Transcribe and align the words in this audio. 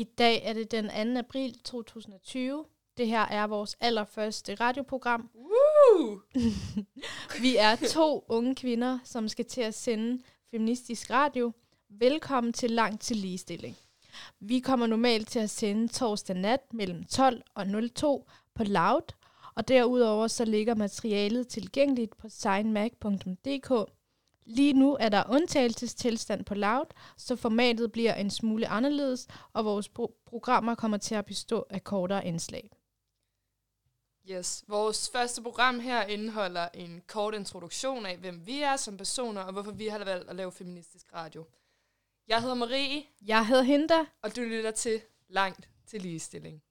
I 0.00 0.04
dag 0.04 0.42
er 0.44 0.52
det 0.52 0.70
den 0.70 1.14
2. 1.14 1.18
april 1.18 1.58
2020. 1.64 2.64
Det 2.96 3.06
her 3.06 3.20
er 3.20 3.46
vores 3.46 3.76
allerførste 3.80 4.54
radioprogram. 4.54 5.30
Woo! 5.34 6.20
Vi 7.42 7.56
er 7.56 7.76
to 7.76 8.24
unge 8.28 8.54
kvinder, 8.54 8.98
som 9.04 9.28
skal 9.28 9.44
til 9.44 9.60
at 9.60 9.74
sende 9.74 10.22
feministisk 10.50 11.10
radio. 11.10 11.52
Velkommen 11.88 12.52
til 12.52 12.70
Langt 12.70 13.02
til 13.02 13.16
Ligestilling. 13.16 13.76
Vi 14.40 14.60
kommer 14.60 14.86
normalt 14.86 15.28
til 15.28 15.38
at 15.38 15.50
sende 15.50 15.88
torsdag 15.88 16.36
nat 16.36 16.60
mellem 16.72 17.04
12 17.04 17.42
og 17.54 17.66
02 17.94 18.28
på 18.54 18.64
Loud, 18.64 19.14
og 19.54 19.68
derudover 19.68 20.26
så 20.26 20.44
ligger 20.44 20.74
materialet 20.74 21.48
tilgængeligt 21.48 22.16
på 22.16 22.28
signmag.dk. 22.28 23.90
Lige 24.50 24.72
nu 24.72 24.96
er 25.00 25.08
der 25.08 25.24
undtagelsestilstand 25.28 26.44
på 26.44 26.54
Loud, 26.54 26.86
så 27.16 27.36
formatet 27.36 27.92
bliver 27.92 28.14
en 28.14 28.30
smule 28.30 28.68
anderledes, 28.68 29.28
og 29.52 29.64
vores 29.64 29.88
pro- 29.88 30.22
programmer 30.26 30.74
kommer 30.74 30.96
til 30.98 31.14
at 31.14 31.26
bestå 31.26 31.66
af 31.70 31.84
kortere 31.84 32.26
indslag. 32.26 32.70
Yes, 34.30 34.64
vores 34.68 35.10
første 35.12 35.42
program 35.42 35.80
her 35.80 36.02
indeholder 36.02 36.68
en 36.74 37.02
kort 37.06 37.34
introduktion 37.34 38.06
af, 38.06 38.16
hvem 38.16 38.46
vi 38.46 38.62
er 38.62 38.76
som 38.76 38.96
personer, 38.96 39.40
og 39.40 39.52
hvorfor 39.52 39.72
vi 39.72 39.86
har 39.86 40.04
valgt 40.04 40.30
at 40.30 40.36
lave 40.36 40.52
feministisk 40.52 41.14
radio. 41.14 41.44
Jeg 42.28 42.40
hedder 42.40 42.54
Marie, 42.54 43.02
Jeg 43.26 43.46
hedder 43.46 43.62
Hinda. 43.62 43.98
og 44.22 44.36
du 44.36 44.40
lytter 44.40 44.70
til 44.70 45.00
Langt 45.28 45.68
til 45.86 46.00
Ligestilling. 46.02 46.62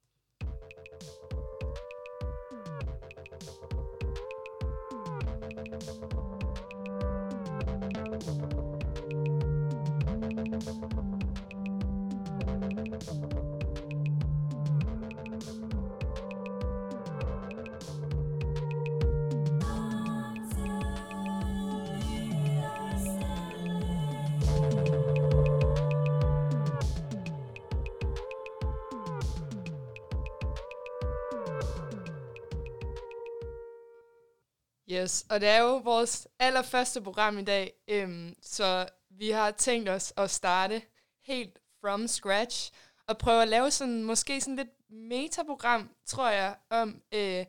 Yes, 35.04 35.26
og 35.30 35.42
det 35.42 35.50
er 35.50 35.60
jo 35.60 35.78
vores 35.78 36.28
allerførste 36.40 37.02
program 37.02 37.38
i 37.38 37.44
dag, 37.44 37.74
øhm, 37.88 38.36
så 38.42 38.90
vi 39.10 39.30
har 39.30 39.52
tænkt 39.52 39.90
os 39.90 40.14
at 40.18 40.32
starte 40.32 40.82
helt 41.24 41.60
from 41.82 42.08
scratch 42.08 42.72
og 43.08 43.18
prøve 43.18 43.42
at 43.42 43.48
lave 43.48 43.72
sådan 43.72 44.04
måske 44.04 44.42
sådan 44.42 44.56
lidt 44.56 44.70
metaprogram, 44.90 45.90
tror 46.06 46.30
jeg, 46.30 46.56
om 46.70 47.02
øh, 47.14 47.46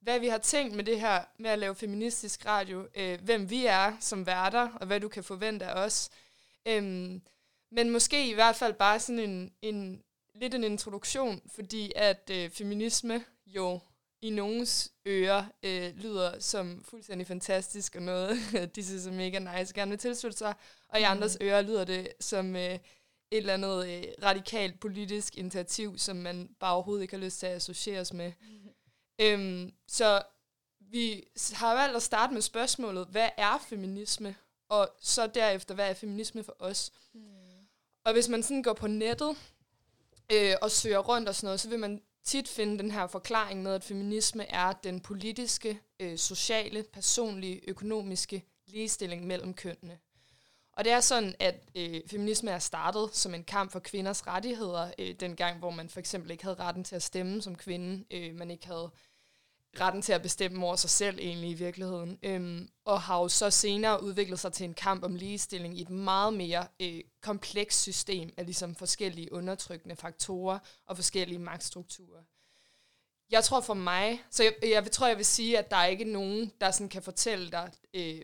hvad 0.00 0.20
vi 0.20 0.28
har 0.28 0.38
tænkt 0.38 0.74
med 0.74 0.84
det 0.84 1.00
her 1.00 1.24
med 1.38 1.50
at 1.50 1.58
lave 1.58 1.74
feministisk 1.74 2.46
radio, 2.46 2.88
øh, 2.94 3.20
hvem 3.22 3.50
vi 3.50 3.66
er 3.66 3.96
som 4.00 4.26
værter, 4.26 4.68
og 4.80 4.86
hvad 4.86 5.00
du 5.00 5.08
kan 5.08 5.24
forvente 5.24 5.66
af 5.66 5.84
os. 5.84 6.10
Øhm, 6.66 7.22
men 7.70 7.90
måske 7.90 8.30
i 8.30 8.34
hvert 8.34 8.56
fald 8.56 8.72
bare 8.72 9.00
sådan 9.00 9.18
en, 9.18 9.52
en 9.62 10.02
lidt 10.34 10.54
en 10.54 10.64
introduktion, 10.64 11.42
fordi 11.46 11.92
at 11.96 12.30
øh, 12.32 12.50
feminisme 12.50 13.24
jo 13.46 13.80
i 14.22 14.30
nogens 14.30 14.92
ører 15.06 15.44
øh, 15.62 15.96
lyder 15.96 16.38
som 16.38 16.84
fuldstændig 16.84 17.26
fantastisk 17.26 17.96
og 17.96 18.02
noget, 18.02 18.36
de 18.74 18.84
synes 18.84 19.06
er 19.06 19.12
mega 19.12 19.38
nice, 19.38 19.74
gerne 19.74 19.90
vil 19.90 19.98
tilslutte 19.98 20.38
sig, 20.38 20.54
og 20.88 21.00
i 21.00 21.02
andres 21.02 21.38
ører 21.40 21.62
lyder 21.62 21.84
det 21.84 22.08
som 22.20 22.56
øh, 22.56 22.62
et 22.62 22.80
eller 23.30 23.54
andet 23.54 23.88
øh, 23.88 24.04
radikalt 24.22 24.80
politisk 24.80 25.36
initiativ, 25.36 25.98
som 25.98 26.16
man 26.16 26.48
bare 26.60 26.74
overhovedet 26.74 27.02
ikke 27.02 27.16
har 27.16 27.24
lyst 27.24 27.38
til 27.38 27.46
at 27.46 27.56
associeres 27.56 28.12
med. 28.12 28.32
Øhm, 29.20 29.72
så 29.88 30.22
vi 30.80 31.24
har 31.52 31.74
valgt 31.74 31.96
at 31.96 32.02
starte 32.02 32.32
med 32.32 32.42
spørgsmålet, 32.42 33.06
hvad 33.06 33.28
er 33.36 33.58
feminisme? 33.68 34.34
Og 34.68 34.88
så 35.00 35.26
derefter, 35.26 35.74
hvad 35.74 35.90
er 35.90 35.94
feminisme 35.94 36.44
for 36.44 36.56
os? 36.58 36.92
Og 38.04 38.12
hvis 38.12 38.28
man 38.28 38.42
sådan 38.42 38.62
går 38.62 38.72
på 38.72 38.86
nettet 38.86 39.36
øh, 40.32 40.54
og 40.62 40.70
søger 40.70 40.98
rundt 40.98 41.28
og 41.28 41.34
sådan 41.34 41.46
noget, 41.46 41.60
så 41.60 41.68
vil 41.68 41.78
man 41.78 42.02
tit 42.24 42.48
finde 42.48 42.78
den 42.78 42.90
her 42.90 43.06
forklaring 43.06 43.62
med, 43.62 43.74
at 43.74 43.84
feminisme 43.84 44.50
er 44.50 44.72
den 44.72 45.00
politiske, 45.00 45.80
øh, 46.00 46.18
sociale, 46.18 46.84
personlige, 46.92 47.60
økonomiske 47.68 48.44
ligestilling 48.66 49.26
mellem 49.26 49.54
kønnene. 49.54 49.98
Og 50.72 50.84
det 50.84 50.92
er 50.92 51.00
sådan, 51.00 51.34
at 51.40 51.54
øh, 51.74 52.00
feminisme 52.06 52.50
er 52.50 52.58
startet 52.58 53.14
som 53.16 53.34
en 53.34 53.44
kamp 53.44 53.72
for 53.72 53.78
kvinders 53.78 54.26
rettigheder, 54.26 54.90
øh, 54.98 55.14
dengang 55.20 55.58
hvor 55.58 55.70
man 55.70 55.88
for 55.88 56.00
eksempel 56.00 56.30
ikke 56.30 56.44
havde 56.44 56.56
retten 56.56 56.84
til 56.84 56.96
at 56.96 57.02
stemme 57.02 57.42
som 57.42 57.56
kvinde, 57.56 58.04
øh, 58.10 58.34
man 58.34 58.50
ikke 58.50 58.66
havde 58.66 58.90
retten 59.80 60.02
til 60.02 60.12
at 60.12 60.22
bestemme 60.22 60.66
over 60.66 60.76
sig 60.76 60.90
selv 60.90 61.18
egentlig 61.18 61.50
i 61.50 61.54
virkeligheden, 61.54 62.18
øhm, 62.22 62.68
og 62.84 63.00
har 63.00 63.18
jo 63.18 63.28
så 63.28 63.50
senere 63.50 64.02
udviklet 64.02 64.38
sig 64.40 64.52
til 64.52 64.64
en 64.64 64.74
kamp 64.74 65.04
om 65.04 65.14
ligestilling 65.14 65.78
i 65.78 65.82
et 65.82 65.90
meget 65.90 66.34
mere 66.34 66.66
øh, 66.80 67.00
komplekst 67.20 67.80
system 67.80 68.30
af 68.36 68.44
ligesom 68.44 68.74
forskellige 68.74 69.32
undertrykkende 69.32 69.96
faktorer 69.96 70.58
og 70.86 70.96
forskellige 70.96 71.38
magtstrukturer. 71.38 72.22
Jeg 73.30 73.44
tror 73.44 73.60
for 73.60 73.74
mig, 73.74 74.22
så 74.30 74.42
jeg, 74.42 74.54
jeg 74.62 74.90
tror, 74.90 75.06
jeg 75.06 75.16
vil 75.16 75.24
sige, 75.24 75.58
at 75.58 75.70
der 75.70 75.76
er 75.76 75.86
ikke 75.86 76.04
nogen, 76.04 76.52
der 76.60 76.70
sådan 76.70 76.88
kan 76.88 77.02
fortælle 77.02 77.50
dig, 77.50 77.72
øh, 77.94 78.22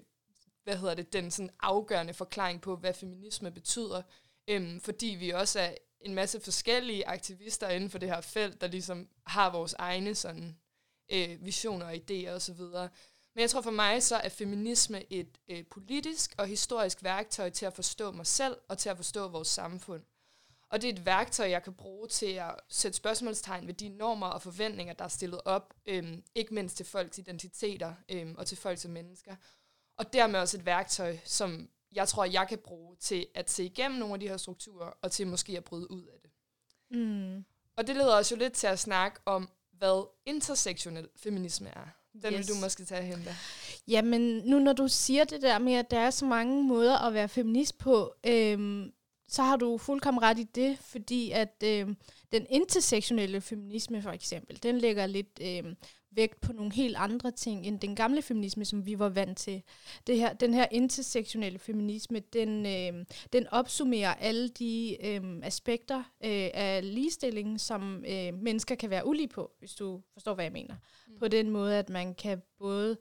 hvad 0.65 0.77
hedder 0.77 0.95
det, 0.95 1.13
den 1.13 1.31
sådan 1.31 1.51
afgørende 1.61 2.15
forklaring 2.15 2.61
på, 2.61 2.77
hvad 2.77 2.95
feminisme 2.95 3.51
betyder, 3.51 4.03
øhm, 4.49 4.81
fordi 4.81 5.07
vi 5.07 5.31
også 5.31 5.61
er 5.61 5.75
en 6.01 6.15
masse 6.15 6.41
forskellige 6.41 7.09
aktivister 7.09 7.69
inden 7.69 7.91
for 7.91 7.99
det 7.99 8.09
her 8.09 8.21
felt, 8.21 8.61
der 8.61 8.67
ligesom 8.67 9.09
har 9.27 9.53
vores 9.53 9.75
egne 9.79 10.15
sådan 10.15 10.59
øh, 11.11 11.45
visioner 11.45 11.87
og 11.87 11.95
idéer 11.95 12.31
osv. 12.31 12.61
Men 13.35 13.41
jeg 13.41 13.51
tror 13.51 13.61
for 13.61 13.71
mig 13.71 14.03
så 14.03 14.17
er 14.17 14.29
feminisme 14.29 15.13
et 15.13 15.39
øh, 15.49 15.65
politisk 15.71 16.35
og 16.39 16.47
historisk 16.47 17.03
værktøj 17.03 17.51
til 17.51 17.67
at 17.67 17.73
forstå 17.73 18.11
mig 18.11 18.27
selv 18.27 18.57
og 18.69 18.79
til 18.79 18.89
at 18.89 18.97
forstå 18.97 19.29
vores 19.29 19.49
samfund. 19.49 20.03
Og 20.71 20.83
det 20.83 20.89
er 20.89 20.93
et 20.93 21.07
værktøj, 21.07 21.51
jeg 21.51 21.63
kan 21.63 21.75
bruge 21.75 22.09
til 22.09 22.33
at 22.33 22.55
sætte 22.69 22.97
spørgsmålstegn 22.97 23.67
ved 23.67 23.75
de 23.75 23.89
normer 23.89 24.27
og 24.27 24.43
forventninger, 24.43 24.95
der 24.95 25.05
er 25.05 25.09
stillet 25.09 25.41
op, 25.45 25.75
øhm, 25.87 26.23
ikke 26.35 26.55
mindst 26.55 26.77
til 26.77 26.87
folks 26.87 27.19
identiteter 27.19 27.95
øhm, 28.09 28.35
og 28.39 28.47
til 28.47 28.57
folk 28.57 28.79
som 28.79 28.91
mennesker. 28.91 29.37
Og 29.97 30.13
dermed 30.13 30.41
også 30.41 30.57
et 30.57 30.67
værktøj, 30.67 31.19
som 31.25 31.69
jeg 31.93 32.09
tror, 32.09 32.25
jeg 32.25 32.49
kan 32.49 32.59
bruge 32.59 32.97
til 32.97 33.27
at 33.35 33.51
se 33.51 33.65
igennem 33.65 33.99
nogle 33.99 34.15
af 34.15 34.21
de 34.21 34.29
her 34.29 34.37
strukturer, 34.37 34.93
og 35.03 35.13
til 35.13 35.27
måske 35.27 35.57
at 35.57 35.65
bryde 35.65 35.91
ud 35.91 36.05
af 36.05 36.19
det. 36.23 36.31
Mm. 36.99 37.45
Og 37.77 37.87
det 37.87 37.97
leder 37.97 38.17
os 38.17 38.31
jo 38.33 38.37
lidt 38.37 38.53
til 38.53 38.67
at 38.67 38.79
snakke 38.79 39.21
om, 39.27 39.51
hvad 39.79 40.09
intersektionel 40.27 41.09
feminisme 41.17 41.69
er. 41.69 41.89
Den 42.23 42.35
yes. 42.35 42.39
Vil 42.39 42.49
du 42.49 42.61
måske 42.61 42.85
tage 42.85 43.03
hen 43.03 43.23
da. 43.25 43.37
Jamen, 43.89 44.21
nu 44.45 44.59
når 44.59 44.73
du 44.73 44.89
siger 44.89 45.25
det 45.25 45.43
der 45.43 45.59
med, 45.59 45.73
at 45.73 45.91
der 45.91 45.99
er 45.99 46.11
så 46.11 46.25
mange 46.25 46.65
måder 46.65 46.99
at 46.99 47.15
være 47.15 47.29
feminist 47.29 47.79
på, 47.79 48.15
øhm, 48.27 48.93
så 49.29 49.43
har 49.43 49.57
du 49.57 49.79
fuldkommen 49.79 50.23
ret 50.23 50.39
i 50.39 50.43
det, 50.43 50.79
fordi 50.81 51.31
at 51.31 51.63
øhm, 51.65 51.97
den 52.33 52.47
intersektionelle 52.51 53.41
feminisme 53.41 54.03
for 54.03 54.11
eksempel, 54.11 54.63
den 54.63 54.79
lægger 54.79 55.07
lidt 55.07 55.41
øhm, 55.43 55.77
vægt 56.11 56.41
på 56.41 56.53
nogle 56.53 56.73
helt 56.73 56.97
andre 56.97 57.31
ting 57.31 57.67
end 57.67 57.81
den 57.81 57.97
gamle 57.97 58.23
feminisme, 58.23 58.65
som 58.65 58.87
vi 58.87 58.99
var 58.99 59.09
vant 59.09 59.39
til. 59.39 59.63
Det 60.07 60.17
her, 60.17 60.33
den 60.33 60.55
her 60.55 60.67
intersektionelle 60.71 61.59
feminisme, 61.59 62.21
den, 62.21 62.67
øhm, 62.67 63.07
den 63.33 63.47
opsummerer 63.47 64.15
alle 64.15 64.49
de 64.49 64.97
øhm, 65.07 65.43
aspekter 65.43 65.99
øh, 65.99 66.51
af 66.55 66.95
ligestillingen, 66.95 67.59
som 67.59 68.05
øh, 68.09 68.35
mennesker 68.35 68.75
kan 68.75 68.91
være 68.91 69.07
ulige 69.07 69.29
på, 69.29 69.51
hvis 69.59 69.75
du 69.75 70.03
forstår, 70.13 70.35
hvad 70.35 70.45
jeg 70.45 70.53
mener. 70.53 70.75
Mm. 71.09 71.19
På 71.19 71.29
den 71.29 71.51
måde, 71.51 71.79
at 71.79 71.89
man 71.89 72.15
kan 72.15 72.43
både 72.59 72.97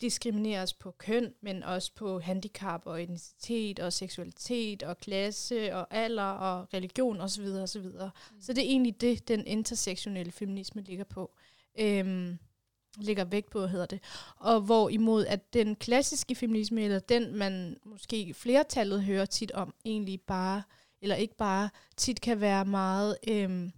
diskrimineres 0.00 0.74
på 0.74 0.90
køn, 0.90 1.34
men 1.40 1.62
også 1.62 1.92
på 1.94 2.20
handicap 2.20 2.82
og 2.84 3.02
etnicitet 3.02 3.80
og 3.80 3.92
seksualitet 3.92 4.82
og 4.82 4.98
klasse 4.98 5.74
og 5.74 5.86
alder 5.90 6.22
og 6.22 6.74
religion 6.74 7.20
osv. 7.20 7.44
osv. 7.44 7.82
Mm. 7.82 8.40
Så 8.40 8.52
det 8.52 8.58
er 8.58 8.68
egentlig 8.68 9.00
det, 9.00 9.28
den 9.28 9.46
intersektionelle 9.46 10.32
feminisme 10.32 10.82
ligger 10.82 11.04
på. 11.04 11.36
Øhm, 11.78 12.38
ligger 12.96 13.24
vægt 13.24 13.50
på, 13.50 13.66
hedder 13.66 13.86
det. 13.86 14.02
Og 14.36 14.60
hvorimod 14.60 15.26
at 15.26 15.54
den 15.54 15.76
klassiske 15.76 16.34
feminisme, 16.34 16.82
eller 16.82 16.98
den 16.98 17.34
man 17.34 17.76
måske 17.84 18.34
flertallet 18.34 19.04
hører 19.04 19.24
tit 19.24 19.52
om, 19.52 19.74
egentlig 19.84 20.20
bare, 20.20 20.62
eller 21.00 21.16
ikke 21.16 21.36
bare, 21.36 21.70
tit 21.96 22.20
kan 22.20 22.40
være 22.40 22.64
meget 22.64 23.16
øhm, 23.28 23.72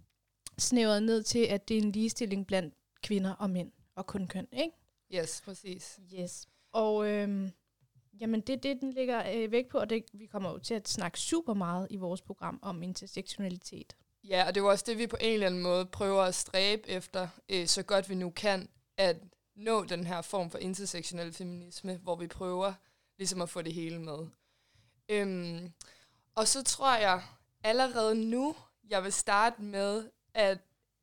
snævret 0.57 1.03
ned 1.03 1.23
til, 1.23 1.39
at 1.39 1.67
det 1.67 1.77
er 1.77 1.81
en 1.81 1.91
ligestilling 1.91 2.47
blandt 2.47 2.73
kvinder 3.03 3.33
og 3.33 3.49
mænd, 3.49 3.71
og 3.95 4.05
kun 4.05 4.27
køn, 4.27 4.47
ikke? 4.51 4.75
Yes, 5.13 5.41
præcis. 5.45 5.99
Yes. 6.19 6.47
Og 6.71 7.07
øhm, 7.07 7.51
jamen 8.21 8.41
det 8.41 8.53
er 8.53 8.59
det, 8.59 8.81
den 8.81 8.93
ligger 8.93 9.23
øh, 9.35 9.51
vægt 9.51 9.69
på, 9.69 9.77
og 9.77 9.89
det, 9.89 10.03
vi 10.13 10.25
kommer 10.25 10.49
jo 10.49 10.57
til 10.57 10.73
at 10.73 10.89
snakke 10.89 11.19
super 11.19 11.53
meget 11.53 11.87
i 11.89 11.97
vores 11.97 12.21
program 12.21 12.59
om 12.61 12.83
intersektionalitet. 12.83 13.95
Ja, 14.23 14.47
og 14.47 14.55
det 14.55 14.61
er 14.61 14.63
jo 14.63 14.69
også 14.69 14.85
det, 14.87 14.97
vi 14.97 15.07
på 15.07 15.17
en 15.19 15.33
eller 15.33 15.47
anden 15.47 15.61
måde 15.61 15.85
prøver 15.85 16.23
at 16.23 16.35
stræbe 16.35 16.89
efter, 16.89 17.27
øh, 17.49 17.67
så 17.67 17.83
godt 17.83 18.09
vi 18.09 18.15
nu 18.15 18.29
kan, 18.29 18.69
at 18.97 19.17
nå 19.55 19.83
den 19.83 20.03
her 20.03 20.21
form 20.21 20.51
for 20.51 20.57
intersektionel 20.57 21.33
feminisme, 21.33 21.97
hvor 21.97 22.15
vi 22.15 22.27
prøver 22.27 22.73
ligesom 23.17 23.41
at 23.41 23.49
få 23.49 23.61
det 23.61 23.73
hele 23.73 23.99
med. 23.99 24.27
Øhm, 25.09 25.73
og 26.35 26.47
så 26.47 26.63
tror 26.63 26.95
jeg 26.95 27.23
allerede 27.63 28.15
nu, 28.15 28.55
jeg 28.89 29.03
vil 29.03 29.13
starte 29.13 29.61
med 29.61 30.09
at 30.33 30.57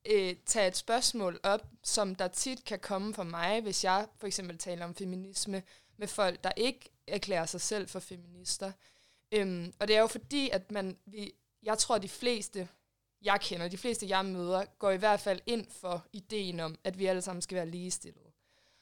øh, 0.06 0.36
tage 0.46 0.68
et 0.68 0.76
spørgsmål 0.76 1.40
op, 1.42 1.66
som 1.82 2.14
der 2.14 2.28
tit 2.28 2.64
kan 2.64 2.78
komme 2.78 3.14
fra 3.14 3.24
mig, 3.24 3.60
hvis 3.60 3.84
jeg 3.84 4.06
for 4.18 4.26
eksempel 4.26 4.58
taler 4.58 4.84
om 4.84 4.94
feminisme 4.94 5.62
med 5.96 6.08
folk, 6.08 6.44
der 6.44 6.52
ikke 6.56 6.90
erklærer 7.06 7.46
sig 7.46 7.60
selv 7.60 7.88
for 7.88 8.00
feminister. 8.00 8.72
Øhm, 9.32 9.72
og 9.78 9.88
det 9.88 9.96
er 9.96 10.00
jo 10.00 10.06
fordi, 10.06 10.50
at 10.50 10.70
man, 10.70 10.98
vi, 11.06 11.32
jeg 11.62 11.78
tror, 11.78 11.98
de 11.98 12.08
fleste, 12.08 12.68
jeg 13.26 13.40
kender, 13.40 13.68
de 13.68 13.78
fleste, 13.78 14.08
jeg 14.08 14.24
møder, 14.24 14.64
går 14.78 14.90
i 14.90 14.96
hvert 14.96 15.20
fald 15.20 15.40
ind 15.46 15.66
for 15.70 16.06
ideen 16.12 16.60
om, 16.60 16.78
at 16.84 16.98
vi 16.98 17.06
alle 17.06 17.22
sammen 17.22 17.42
skal 17.42 17.56
være 17.56 17.66
ligestillede. 17.66 18.30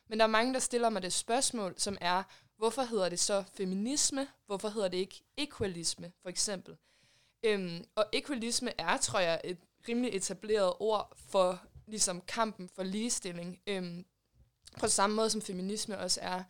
Men 0.08 0.18
der 0.18 0.24
er 0.24 0.30
mange, 0.30 0.54
der 0.54 0.60
stiller 0.60 0.88
mig 0.88 1.02
det 1.02 1.12
spørgsmål, 1.12 1.74
som 1.76 1.98
er, 2.00 2.22
hvorfor 2.56 2.82
hedder 2.82 3.08
det 3.08 3.20
så 3.20 3.44
feminisme? 3.54 4.28
Hvorfor 4.46 4.68
hedder 4.68 4.88
det 4.88 4.98
ikke 4.98 5.22
equalisme, 5.36 6.12
for 6.22 6.28
eksempel? 6.28 6.76
Øhm, 7.42 7.84
og 7.94 8.06
equalisme 8.12 8.72
er, 8.78 8.96
tror 8.96 9.18
jeg, 9.18 9.40
et 9.44 9.58
rimelig 9.88 10.14
etableret 10.14 10.72
ord 10.80 11.12
for 11.16 11.62
ligesom 11.86 12.20
kampen 12.20 12.68
for 12.68 12.82
ligestilling. 12.82 13.60
Øhm, 13.66 14.04
på 14.80 14.88
samme 14.88 15.16
måde 15.16 15.30
som 15.30 15.42
feminisme 15.42 15.98
også 15.98 16.20
er. 16.22 16.42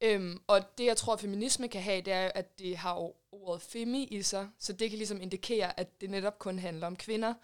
Øhm, 0.00 0.40
og 0.46 0.78
det, 0.78 0.84
jeg 0.84 0.96
tror, 0.96 1.16
feminisme 1.16 1.68
kan 1.68 1.82
have, 1.82 2.00
det 2.00 2.12
er, 2.12 2.30
at 2.34 2.58
det 2.58 2.76
har 2.76 3.12
ordet 3.32 3.62
femi 3.62 4.04
i 4.04 4.22
sig, 4.22 4.48
så 4.58 4.72
det 4.72 4.90
kan 4.90 4.96
ligesom 4.96 5.20
indikere, 5.20 5.80
at 5.80 6.00
det 6.00 6.10
netop 6.10 6.38
kun 6.38 6.58
handler 6.58 6.86
om 6.86 6.96
kvinder. 6.96 7.34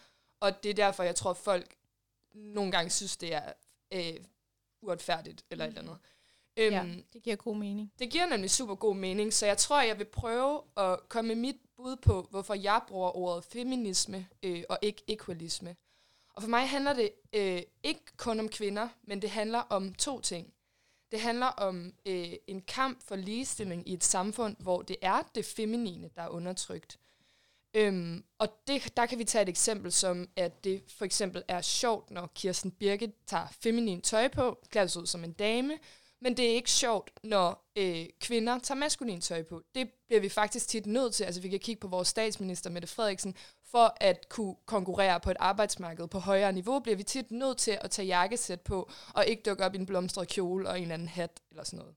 Og 0.41 0.63
det 0.63 0.71
er 0.71 0.75
derfor, 0.75 1.03
jeg 1.03 1.15
tror, 1.15 1.33
folk 1.33 1.77
nogle 2.35 2.73
gange 2.73 2.91
synes, 2.91 3.17
det 3.17 3.35
er 3.35 3.53
øh, 3.93 4.15
uretfærdigt 4.83 5.45
eller 5.51 5.67
mm. 5.67 5.73
et 5.73 5.79
eller 5.79 5.91
andet. 5.91 5.99
Øhm, 6.57 6.73
ja, 6.73 7.03
det 7.13 7.23
giver 7.23 7.37
god 7.37 7.57
mening. 7.57 7.93
Det 7.99 8.11
giver 8.11 8.27
nemlig 8.27 8.51
super 8.51 8.75
god 8.75 8.97
mening, 8.97 9.33
så 9.33 9.47
jeg 9.47 9.59
tror, 9.59 9.83
jeg 9.83 9.99
vil 9.99 10.05
prøve 10.05 10.63
at 10.77 11.09
komme 11.09 11.29
med 11.29 11.37
mit 11.37 11.57
bud 11.77 11.97
på, 11.97 12.27
hvorfor 12.31 12.55
jeg 12.55 12.81
bruger 12.89 13.17
ordet 13.17 13.45
feminisme 13.45 14.29
øh, 14.43 14.65
og 14.69 14.79
ikke 14.83 15.03
equalisme. 15.09 15.77
Og 16.35 16.43
for 16.43 16.51
mig 16.51 16.69
handler 16.69 16.93
det 16.93 17.11
øh, 17.33 17.63
ikke 17.83 18.17
kun 18.17 18.41
om 18.41 18.49
kvinder, 18.49 18.89
men 19.03 19.23
det 19.23 19.31
handler 19.31 19.59
om 19.59 19.95
to 19.95 20.21
ting. 20.21 20.55
Det 21.13 21.21
handler 21.21 21.47
om 21.47 21.95
øh, 22.07 22.33
en 22.47 22.63
kamp 22.63 23.03
for 23.05 23.17
ligestilling 23.17 23.89
i 23.89 23.93
et 23.93 24.05
samfund, 24.05 24.57
hvor 24.59 24.83
det 24.83 24.97
er 25.03 25.23
det 25.35 25.45
feminine, 25.45 26.11
der 26.17 26.23
er 26.23 26.29
undertrykt. 26.29 26.99
Øhm, 27.75 28.25
og 28.39 28.49
det, 28.67 28.97
der 28.97 29.07
kan 29.07 29.19
vi 29.19 29.25
tage 29.25 29.43
et 29.43 29.49
eksempel 29.49 29.93
som, 29.93 30.29
at 30.37 30.65
det 30.65 30.83
for 30.89 31.05
eksempel 31.05 31.43
er 31.49 31.61
sjovt, 31.61 32.11
når 32.11 32.31
Kirsten 32.35 32.71
Birke 32.71 33.13
tager 33.27 33.47
feminin 33.61 34.01
tøj 34.01 34.29
på, 34.29 34.59
klæder 34.71 34.87
sig 34.87 35.03
ud 35.03 35.07
som 35.07 35.25
en 35.25 35.33
dame, 35.33 35.79
men 36.21 36.37
det 36.37 36.51
er 36.51 36.55
ikke 36.55 36.71
sjovt, 36.71 37.11
når 37.23 37.71
øh, 37.77 38.07
kvinder 38.21 38.59
tager 38.59 38.79
maskulin 38.79 39.21
tøj 39.21 39.43
på. 39.43 39.63
Det 39.75 39.91
bliver 40.07 40.21
vi 40.21 40.29
faktisk 40.29 40.69
tit 40.69 40.87
nødt 40.87 41.15
til. 41.15 41.25
Altså 41.25 41.41
vi 41.41 41.49
kan 41.49 41.61
kigge 41.61 41.81
på 41.81 41.89
vores 41.89 42.09
statsminister, 42.09 42.71
Mette 42.71 42.89
Frederiksen, 42.89 43.35
for 43.73 43.97
at 44.01 44.29
kunne 44.29 44.55
konkurrere 44.67 45.21
på 45.21 45.31
et 45.31 45.37
arbejdsmarked 45.41 46.07
på 46.09 46.19
højere 46.19 46.53
niveau, 46.53 46.81
bliver 46.81 46.97
vi 46.97 47.03
tit 47.03 47.31
nødt 47.31 47.59
til 47.59 47.79
at 47.81 47.91
tage 47.91 48.07
jakkesæt 48.07 48.61
på, 48.61 48.91
og 49.15 49.27
ikke 49.27 49.43
dukke 49.43 49.65
op 49.65 49.75
i 49.75 49.79
en 49.79 49.87
blomstret 49.87 50.29
kjole 50.29 50.69
og 50.69 50.77
en 50.77 50.83
eller 50.83 50.95
anden 50.95 51.09
hat 51.09 51.41
eller 51.51 51.65
sådan 51.65 51.79
noget. 51.79 51.95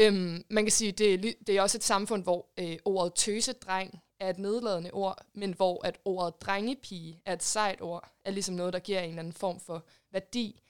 Øhm, 0.00 0.44
man 0.50 0.64
kan 0.64 0.72
sige, 0.72 0.92
det 0.92 1.14
er, 1.14 1.32
det 1.46 1.56
er 1.56 1.62
også 1.62 1.78
et 1.78 1.84
samfund, 1.84 2.22
hvor 2.22 2.46
øh, 2.58 2.76
ordet 2.84 3.14
tøsedreng 3.14 4.02
er 4.20 4.30
et 4.30 4.38
nedladende 4.38 4.90
ord, 4.90 5.26
men 5.34 5.52
hvor 5.52 5.86
at 5.86 5.98
ordet 6.04 6.40
drengepige 6.40 7.20
er 7.26 7.32
et 7.32 7.42
sejt 7.42 7.82
ord, 7.82 8.10
er 8.24 8.30
ligesom 8.30 8.54
noget, 8.54 8.72
der 8.72 8.78
giver 8.78 9.00
en 9.00 9.08
eller 9.08 9.18
anden 9.18 9.32
form 9.32 9.60
for 9.60 9.84
værdi. 10.12 10.60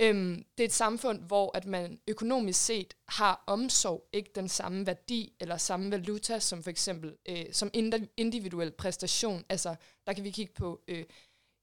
Øhm, 0.00 0.44
det 0.58 0.64
er 0.64 0.68
et 0.68 0.72
samfund, 0.72 1.22
hvor 1.22 1.56
at 1.56 1.66
man 1.66 2.00
økonomisk 2.08 2.64
set 2.64 2.94
har 3.08 3.44
omsorg, 3.46 4.08
ikke 4.12 4.30
den 4.34 4.48
samme 4.48 4.86
værdi 4.86 5.32
eller 5.40 5.56
samme 5.56 5.90
valuta 5.90 6.38
som 6.38 6.62
for 6.62 6.70
eksempel 6.70 7.16
øh, 7.28 7.44
som 7.52 7.70
individuel 8.16 8.70
præstation. 8.70 9.44
Altså, 9.48 9.74
der 10.06 10.12
kan 10.12 10.24
vi 10.24 10.30
kigge 10.30 10.52
på 10.52 10.80
øh, 10.88 11.04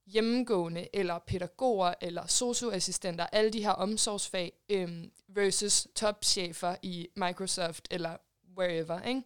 hjemmegående 0.05 0.87
eller 0.93 1.19
pædagoger 1.19 1.93
eller 2.01 2.27
socioassistenter, 2.27 3.25
alle 3.25 3.49
de 3.53 3.63
her 3.63 3.71
omsorgsfag 3.71 4.53
øh, 4.69 5.03
versus 5.27 5.87
topchefer 5.95 6.75
i 6.81 7.07
Microsoft 7.15 7.87
eller 7.91 8.17
wherever. 8.57 9.01
Ikke? 9.01 9.21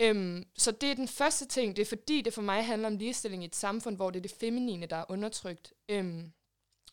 Øhm, 0.00 0.46
så 0.56 0.70
det 0.70 0.90
er 0.90 0.94
den 0.94 1.08
første 1.08 1.46
ting. 1.46 1.76
Det 1.76 1.82
er 1.82 1.86
fordi, 1.86 2.20
det 2.20 2.34
for 2.34 2.42
mig 2.42 2.66
handler 2.66 2.88
om 2.88 2.96
ligestilling 2.96 3.42
i 3.42 3.46
et 3.46 3.56
samfund, 3.56 3.96
hvor 3.96 4.10
det 4.10 4.18
er 4.18 4.22
det 4.22 4.36
feminine, 4.40 4.86
der 4.86 4.96
er 4.96 5.04
undertrykt. 5.08 5.72
Øhm, 5.88 6.32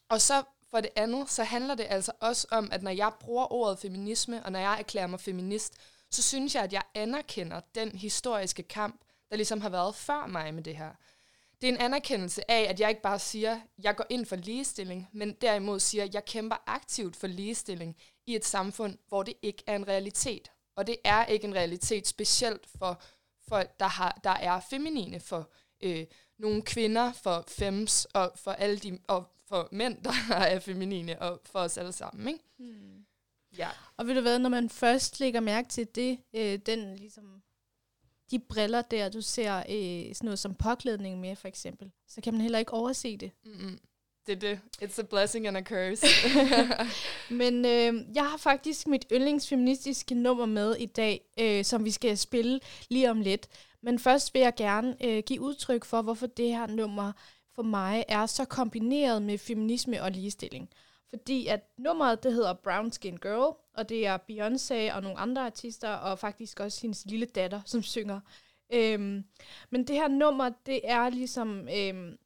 og 0.09 0.21
så 0.21 0.43
for 0.71 0.81
det 0.81 0.89
andet, 0.95 1.29
så 1.29 1.43
handler 1.43 1.75
det 1.75 1.85
altså 1.89 2.11
også 2.19 2.47
om, 2.51 2.69
at 2.71 2.83
når 2.83 2.91
jeg 2.91 3.11
bruger 3.19 3.53
ordet 3.53 3.79
feminisme, 3.79 4.45
og 4.45 4.51
når 4.51 4.59
jeg 4.59 4.79
erklærer 4.79 5.07
mig 5.07 5.19
feminist, 5.19 5.73
så 6.11 6.23
synes 6.23 6.55
jeg, 6.55 6.63
at 6.63 6.73
jeg 6.73 6.83
anerkender 6.95 7.61
den 7.75 7.91
historiske 7.91 8.63
kamp, 8.63 9.01
der 9.29 9.35
ligesom 9.35 9.61
har 9.61 9.69
været 9.69 9.95
før 9.95 10.25
mig 10.25 10.53
med 10.53 10.63
det 10.63 10.77
her. 10.77 10.91
Det 11.61 11.69
er 11.69 11.73
en 11.73 11.81
anerkendelse 11.81 12.51
af, 12.51 12.61
at 12.69 12.79
jeg 12.79 12.89
ikke 12.89 13.01
bare 13.01 13.19
siger, 13.19 13.53
at 13.53 13.83
jeg 13.83 13.95
går 13.95 14.05
ind 14.09 14.25
for 14.25 14.35
ligestilling, 14.35 15.07
men 15.11 15.33
derimod 15.33 15.79
siger, 15.79 16.03
at 16.03 16.13
jeg 16.13 16.25
kæmper 16.25 16.55
aktivt 16.67 17.15
for 17.15 17.27
ligestilling 17.27 17.95
i 18.25 18.35
et 18.35 18.45
samfund, 18.45 18.97
hvor 19.07 19.23
det 19.23 19.33
ikke 19.41 19.63
er 19.67 19.75
en 19.75 19.87
realitet. 19.87 20.51
Og 20.75 20.87
det 20.87 20.97
er 21.03 21.25
ikke 21.25 21.47
en 21.47 21.55
realitet 21.55 22.07
specielt 22.07 22.67
for 22.79 23.01
folk, 23.47 23.79
der, 23.79 23.87
har, 23.87 24.19
der 24.23 24.29
er 24.29 24.59
feminine, 24.69 25.19
for 25.19 25.49
øh, 25.81 26.05
nogle 26.39 26.61
kvinder, 26.61 27.13
for 27.13 27.43
fems 27.47 28.05
og 28.05 28.31
for 28.35 28.51
alle 28.51 28.77
de, 28.77 28.99
og 29.07 29.25
for 29.49 29.69
mænd, 29.71 29.97
der 30.29 30.35
er 30.35 30.59
feminine, 30.59 31.21
og 31.21 31.41
for 31.45 31.59
os 31.59 31.77
alle 31.77 31.91
sammen. 31.91 32.27
Ikke? 32.27 32.43
Hmm. 32.57 33.05
Ja. 33.57 33.69
Og 33.97 34.07
ved 34.07 34.15
du 34.15 34.21
hvad, 34.21 34.39
når 34.39 34.49
man 34.49 34.69
først 34.69 35.19
lægger 35.19 35.39
mærke 35.39 35.69
til 35.69 35.87
det, 35.95 36.19
øh, 36.33 36.59
den 36.65 36.95
ligesom, 36.95 37.41
de 38.31 38.39
briller 38.39 38.81
der, 38.81 39.09
du 39.09 39.21
ser 39.21 39.57
øh, 39.57 40.15
sådan 40.15 40.25
noget 40.25 40.39
som 40.39 40.55
påklædning 40.55 41.19
med, 41.19 41.35
for 41.35 41.47
eksempel, 41.47 41.91
så 42.07 42.21
kan 42.21 42.33
man 42.33 42.41
heller 42.41 42.59
ikke 42.59 42.73
overse 42.73 43.17
det. 43.17 43.31
Mm-hmm. 43.45 43.79
Det 44.27 44.35
er 44.35 44.39
det. 44.39 44.59
It's 44.81 44.99
a 44.99 45.03
blessing 45.03 45.47
and 45.47 45.57
a 45.57 45.61
curse. 45.61 46.05
Men 47.41 47.65
øh, 47.65 48.15
jeg 48.15 48.29
har 48.29 48.37
faktisk 48.37 48.87
mit 48.87 49.05
yndlingsfeministiske 49.11 50.15
nummer 50.15 50.45
med 50.45 50.75
i 50.75 50.85
dag, 50.85 51.21
øh, 51.39 51.65
som 51.65 51.85
vi 51.85 51.91
skal 51.91 52.17
spille 52.17 52.59
lige 52.89 53.11
om 53.11 53.21
lidt. 53.21 53.47
Men 53.81 53.99
først 53.99 54.33
vil 54.33 54.39
jeg 54.39 54.53
gerne 54.57 55.05
øh, 55.05 55.23
give 55.25 55.41
udtryk 55.41 55.85
for, 55.85 56.01
hvorfor 56.01 56.27
det 56.27 56.47
her 56.47 56.67
nummer 56.67 57.11
for 57.57 57.63
mig 57.63 58.05
er 58.07 58.25
så 58.25 58.45
kombineret 58.45 59.21
med 59.21 59.37
feminisme 59.37 60.03
og 60.03 60.11
ligestilling. 60.11 60.69
Fordi 61.09 61.47
at 61.47 61.69
nummeret, 61.77 62.23
det 62.23 62.33
hedder 62.33 62.53
Brown 62.53 62.91
Skin 62.91 63.17
Girl, 63.17 63.55
og 63.73 63.89
det 63.89 64.07
er 64.07 64.17
Beyoncé 64.17 64.95
og 64.95 65.03
nogle 65.03 65.17
andre 65.17 65.45
artister, 65.45 65.89
og 65.89 66.19
faktisk 66.19 66.59
også 66.59 66.81
hendes 66.81 67.05
lille 67.05 67.25
datter, 67.25 67.61
som 67.65 67.83
synger. 67.83 68.19
Øhm, 68.73 69.23
men 69.69 69.87
det 69.87 69.95
her 69.95 70.07
nummer, 70.07 70.49
det 70.65 70.81
er 70.83 71.09
ligesom 71.09 71.67
øhm, 71.77 72.17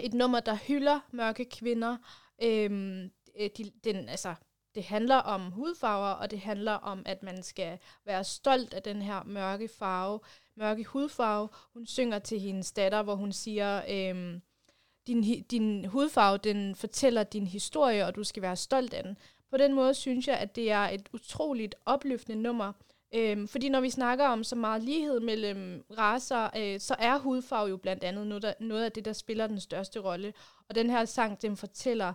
et 0.00 0.14
nummer, 0.14 0.40
der 0.40 0.54
hylder 0.54 1.00
mørke 1.10 1.44
kvinder. 1.44 1.96
Øhm, 2.42 3.10
de, 3.56 3.72
den, 3.84 4.08
altså, 4.08 4.34
det 4.74 4.84
handler 4.84 5.16
om 5.16 5.50
hudfarver, 5.50 6.10
og 6.12 6.30
det 6.30 6.40
handler 6.40 6.72
om, 6.72 7.02
at 7.06 7.22
man 7.22 7.42
skal 7.42 7.78
være 8.04 8.24
stolt 8.24 8.74
af 8.74 8.82
den 8.82 9.02
her 9.02 9.22
mørke 9.24 9.68
farve, 9.68 10.20
mørke 10.56 10.84
hudfarve. 10.84 11.48
Hun 11.72 11.86
synger 11.86 12.18
til 12.18 12.40
hendes 12.40 12.72
datter, 12.72 13.02
hvor 13.02 13.14
hun 13.14 13.32
siger, 13.32 13.82
øhm, 13.88 14.42
din, 15.08 15.42
din 15.42 15.84
hudfarve, 15.84 16.38
den 16.38 16.74
fortæller 16.74 17.22
din 17.22 17.46
historie, 17.46 18.06
og 18.06 18.14
du 18.14 18.24
skal 18.24 18.42
være 18.42 18.56
stolt 18.56 18.94
af 18.94 19.02
den. 19.02 19.18
På 19.50 19.56
den 19.56 19.74
måde 19.74 19.94
synes 19.94 20.28
jeg, 20.28 20.36
at 20.36 20.56
det 20.56 20.70
er 20.70 20.88
et 20.88 21.08
utroligt 21.12 21.74
opløftende 21.86 22.42
nummer, 22.42 22.72
Øhm, 23.14 23.48
fordi 23.48 23.68
når 23.68 23.80
vi 23.80 23.90
snakker 23.90 24.26
om 24.26 24.44
så 24.44 24.56
meget 24.56 24.82
lighed 24.82 25.20
mellem 25.20 25.84
raser, 25.98 26.50
øh, 26.56 26.80
så 26.80 26.96
er 26.98 27.18
hudfarve 27.18 27.68
jo 27.68 27.76
blandt 27.76 28.04
andet 28.04 28.26
noget, 28.26 28.42
der, 28.42 28.52
noget 28.60 28.84
af 28.84 28.92
det, 28.92 29.04
der 29.04 29.12
spiller 29.12 29.46
den 29.46 29.60
største 29.60 30.00
rolle. 30.00 30.32
Og 30.68 30.74
den 30.74 30.90
her 30.90 31.04
sang, 31.04 31.42
den 31.42 31.56
fortæller, 31.56 32.12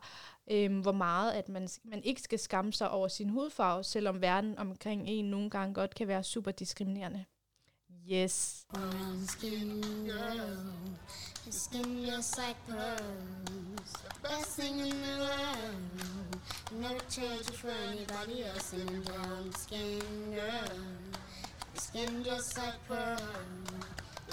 øh, 0.51 0.81
hvor 0.81 0.91
meget 0.91 1.31
at 1.31 1.49
man, 1.49 1.67
man 1.83 2.03
ikke 2.03 2.21
skal 2.21 2.39
skamme 2.39 2.73
sig 2.73 2.89
over 2.89 3.07
sin 3.07 3.29
hudfarve, 3.29 3.83
selvom 3.83 4.21
verden 4.21 4.57
omkring 4.57 5.07
en 5.07 5.25
nogle 5.25 5.49
gange 5.49 5.73
godt 5.73 5.95
kan 5.95 6.07
være 6.07 6.23
super 6.23 6.51
diskriminerende. 6.51 7.25
Yes. 8.05 8.65
skin 9.27 9.81
Your 11.45 11.51
skin 11.51 12.05
just 12.05 12.37
like 12.37 12.57
pearls, 12.67 13.93
best 14.21 14.57
thing 14.57 14.79
in 14.79 14.89
the 14.89 15.17
world. 15.19 16.81
Never 16.81 16.99
trade 17.09 17.45
you 17.49 17.57
for 17.57 17.71
anybody 17.89 18.43
else, 18.43 18.73
and 18.73 18.89
a 18.89 19.09
brown 19.09 19.51
skin 19.53 20.01
girl. 20.35 20.77
Your 21.73 21.75
skin 21.75 22.23
just 22.25 22.57
like 22.57 22.87
pearls, 22.89 23.21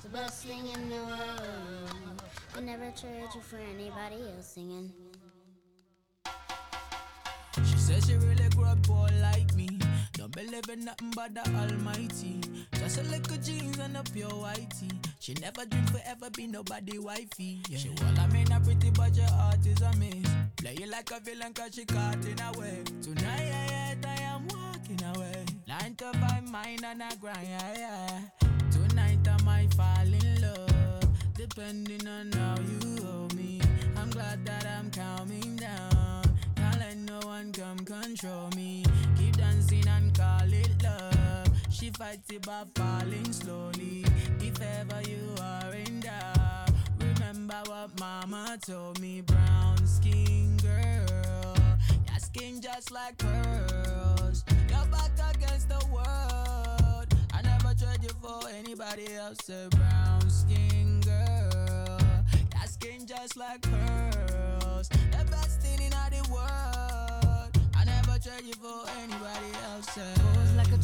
the 0.03 0.09
best 0.09 0.45
thing 0.45 0.67
in 0.67 0.89
the 0.89 0.97
world. 0.97 2.23
I 2.57 2.61
never 2.61 2.91
trade 2.91 3.29
you 3.35 3.41
for 3.41 3.59
anybody 3.59 4.17
else 4.37 4.55
singing. 4.55 4.93
She 7.55 7.79
says 7.79 8.07
she 8.07 8.15
really 8.15 8.49
grew 8.50 8.65
up 8.65 8.83
poor 8.83 9.09
like 9.21 9.39
me. 9.39 9.40
Don't 9.40 9.40
believe 10.31 10.69
in 10.73 10.85
nothing 10.85 11.13
but 11.15 11.35
the 11.35 11.41
Almighty. 11.57 12.41
Just 12.75 12.99
a 12.99 13.03
little 13.05 13.37
jeans 13.39 13.79
and 13.79 13.97
a 13.97 14.03
pure 14.03 14.29
whitey. 14.31 14.93
She 15.19 15.35
never 15.35 15.65
dream 15.67 15.87
forever 15.87 16.31
be 16.31 16.47
nobody 16.47 16.99
wifey. 16.99 17.63
Yeah. 17.69 17.79
She 17.79 17.91
well, 18.01 18.15
I 18.19 18.27
mean 18.29 18.51
a 18.53 18.61
pretty 18.61 18.91
but 18.91 19.17
your 19.17 19.27
heart 19.27 19.65
is 19.67 19.81
a 19.83 19.93
miss. 19.97 20.29
Play 20.57 20.77
you 20.79 20.87
like 20.87 21.11
a 21.11 21.21
villain 21.21 21.53
cause 21.53 21.75
she 21.75 21.85
caught 21.85 22.25
in 22.25 22.41
a 22.41 22.59
way. 22.59 22.83
Tonight 23.03 23.99
I 24.07 24.23
am 24.23 24.47
walking 24.49 25.03
away. 25.15 25.45
Nine 25.67 25.95
to 25.97 26.13
five 26.19 26.49
mine 26.51 26.85
and 26.85 27.03
I 27.03 27.15
grind. 27.17 27.49
Yeah, 27.49 27.79
yeah. 27.79 28.21
Tonight 28.71 29.29
I 29.29 29.43
might 29.45 29.75
fall 29.75 30.03
in 30.03 30.43
love. 30.43 31.09
Depending 31.35 32.07
on 32.07 32.33
how 32.33 32.57
you 32.59 33.05
hold 33.05 33.35
me. 33.35 33.61
I'm 33.97 34.11
glad 34.11 34.45
that 34.47 34.67
I'm 34.67 34.91
calming 34.91 35.57
down. 35.57 36.23
Can't 36.57 36.79
let 36.79 36.97
no 36.99 37.19
one 37.27 37.53
come 37.53 37.79
control 37.79 38.51
me. 38.57 38.85
She 41.81 41.89
fights 41.89 42.31
it 42.31 42.43
by 42.43 42.65
falling 42.75 43.33
slowly. 43.33 44.05
If 44.39 44.61
ever 44.61 45.01
you 45.09 45.35
are 45.41 45.75
in 45.75 46.01
doubt, 46.01 46.69
remember 46.99 47.59
what 47.69 47.99
mama 47.99 48.59
told 48.61 49.01
me. 49.01 49.23
Brown 49.23 49.87
skin 49.87 50.59
girl, 50.59 51.57
your 52.07 52.19
skin 52.19 52.61
just 52.61 52.91
like 52.91 53.17
pearls. 53.17 54.45
Your 54.69 54.85
back 54.93 55.35
against 55.35 55.71
the 55.71 55.83
world. 55.91 57.07
I 57.33 57.41
never 57.43 57.73
trade 57.73 58.03
you 58.03 58.11
for 58.21 58.47
anybody 58.51 59.15
else. 59.15 59.49
A 59.49 59.71
brown 59.71 60.29
skin 60.29 61.01
girl, 61.01 61.99
your 62.53 62.67
skin 62.67 63.07
just 63.07 63.39
like 63.39 63.63
pearls. 63.63 64.91
The 64.91 65.25
best 65.31 65.63
thing 65.63 65.81
in 65.81 65.93
the 65.93 66.29
world. 66.31 67.59
I 67.75 67.85
never 67.87 68.19
trade 68.19 68.45
you 68.45 68.55
for 68.61 68.87
anybody 69.01 69.51
else. 69.65 70.40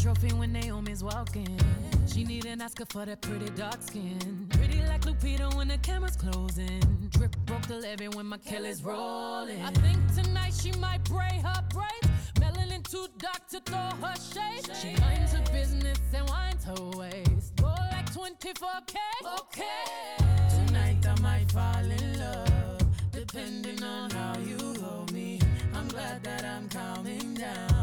Pose 0.06 0.14
like 0.14 0.16
a 0.16 0.20
trophy 0.20 0.38
when 0.38 0.52
Naomi's 0.52 1.02
walking. 1.02 1.58
She 2.06 2.24
need 2.24 2.44
an 2.46 2.62
Oscar 2.62 2.84
for 2.88 3.04
that 3.06 3.20
pretty 3.20 3.50
dark 3.50 3.82
skin. 3.82 4.46
Pretty 4.50 4.80
like 4.86 5.02
Lupita 5.02 5.54
when 5.56 5.68
the 5.68 5.78
camera's 5.78 6.16
closing. 6.16 6.80
Drip 7.10 7.36
broke 7.44 7.66
the 7.66 7.76
levee 7.76 8.08
when 8.08 8.26
my 8.26 8.38
Kelly's 8.38 8.82
rolling. 8.82 9.62
I 9.62 9.70
think 9.70 9.98
tonight 10.14 10.54
she 10.60 10.72
might 10.78 11.02
braid 11.04 11.42
her 11.42 11.62
braids. 11.70 12.32
Melanin 12.34 12.88
too 12.88 13.06
dark 13.18 13.48
to 13.48 13.60
throw 13.60 14.06
her 14.06 14.14
shade. 14.16 14.76
She 14.80 14.98
minds 15.00 15.32
her 15.32 15.42
business 15.52 15.98
and 16.14 16.28
winds 16.28 16.64
her 16.64 16.98
waist. 16.98 17.56
Go 17.56 17.74
like 17.92 18.12
24K. 18.12 18.96
Okay. 19.40 20.24
Tonight 20.48 21.06
I 21.06 21.20
might 21.20 21.50
fall 21.50 21.90
in 21.90 22.18
love, 22.18 22.82
depending 23.12 23.82
on 23.82 24.10
how 24.10 24.38
you 24.38 24.80
hold 24.80 25.12
me. 25.12 25.40
I'm 25.74 25.88
glad 25.88 26.22
that 26.24 26.44
I'm 26.44 26.68
calming 26.68 27.34
down. 27.34 27.75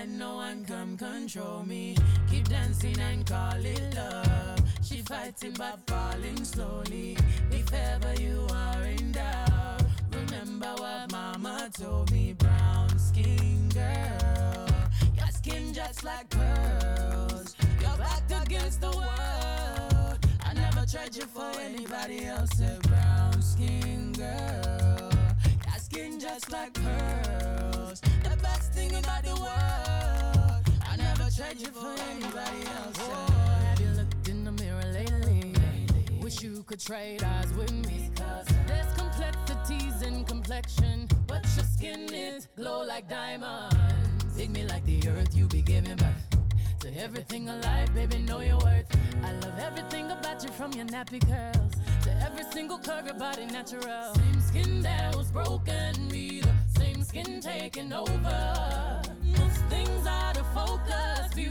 Let 0.00 0.08
no 0.08 0.36
one 0.36 0.64
come 0.64 0.96
control 0.96 1.62
me. 1.62 1.94
Keep 2.30 2.48
dancing 2.48 2.98
and 2.98 3.26
call 3.26 3.62
it 3.62 3.94
love. 3.94 4.58
She 4.82 5.02
fighting 5.02 5.52
but 5.58 5.78
falling 5.86 6.42
slowly. 6.42 7.18
If 7.50 7.70
ever 7.74 8.14
you 8.18 8.46
are 8.50 8.82
in 8.84 9.12
doubt, 9.12 9.82
remember 10.10 10.72
what 10.78 11.12
mama 11.12 11.68
told 11.78 12.10
me. 12.12 12.32
Brown 12.32 12.98
skin 12.98 13.68
girl, 13.74 14.66
your 15.18 15.30
skin 15.32 15.74
just 15.74 16.02
like 16.02 16.30
pearls. 16.30 17.54
Your 17.82 17.98
back 17.98 18.22
against 18.46 18.80
the 18.80 18.92
world. 18.92 20.18
I 20.46 20.54
never 20.54 20.86
tried 20.86 21.14
you 21.14 21.26
for 21.26 21.52
anybody 21.60 22.24
else. 22.24 22.58
A 22.60 22.78
brown 22.88 23.42
skin 23.42 24.14
girl, 24.14 25.10
your 25.66 25.78
skin 25.78 26.18
just 26.18 26.50
like 26.50 26.72
pearls. 26.72 28.00
The 28.22 28.39
thing 28.88 28.94
all 28.94 29.22
the 29.22 29.36
world. 29.40 30.62
I 30.90 30.96
never 30.96 31.30
tried 31.30 31.60
it 31.60 31.74
for 31.74 31.94
anybody 32.12 32.60
else. 32.76 32.96
Oh, 33.00 33.26
have 33.66 33.80
you 33.80 33.90
looked 34.00 34.28
in 34.28 34.44
the 34.44 34.52
mirror 34.52 34.88
lately? 34.92 35.54
Wish 36.20 36.42
you 36.42 36.62
could 36.62 36.80
trade 36.80 37.22
eyes 37.22 37.52
with 37.54 37.72
me. 37.72 38.10
Cause 38.16 38.46
there's 38.66 38.92
complexities 38.94 40.02
in 40.02 40.24
complexion, 40.24 41.08
but 41.26 41.44
your 41.56 41.64
skin 41.64 42.12
is 42.12 42.48
glow 42.56 42.82
like 42.84 43.08
diamonds. 43.08 44.24
Dig 44.36 44.50
me 44.50 44.64
like 44.64 44.84
the 44.84 45.08
earth, 45.08 45.34
you 45.34 45.46
be 45.46 45.62
giving 45.62 45.96
birth. 45.96 46.26
To 46.80 46.88
everything 46.96 47.48
alive, 47.48 47.94
baby, 47.94 48.18
know 48.18 48.40
your 48.40 48.58
worth. 48.58 48.88
I 49.22 49.32
love 49.32 49.58
everything 49.58 50.10
about 50.10 50.42
you 50.42 50.50
from 50.50 50.72
your 50.72 50.86
nappy 50.86 51.20
curls 51.28 51.74
to 52.04 52.10
every 52.22 52.44
single 52.44 52.78
curve, 52.78 53.04
your 53.06 53.14
body 53.14 53.44
natural. 53.46 54.14
Same 54.14 54.40
skin 54.40 54.82
that 54.82 55.14
was 55.14 55.30
broken, 55.30 55.92
be 56.08 56.09
the 56.09 56.09
same 56.09 56.09
skin 57.10 57.40
taking 57.40 57.92
over. 57.92 59.02
Things 59.68 60.06
out 60.06 60.38
of 60.38 60.46
focus 60.54 61.34
view, 61.34 61.50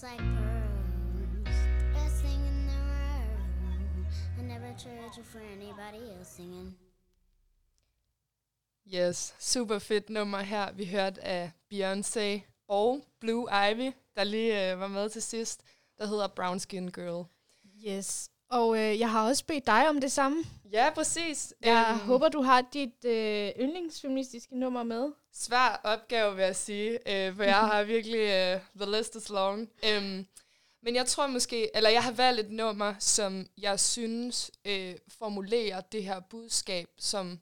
just 0.00 0.12
like 0.12 0.18
pearls. 0.18 1.56
Best 1.94 2.22
thing 2.22 2.40
in 2.46 2.66
the 2.66 2.80
world. 2.90 4.06
I 4.38 4.42
never 4.42 4.74
trade 4.78 5.16
you 5.16 5.22
for 5.22 5.40
anybody 5.40 6.10
else 6.18 6.28
singing. 6.28 6.74
Yes, 8.84 9.34
super 9.38 9.78
fedt 9.78 10.10
nummer 10.10 10.42
her, 10.42 10.72
vi 10.72 10.84
hørte 10.86 11.24
af 11.24 11.50
Beyoncé 11.72 12.40
og 12.68 13.04
Blue 13.20 13.48
Ivy, 13.70 13.92
der 14.16 14.24
lige 14.24 14.72
øh, 14.72 14.80
var 14.80 14.88
med 14.88 15.10
til 15.10 15.22
sidst, 15.22 15.62
der 15.98 16.06
hedder 16.06 16.28
Brown 16.28 16.60
Skin 16.60 16.88
Girl. 16.88 17.26
Yes. 17.88 18.30
Og 18.50 18.78
øh, 18.78 18.98
jeg 18.98 19.10
har 19.10 19.28
også 19.28 19.44
bedt 19.44 19.66
dig 19.66 19.88
om 19.88 20.00
det 20.00 20.12
samme. 20.12 20.44
Ja, 20.72 20.90
præcis. 20.94 21.54
Jeg 21.62 21.86
Øhm, 21.90 21.98
håber, 22.08 22.28
du 22.28 22.42
har 22.42 22.60
dit 22.72 23.04
øh, 23.04 23.50
yndlingsfeministiske 23.60 24.58
nummer 24.58 24.82
med. 24.82 25.12
svær 25.32 25.80
opgave, 25.84 26.34
vil 26.36 26.42
jeg 26.44 26.56
sige, 26.56 26.90
øh, 26.92 27.36
for 27.36 27.42
jeg 27.42 27.56
har 27.58 27.82
virkelig, 27.94 28.20
uh, 28.20 28.60
the 28.86 28.96
list 28.98 29.14
is 29.16 29.28
long. 29.28 29.60
Um, 29.98 30.26
men 30.82 30.94
jeg 30.94 31.06
tror 31.06 31.26
måske, 31.26 31.76
eller 31.76 31.90
jeg 31.90 32.02
har 32.04 32.12
valgt 32.12 32.40
et 32.40 32.50
nummer, 32.50 32.94
som 32.98 33.46
jeg 33.58 33.80
synes 33.80 34.50
øh, 34.64 34.94
formulerer 35.08 35.80
det 35.80 36.04
her 36.04 36.20
budskab, 36.20 36.88
som 36.98 37.40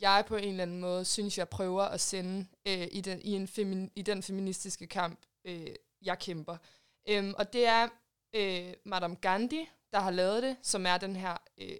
jeg 0.00 0.24
på 0.26 0.36
en 0.36 0.48
eller 0.48 0.62
anden 0.62 0.80
måde 0.80 1.04
synes, 1.04 1.38
jeg 1.38 1.48
prøver 1.48 1.82
at 1.82 2.00
sende 2.00 2.46
øh, 2.68 2.88
i, 2.92 3.00
den, 3.00 3.20
i, 3.22 3.32
en 3.32 3.44
femi- 3.48 3.92
i 3.96 4.02
den 4.02 4.22
feministiske 4.22 4.86
kamp, 4.86 5.18
øh, 5.44 5.66
jeg 6.02 6.18
kæmper. 6.18 6.56
Um, 7.18 7.34
og 7.38 7.52
det 7.52 7.66
er 7.66 7.88
øh, 8.34 8.74
Madame 8.84 9.14
Gandhi, 9.14 9.68
der 9.92 10.00
har 10.00 10.10
lavet 10.10 10.42
det, 10.42 10.56
som 10.62 10.86
er 10.86 10.98
den 10.98 11.16
her 11.16 11.36
øh, 11.58 11.76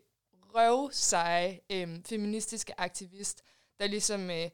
røvseje 0.54 1.60
øh, 1.70 1.88
feministiske 2.06 2.80
aktivist, 2.80 3.42
der 3.80 3.86
ligesom 3.86 4.30
øh, 4.30 4.50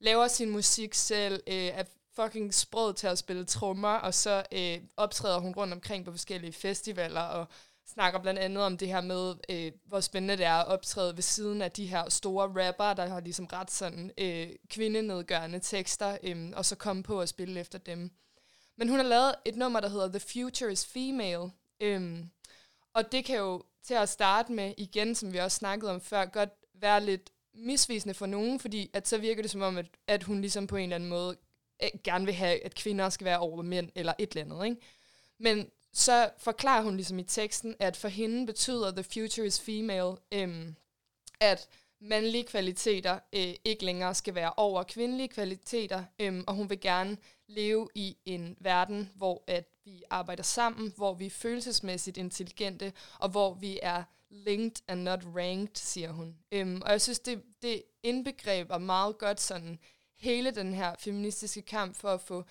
laver 0.00 0.28
sin 0.28 0.50
musik 0.50 0.94
selv, 0.94 1.42
øh, 1.46 1.54
er 1.54 1.84
fucking 2.16 2.54
sprød 2.54 2.94
til 2.94 3.06
at 3.06 3.18
spille 3.18 3.44
trommer, 3.44 3.94
og 3.94 4.14
så 4.14 4.44
øh, 4.52 4.78
optræder 4.96 5.38
hun 5.38 5.54
rundt 5.54 5.72
omkring 5.72 6.04
på 6.04 6.10
forskellige 6.10 6.52
festivaler, 6.52 7.20
og 7.20 7.46
snakker 7.86 8.20
blandt 8.20 8.40
andet 8.40 8.64
om 8.64 8.78
det 8.78 8.88
her 8.88 9.00
med, 9.00 9.34
øh, 9.48 9.72
hvor 9.86 10.00
spændende 10.00 10.36
det 10.36 10.46
er 10.46 10.54
at 10.54 10.66
optræde 10.66 11.16
ved 11.16 11.22
siden 11.22 11.62
af 11.62 11.72
de 11.72 11.86
her 11.86 12.08
store 12.08 12.66
rapper, 12.66 12.94
der 12.94 13.06
har 13.08 13.20
ligesom 13.20 13.46
ret 13.46 13.70
sådan 13.70 14.12
øh, 14.18 14.48
kvindenedgørende 14.68 15.58
tekster, 15.58 16.18
øh, 16.22 16.52
og 16.56 16.64
så 16.64 16.76
komme 16.76 17.02
på 17.02 17.20
at 17.20 17.28
spille 17.28 17.60
efter 17.60 17.78
dem. 17.78 18.10
Men 18.78 18.88
hun 18.88 18.98
har 18.98 19.06
lavet 19.06 19.34
et 19.44 19.56
nummer, 19.56 19.80
der 19.80 19.88
hedder 19.88 20.08
The 20.08 20.20
Future 20.20 20.72
is 20.72 20.86
Female, 20.86 21.50
øh, 21.80 22.24
og 22.94 23.12
det 23.12 23.24
kan 23.24 23.36
jo 23.36 23.62
til 23.82 23.94
at 23.94 24.08
starte 24.08 24.52
med, 24.52 24.74
igen, 24.78 25.14
som 25.14 25.32
vi 25.32 25.38
også 25.38 25.56
snakkede 25.56 25.90
om 25.90 26.00
før, 26.00 26.24
godt 26.24 26.50
være 26.74 27.04
lidt 27.04 27.30
misvisende 27.54 28.14
for 28.14 28.26
nogen, 28.26 28.60
fordi 28.60 28.90
at 28.92 29.08
så 29.08 29.18
virker 29.18 29.42
det 29.42 29.50
som 29.50 29.62
om, 29.62 29.78
at, 29.78 29.86
at 30.06 30.22
hun 30.22 30.40
ligesom 30.40 30.66
på 30.66 30.76
en 30.76 30.82
eller 30.82 30.94
anden 30.94 31.08
måde 31.08 31.36
øh, 31.82 31.88
gerne 32.04 32.24
vil 32.24 32.34
have, 32.34 32.64
at 32.64 32.74
kvinder 32.74 33.08
skal 33.08 33.24
være 33.24 33.38
over 33.38 33.62
mænd, 33.62 33.90
eller 33.94 34.12
et 34.18 34.36
eller 34.36 34.54
andet, 34.54 34.64
ikke? 34.64 34.80
Men 35.38 35.70
så 35.92 36.30
forklarer 36.38 36.82
hun 36.82 36.96
ligesom 36.96 37.18
i 37.18 37.22
teksten, 37.22 37.74
at 37.78 37.96
for 37.96 38.08
hende 38.08 38.46
betyder 38.46 38.90
the 38.90 39.02
future 39.02 39.46
is 39.46 39.60
female, 39.60 40.16
øhm, 40.32 40.74
at 41.40 41.68
mandlige 42.00 42.44
kvaliteter 42.44 43.18
øh, 43.32 43.54
ikke 43.64 43.84
længere 43.84 44.14
skal 44.14 44.34
være 44.34 44.52
over 44.56 44.82
kvindelige 44.82 45.28
kvaliteter, 45.28 46.04
øh, 46.18 46.44
og 46.46 46.54
hun 46.54 46.70
vil 46.70 46.80
gerne 46.80 47.16
leve 47.48 47.88
i 47.94 48.16
en 48.24 48.56
verden, 48.60 49.10
hvor 49.14 49.44
at 49.46 49.64
vi 49.84 50.02
arbejder 50.10 50.42
sammen, 50.42 50.92
hvor 50.96 51.14
vi 51.14 51.26
er 51.26 51.30
følelsesmæssigt 51.30 52.16
intelligente, 52.16 52.92
og 53.18 53.28
hvor 53.28 53.54
vi 53.54 53.78
er 53.82 54.02
linked 54.30 54.82
and 54.88 55.02
not 55.02 55.24
ranked, 55.36 55.76
siger 55.76 56.12
hun. 56.12 56.36
Øhm, 56.52 56.82
og 56.84 56.90
jeg 56.90 57.00
synes, 57.00 57.20
det, 57.20 57.42
det 57.62 57.82
indbegreber 58.02 58.78
meget 58.78 59.18
godt 59.18 59.40
sådan 59.40 59.78
hele 60.18 60.50
den 60.50 60.74
her 60.74 60.94
feministiske 60.98 61.62
kamp 61.62 61.96
for 61.96 62.08
at 62.08 62.20
få 62.20 62.44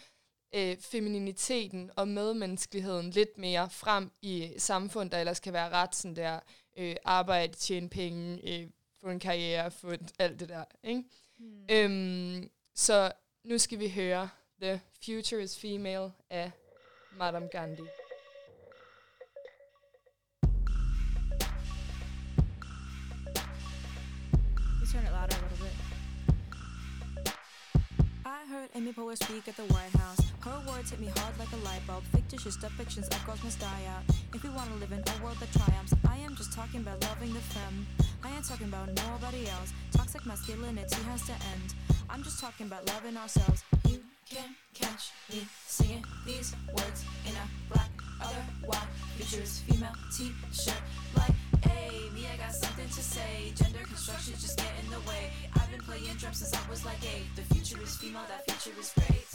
øh, 0.56 0.78
femininiteten 0.78 1.92
og 1.96 2.08
medmenneskeligheden 2.08 3.12
lidt 3.12 3.38
mere 3.38 3.70
frem 3.70 4.12
i 4.22 4.54
samfund, 4.58 5.12
der 5.12 5.18
ellers 5.18 5.40
kan 5.40 5.54
være 5.54 5.70
ret 5.70 5.96
sådan 5.96 6.16
der 6.16 6.40
øh, 6.78 6.96
arbejde, 7.06 7.54
tjene 7.54 7.90
penge, 7.90 8.40
øh, 8.44 8.68
få 9.02 9.10
en 9.10 9.20
karriere, 9.20 9.72
få 9.72 9.88
et, 9.92 10.12
alt 10.20 10.40
det 10.40 10.50
der. 10.50 10.64
Ikke? 10.84 11.04
Mm. 11.38 11.66
Øhm, 11.72 12.50
så 12.76 13.12
nu 13.44 13.58
skal 13.58 13.80
vi 13.80 13.90
høre 13.90 14.30
The 14.62 14.82
Future 15.06 15.44
is 15.44 15.60
Female 15.60 16.12
af 16.30 16.52
Madame 17.18 17.48
Gandhi. 17.48 17.84
I 28.30 28.46
heard 28.46 28.70
Amy 28.76 28.94
Poehler 28.94 29.18
speak 29.18 29.48
at 29.48 29.58
the 29.58 29.64
White 29.74 29.90
House. 29.98 30.22
Her 30.42 30.62
words 30.70 30.92
hit 30.92 31.00
me 31.00 31.08
hard 31.18 31.40
like 31.40 31.52
a 31.52 31.56
light 31.66 31.82
bulb. 31.88 32.04
Fictitious 32.12 32.58
depictions 32.58 33.08
of 33.08 33.26
girls 33.26 33.44
must 33.44 33.60
die 33.60 33.86
out. 33.90 34.04
If 34.36 34.44
we 34.44 34.52
want 34.52 34.70
to 34.70 34.76
live 34.76 34.92
in 34.92 35.00
a 35.00 35.24
world 35.24 35.38
that 35.40 35.52
triumphs, 35.52 35.96
I 36.08 36.18
am 36.18 36.36
just 36.36 36.54
talking 36.54 36.82
about 36.82 37.02
loving 37.02 37.34
the 37.34 37.40
femme. 37.40 37.88
I 38.24 38.30
ain't 38.36 38.48
talking 38.48 38.68
about 38.68 38.90
nobody 38.90 39.48
else. 39.50 39.74
Toxic 39.92 40.28
masculinity 40.28 41.02
has 41.10 41.26
to 41.26 41.32
end. 41.32 41.74
I'm 42.08 42.22
just 42.22 42.40
talking 42.40 42.68
about 42.68 42.86
loving 42.90 43.18
ourselves. 43.18 43.64
You 43.88 44.00
can 44.30 44.54
catch 44.76 45.10
me 45.34 45.48
singing 45.66 46.06
these 46.24 46.56
words 46.68 47.06
in 47.26 47.34
a 47.34 47.74
black 47.74 47.90
otherwise 48.22 48.90
futures 49.18 49.64
female 49.66 49.96
t-shirt 50.16 50.82
like 51.16 51.34
hey 51.80 52.10
me 52.14 52.28
I 52.32 52.38
got 52.38 52.54
something 52.54 52.88
to 52.88 53.02
say. 53.02 53.54
Gender 53.56 53.84
construction 53.86 54.34
just 54.34 54.58
get 54.58 54.74
in 54.84 54.90
the 54.92 55.00
way. 55.08 55.32
I've 55.56 55.70
been 55.72 55.82
playing 55.82 56.16
drums 56.18 56.40
since 56.40 56.54
I 56.54 56.70
was 56.70 56.86
like 56.86 57.02
eight. 57.16 57.28
The 57.36 57.46
future 57.54 57.82
is 57.82 57.96
female 57.96 58.26
that 58.28 58.44
future 58.46 58.78
is 58.80 58.92
great 58.94 59.29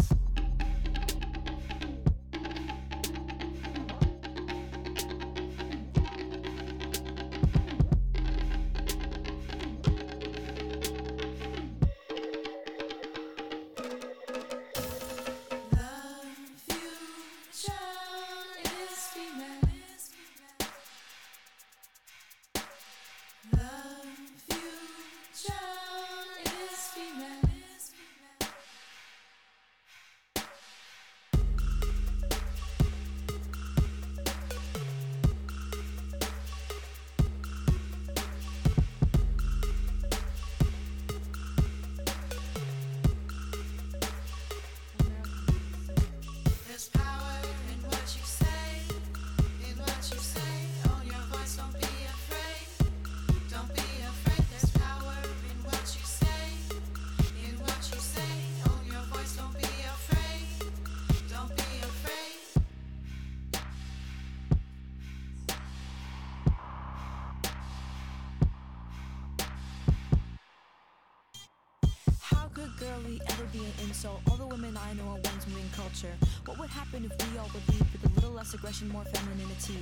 women 74.55 74.77
I 74.77 74.93
know 74.93 75.09
are 75.09 75.31
ones 75.33 75.49
moving 75.49 75.69
culture. 75.75 76.15
What 76.47 76.61
would 76.61 76.71
happen 76.71 77.05
if 77.05 77.11
we 77.33 77.39
all 77.39 77.51
would 77.53 77.69
lead 77.71 77.85
with 77.91 78.05
a 78.09 78.15
little 78.15 78.31
less 78.31 78.55
aggression, 78.55 78.89
more 78.89 79.05
femininity? 79.05 79.79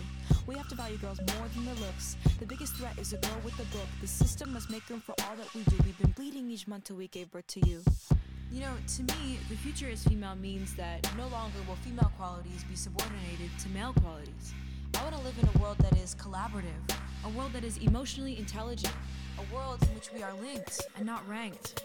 We 0.47 0.55
have 0.55 0.67
to 0.69 0.75
value 0.75 0.97
girls 0.97 1.19
more 1.19 1.47
than 1.55 1.67
their 1.67 1.75
looks. 1.75 2.17
The 2.41 2.47
biggest 2.47 2.77
threat 2.77 2.99
is 2.99 3.13
a 3.13 3.19
girl 3.19 3.37
with 3.45 3.53
a 3.61 3.65
book. 3.77 3.87
The 4.01 4.07
system 4.07 4.55
must 4.55 4.71
make 4.71 4.89
room 4.89 5.03
for 5.03 5.15
all 5.25 5.37
that 5.37 5.55
we 5.55 5.63
do. 5.65 5.77
We've 5.85 5.99
been 5.99 6.13
bleeding 6.13 6.51
each 6.51 6.67
month 6.67 6.85
till 6.85 6.97
we 6.97 7.09
gave 7.09 7.31
birth 7.31 7.47
to 7.49 7.69
you. 7.69 7.83
You 8.51 8.61
know, 8.61 8.73
to 8.97 9.03
me, 9.03 9.39
the 9.51 9.57
future 9.57 9.89
is 9.89 10.05
female 10.05 10.37
means 10.37 10.75
that 10.77 11.07
no 11.19 11.29
longer 11.29 11.59
will 11.69 11.77
female 11.77 12.11
qualities 12.17 12.65
be 12.65 12.75
subordinated 12.75 13.51
to 13.61 13.69
male 13.69 13.93
qualities. 14.01 14.55
I 14.99 15.03
want 15.03 15.17
to 15.17 15.21
live 15.21 15.35
in 15.39 15.49
a 15.55 15.63
world 15.63 15.77
that 15.81 15.99
is 15.99 16.15
collaborative, 16.15 16.97
a 17.27 17.29
world 17.37 17.53
that 17.53 17.65
is 17.65 17.77
emotionally 17.77 18.39
intelligent, 18.39 18.95
a 19.39 19.55
world 19.55 19.83
in 19.83 19.89
which 19.95 20.11
we 20.15 20.23
are 20.23 20.33
linked 20.41 20.81
and 20.97 21.05
not 21.05 21.29
ranked. 21.29 21.83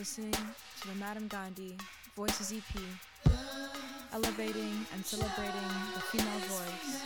Listening 0.00 0.32
to 0.32 0.88
the 0.88 0.94
Madam 0.94 1.28
Gandhi 1.28 1.76
Voices 2.16 2.54
EP, 2.54 2.82
elevating 4.14 4.86
and 4.94 5.04
celebrating 5.04 5.68
the 5.94 6.00
female 6.00 6.40
voice. 6.48 7.02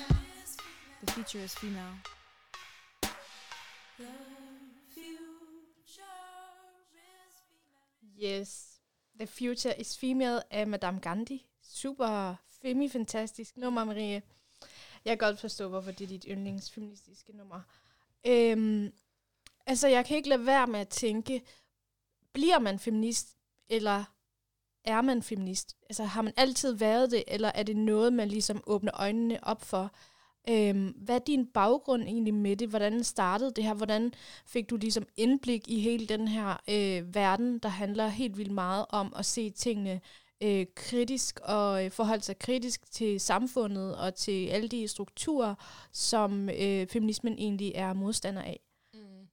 The 1.05 1.13
future 1.13 1.41
is 1.41 1.55
female. 1.57 1.95
The 3.99 4.07
future 4.95 5.25
is 6.37 7.43
female. 7.49 8.15
Yes. 8.17 8.79
The 9.19 9.27
Future 9.27 9.75
is 9.79 9.99
Female 9.99 10.43
af 10.51 10.67
Madame 10.67 11.01
Gandhi. 11.01 11.47
Super 11.63 12.35
femi-fantastisk 12.63 13.57
nummer, 13.57 13.85
Marie. 13.85 14.23
Jeg 15.05 15.19
kan 15.19 15.29
godt 15.29 15.41
forstå, 15.41 15.69
hvorfor 15.69 15.91
det 15.91 16.05
er 16.05 16.09
dit 16.09 16.27
yndlingsfeministiske 16.29 17.37
nummer. 17.37 17.61
Øhm, 18.27 18.93
altså, 19.67 19.89
jeg 19.89 20.07
kan 20.07 20.17
ikke 20.17 20.29
lade 20.29 20.47
være 20.47 20.67
med 20.67 20.81
at 20.81 20.89
tænke, 20.89 21.43
bliver 22.35 22.59
man 22.59 22.79
feminist, 22.79 23.37
eller 23.69 24.05
er 24.85 25.01
man 25.01 25.23
feminist? 25.23 25.77
Altså, 25.83 26.05
har 26.05 26.23
man 26.23 26.33
altid 26.37 26.73
været 26.73 27.11
det, 27.11 27.25
eller 27.27 27.51
er 27.55 27.63
det 27.63 27.77
noget, 27.77 28.13
man 28.13 28.29
ligesom 28.29 28.63
åbner 28.67 28.93
øjnene 29.01 29.45
op 29.45 29.65
for? 29.65 29.91
Øhm, 30.49 30.89
hvad 30.89 31.15
er 31.15 31.19
din 31.19 31.47
baggrund 31.47 32.03
egentlig 32.03 32.35
med 32.35 32.57
det? 32.57 32.69
Hvordan 32.69 33.05
startede 33.05 33.53
det 33.57 33.65
her? 33.65 33.75
Hvordan 33.75 34.13
fik 34.47 34.71
du 34.71 34.77
ligesom 34.77 35.07
indblik 35.17 35.69
i 35.69 35.81
hele 35.81 36.07
den 36.07 36.29
her 36.29 36.61
øh, 36.69 37.15
verden, 37.15 37.59
der 37.59 37.69
handler 37.69 38.09
helt 38.09 38.39
vildt 38.39 38.53
meget 38.53 38.87
om 38.89 39.13
at 39.17 39.27
se 39.27 39.51
tingene 39.51 40.01
øh, 40.43 40.67
kritisk 40.75 41.41
og 41.43 41.85
øh, 41.85 41.91
forholde 41.91 42.23
sig 42.23 42.39
kritisk 42.39 42.93
til 42.93 43.21
samfundet 43.21 43.97
og 43.97 44.15
til 44.15 44.47
alle 44.47 44.69
de 44.69 44.89
strukturer, 44.89 45.55
som 45.93 46.49
øh, 46.49 46.87
feminismen 46.87 47.39
egentlig 47.39 47.73
er 47.75 47.93
modstander 47.93 48.43
af? 48.43 48.61
Mm. 48.95 49.29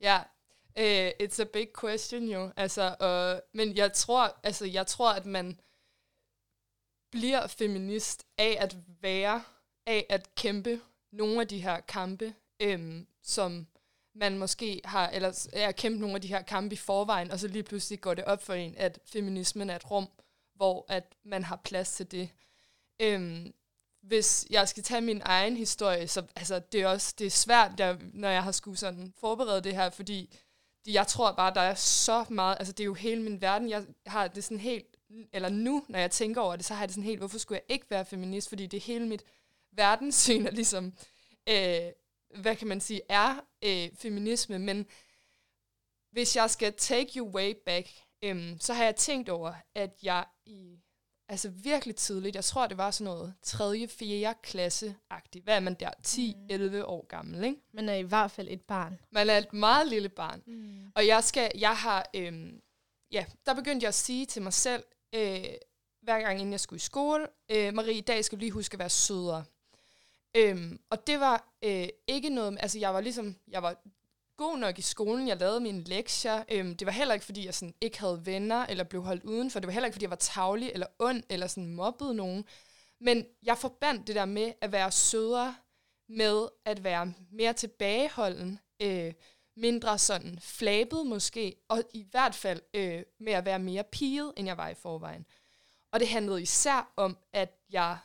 Ja, 0.00 0.18
Uh, 0.78 1.10
it's 1.20 1.40
a 1.40 1.44
big 1.44 1.68
question 1.80 2.28
jo. 2.28 2.50
Altså, 2.56 2.96
uh, 3.00 3.56
men 3.58 3.76
jeg 3.76 3.92
tror, 3.92 4.40
altså, 4.42 4.66
jeg 4.66 4.86
tror, 4.86 5.12
at 5.12 5.26
man 5.26 5.60
bliver 7.10 7.46
feminist 7.46 8.26
af 8.38 8.56
at 8.60 8.76
være, 9.00 9.42
af 9.86 10.06
at 10.08 10.34
kæmpe 10.34 10.80
nogle 11.12 11.40
af 11.40 11.48
de 11.48 11.62
her 11.62 11.80
kampe, 11.80 12.34
øhm, 12.60 13.06
som 13.22 13.66
man 14.14 14.38
måske 14.38 14.80
har, 14.84 15.08
eller 15.08 15.48
er 15.52 15.72
kæmpet 15.72 16.00
nogle 16.00 16.14
af 16.14 16.22
de 16.22 16.28
her 16.28 16.42
kampe 16.42 16.72
i 16.72 16.76
forvejen, 16.76 17.30
og 17.30 17.38
så 17.38 17.48
lige 17.48 17.62
pludselig 17.62 18.00
går 18.00 18.14
det 18.14 18.24
op 18.24 18.42
for 18.42 18.54
en, 18.54 18.74
at 18.76 18.98
feminismen 19.04 19.70
er 19.70 19.76
et 19.76 19.90
rum, 19.90 20.08
hvor 20.54 20.86
at 20.88 21.14
man 21.24 21.44
har 21.44 21.56
plads 21.56 21.92
til 21.92 22.10
det. 22.10 22.30
Øhm, 23.00 23.54
hvis 24.02 24.46
jeg 24.50 24.68
skal 24.68 24.82
tage 24.82 25.00
min 25.00 25.22
egen 25.24 25.56
historie, 25.56 26.08
så 26.08 26.26
altså, 26.36 26.58
det 26.58 26.82
er 26.82 26.86
også 26.86 27.14
det 27.18 27.26
er 27.26 27.30
svært, 27.30 27.78
der, 27.78 27.96
når 28.12 28.28
jeg 28.28 28.42
har 28.42 28.52
skulle 28.52 28.76
sådan 28.76 29.12
forberede 29.20 29.62
det 29.62 29.74
her, 29.74 29.90
fordi 29.90 30.38
jeg 30.92 31.06
tror 31.06 31.32
bare, 31.32 31.54
der 31.54 31.60
er 31.60 31.74
så 31.74 32.24
meget, 32.28 32.56
altså 32.58 32.72
det 32.72 32.80
er 32.80 32.86
jo 32.86 32.94
hele 32.94 33.22
min 33.22 33.40
verden, 33.40 33.68
jeg 33.68 33.86
har 34.06 34.28
det 34.28 34.44
sådan 34.44 34.60
helt, 34.60 34.96
eller 35.32 35.48
nu, 35.48 35.84
når 35.88 35.98
jeg 35.98 36.10
tænker 36.10 36.40
over 36.40 36.56
det, 36.56 36.64
så 36.64 36.74
har 36.74 36.82
jeg 36.82 36.88
det 36.88 36.94
sådan 36.94 37.04
helt, 37.04 37.18
hvorfor 37.18 37.38
skulle 37.38 37.60
jeg 37.68 37.74
ikke 37.74 37.86
være 37.90 38.04
feminist, 38.04 38.48
fordi 38.48 38.66
det 38.66 38.76
er 38.76 38.80
hele 38.80 39.06
mit 39.06 39.24
verdenssyn, 39.72 40.46
er 40.46 40.50
ligesom, 40.50 40.92
øh, 41.48 41.92
hvad 42.40 42.56
kan 42.56 42.68
man 42.68 42.80
sige, 42.80 43.00
er 43.08 43.40
øh, 43.64 43.88
feminisme, 43.98 44.58
men 44.58 44.86
hvis 46.10 46.36
jeg 46.36 46.50
skal 46.50 46.72
take 46.72 47.18
you 47.18 47.30
way 47.30 47.54
back, 47.66 47.88
øh, 48.22 48.56
så 48.60 48.74
har 48.74 48.84
jeg 48.84 48.96
tænkt 48.96 49.28
over, 49.28 49.54
at 49.74 49.90
jeg 50.02 50.24
i 50.46 50.78
altså 51.28 51.48
virkelig 51.48 51.96
tidligt, 51.96 52.36
jeg 52.36 52.44
tror, 52.44 52.66
det 52.66 52.78
var 52.78 52.90
sådan 52.90 53.12
noget 53.12 53.34
3. 53.42 53.88
4. 53.88 54.34
klasse-agtigt. 54.42 55.44
Hvad 55.44 55.56
er 55.56 55.60
man 55.60 55.74
der? 55.74 55.90
10-11 56.06 56.76
mm. 56.76 56.82
år 56.86 57.06
gammel, 57.06 57.44
ikke? 57.44 57.60
Man 57.72 57.88
er 57.88 57.94
i 57.94 58.02
hvert 58.02 58.30
fald 58.30 58.48
et 58.50 58.60
barn. 58.60 58.98
Man 59.10 59.30
er 59.30 59.38
et 59.38 59.52
meget 59.52 59.88
lille 59.88 60.08
barn. 60.08 60.42
Mm. 60.46 60.92
Og 60.94 61.06
jeg 61.06 61.24
skal, 61.24 61.50
jeg 61.58 61.76
har, 61.76 62.10
øhm, 62.14 62.60
ja, 63.12 63.24
der 63.46 63.54
begyndte 63.54 63.84
jeg 63.84 63.88
at 63.88 63.94
sige 63.94 64.26
til 64.26 64.42
mig 64.42 64.52
selv, 64.52 64.84
øh, 65.14 65.44
hver 66.02 66.20
gang 66.20 66.40
inden 66.40 66.52
jeg 66.52 66.60
skulle 66.60 66.78
i 66.78 66.80
skole, 66.80 67.26
øh, 67.50 67.74
Marie, 67.74 67.94
i 67.94 68.00
dag 68.00 68.24
skal 68.24 68.38
du 68.38 68.40
lige 68.40 68.52
huske 68.52 68.74
at 68.74 68.78
være 68.78 68.90
sødere. 68.90 69.44
Øhm, 70.36 70.80
og 70.90 71.06
det 71.06 71.20
var 71.20 71.48
øh, 71.64 71.88
ikke 72.06 72.28
noget, 72.28 72.58
altså 72.60 72.78
jeg 72.78 72.94
var 72.94 73.00
ligesom, 73.00 73.36
jeg 73.48 73.62
var 73.62 73.76
god 74.38 74.58
nok 74.58 74.78
i 74.78 74.82
skolen, 74.82 75.28
jeg 75.28 75.36
lavede 75.36 75.60
mine 75.60 75.82
lektier. 75.84 76.44
Øhm, 76.52 76.76
det 76.76 76.86
var 76.86 76.92
heller 76.92 77.14
ikke, 77.14 77.26
fordi 77.26 77.46
jeg 77.46 77.54
sådan 77.54 77.74
ikke 77.80 78.00
havde 78.00 78.26
venner, 78.26 78.66
eller 78.66 78.84
blev 78.84 79.02
holdt 79.02 79.24
udenfor. 79.24 79.60
Det 79.60 79.66
var 79.66 79.72
heller 79.72 79.86
ikke, 79.86 79.94
fordi 79.94 80.04
jeg 80.04 80.10
var 80.10 80.16
tavlig 80.16 80.70
eller 80.74 80.86
ond, 80.98 81.22
eller 81.28 81.46
sådan 81.46 81.74
mobbede 81.74 82.14
nogen. 82.14 82.44
Men 83.00 83.26
jeg 83.42 83.58
forbandt 83.58 84.06
det 84.06 84.14
der 84.14 84.24
med 84.24 84.52
at 84.60 84.72
være 84.72 84.92
sødere, 84.92 85.54
med 86.08 86.48
at 86.64 86.84
være 86.84 87.12
mere 87.30 87.52
tilbageholden, 87.52 88.58
øh, 88.82 89.12
mindre 89.56 89.98
sådan 89.98 90.38
flabet 90.40 91.06
måske, 91.06 91.56
og 91.68 91.82
i 91.94 92.06
hvert 92.10 92.34
fald 92.34 92.60
øh, 92.74 93.02
med 93.20 93.32
at 93.32 93.44
være 93.44 93.58
mere 93.58 93.84
piget, 93.84 94.32
end 94.36 94.46
jeg 94.46 94.56
var 94.56 94.68
i 94.68 94.74
forvejen. 94.74 95.26
Og 95.92 96.00
det 96.00 96.08
handlede 96.08 96.42
især 96.42 96.92
om, 96.96 97.18
at 97.32 97.58
jeg 97.70 97.98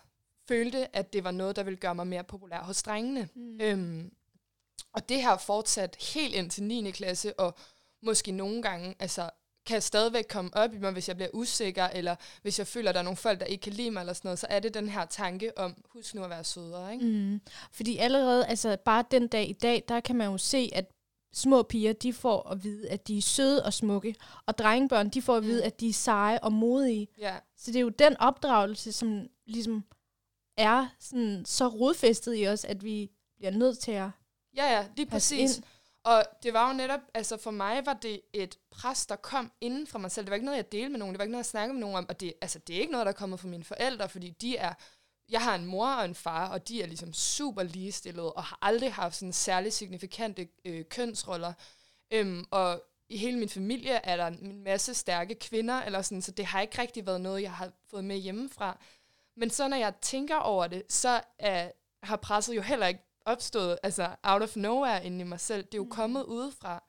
følte, 0.47 0.95
at 0.95 1.13
det 1.13 1.23
var 1.23 1.31
noget, 1.31 1.55
der 1.55 1.63
ville 1.63 1.77
gøre 1.77 1.95
mig 1.95 2.07
mere 2.07 2.23
populær 2.23 2.59
hos 2.59 2.83
drengene. 2.83 3.29
Mm. 3.35 3.61
Øhm, 3.61 4.11
og 4.93 5.09
det 5.09 5.21
har 5.21 5.37
fortsat 5.37 5.95
helt 6.13 6.35
ind 6.35 6.49
til 6.49 6.63
9. 6.63 6.91
klasse, 6.91 7.39
og 7.39 7.55
måske 8.01 8.31
nogle 8.31 8.61
gange, 8.61 8.95
altså 8.99 9.29
kan 9.65 9.81
stadigvæk 9.81 10.25
komme 10.29 10.51
op 10.53 10.73
i 10.73 10.77
mig, 10.77 10.91
hvis 10.91 11.07
jeg 11.07 11.15
bliver 11.15 11.29
usikker, 11.33 11.83
eller 11.83 12.15
hvis 12.41 12.59
jeg 12.59 12.67
føler, 12.67 12.89
at 12.89 12.95
der 12.95 12.99
er 12.99 13.03
nogle 13.03 13.17
folk, 13.17 13.39
der 13.39 13.45
ikke 13.45 13.61
kan 13.61 13.73
lide 13.73 13.91
mig, 13.91 13.99
eller 13.99 14.13
sådan 14.13 14.27
noget, 14.27 14.39
så 14.39 14.47
er 14.49 14.59
det 14.59 14.73
den 14.73 14.89
her 14.89 15.05
tanke 15.05 15.57
om, 15.57 15.83
husk 15.93 16.15
nu 16.15 16.23
at 16.23 16.29
være 16.29 16.43
sødere, 16.43 16.93
ikke? 16.93 17.05
Mm. 17.05 17.41
Fordi 17.71 17.97
allerede, 17.97 18.45
altså 18.45 18.77
bare 18.85 19.03
den 19.11 19.27
dag 19.27 19.49
i 19.49 19.53
dag, 19.53 19.83
der 19.87 19.99
kan 19.99 20.15
man 20.15 20.31
jo 20.31 20.37
se, 20.37 20.69
at 20.73 20.91
små 21.33 21.63
piger, 21.63 21.93
de 21.93 22.13
får 22.13 22.49
at 22.49 22.63
vide, 22.63 22.89
at 22.89 23.07
de 23.07 23.17
er 23.17 23.21
søde 23.21 23.65
og 23.65 23.73
smukke, 23.73 24.15
og 24.45 24.57
drengebørn, 24.57 25.09
de 25.09 25.21
får 25.21 25.35
at 25.35 25.43
vide, 25.43 25.61
mm. 25.61 25.67
at 25.67 25.79
de 25.79 25.89
er 25.89 25.93
seje 25.93 26.39
og 26.39 26.53
modige. 26.53 27.07
Ja. 27.19 27.35
Så 27.57 27.71
det 27.71 27.75
er 27.75 27.81
jo 27.81 27.89
den 27.89 28.17
opdragelse, 28.17 28.91
som 28.91 29.27
ligesom 29.45 29.83
er 30.57 30.87
sådan 30.99 31.45
så 31.45 31.67
rodfæstet 31.67 32.37
i 32.37 32.47
os, 32.47 32.65
at 32.65 32.83
vi 32.83 33.09
bliver 33.37 33.51
nødt 33.51 33.79
til 33.79 33.91
at 33.91 34.09
Ja, 34.55 34.65
ja, 34.65 34.87
lige 34.95 35.05
præcis. 35.05 35.57
Ind. 35.57 35.63
Og 36.03 36.23
det 36.43 36.53
var 36.53 36.67
jo 36.67 36.73
netop, 36.73 36.99
altså 37.13 37.37
for 37.37 37.51
mig 37.51 37.85
var 37.85 37.93
det 37.93 38.21
et 38.33 38.57
pres, 38.71 39.05
der 39.05 39.15
kom 39.15 39.51
inden 39.61 39.87
fra 39.87 39.99
mig 39.99 40.11
selv. 40.11 40.25
Det 40.25 40.29
var 40.29 40.35
ikke 40.35 40.45
noget, 40.45 40.57
jeg 40.57 40.71
delte 40.71 40.89
med 40.89 40.99
nogen. 40.99 41.13
Det 41.13 41.19
var 41.19 41.23
ikke 41.23 41.31
noget, 41.31 41.43
jeg 41.43 41.49
snakkede 41.49 41.73
med 41.73 41.81
nogen 41.81 41.95
om. 41.95 42.05
Og 42.09 42.19
det, 42.19 42.33
altså, 42.41 42.59
det 42.59 42.75
er 42.75 42.79
ikke 42.79 42.91
noget, 42.91 43.05
der 43.05 43.11
er 43.11 43.17
kommet 43.17 43.39
fra 43.39 43.47
mine 43.47 43.63
forældre, 43.63 44.09
fordi 44.09 44.29
de 44.29 44.57
er... 44.57 44.73
Jeg 45.29 45.41
har 45.41 45.55
en 45.55 45.65
mor 45.65 45.87
og 45.87 46.05
en 46.05 46.15
far, 46.15 46.49
og 46.49 46.67
de 46.67 46.81
er 46.81 46.87
ligesom 46.87 47.13
super 47.13 47.63
ligestillede, 47.63 48.33
og 48.33 48.43
har 48.43 48.59
aldrig 48.61 48.93
haft 48.93 49.15
sådan 49.15 49.33
særlig 49.33 49.73
signifikante 49.73 50.47
øh, 50.65 50.85
kønsroller. 50.89 51.53
Øhm, 52.11 52.45
og 52.51 52.83
i 53.09 53.17
hele 53.17 53.39
min 53.39 53.49
familie 53.49 54.05
er 54.05 54.17
der 54.17 54.27
en 54.27 54.63
masse 54.63 54.93
stærke 54.93 55.35
kvinder, 55.35 55.81
eller 55.81 56.01
sådan, 56.01 56.21
så 56.21 56.31
det 56.31 56.45
har 56.45 56.61
ikke 56.61 56.81
rigtig 56.81 57.05
været 57.05 57.21
noget, 57.21 57.41
jeg 57.41 57.53
har 57.53 57.71
fået 57.89 58.03
med 58.03 58.17
hjemmefra. 58.17 58.79
Men 59.35 59.49
så 59.49 59.67
når 59.67 59.77
jeg 59.77 59.93
tænker 60.01 60.35
over 60.35 60.67
det, 60.67 60.83
så 60.89 61.21
er, 61.39 61.71
har 62.03 62.15
presset 62.15 62.55
jo 62.55 62.61
heller 62.61 62.87
ikke 62.87 63.03
opstået, 63.25 63.77
altså 63.83 64.15
out 64.23 64.41
of 64.41 64.55
nowhere 64.55 65.05
inde 65.05 65.19
i 65.19 65.23
mig 65.23 65.39
selv. 65.39 65.63
Det 65.63 65.73
er 65.73 65.77
jo 65.77 65.83
mm. 65.83 65.89
kommet 65.89 66.23
udefra. 66.23 66.83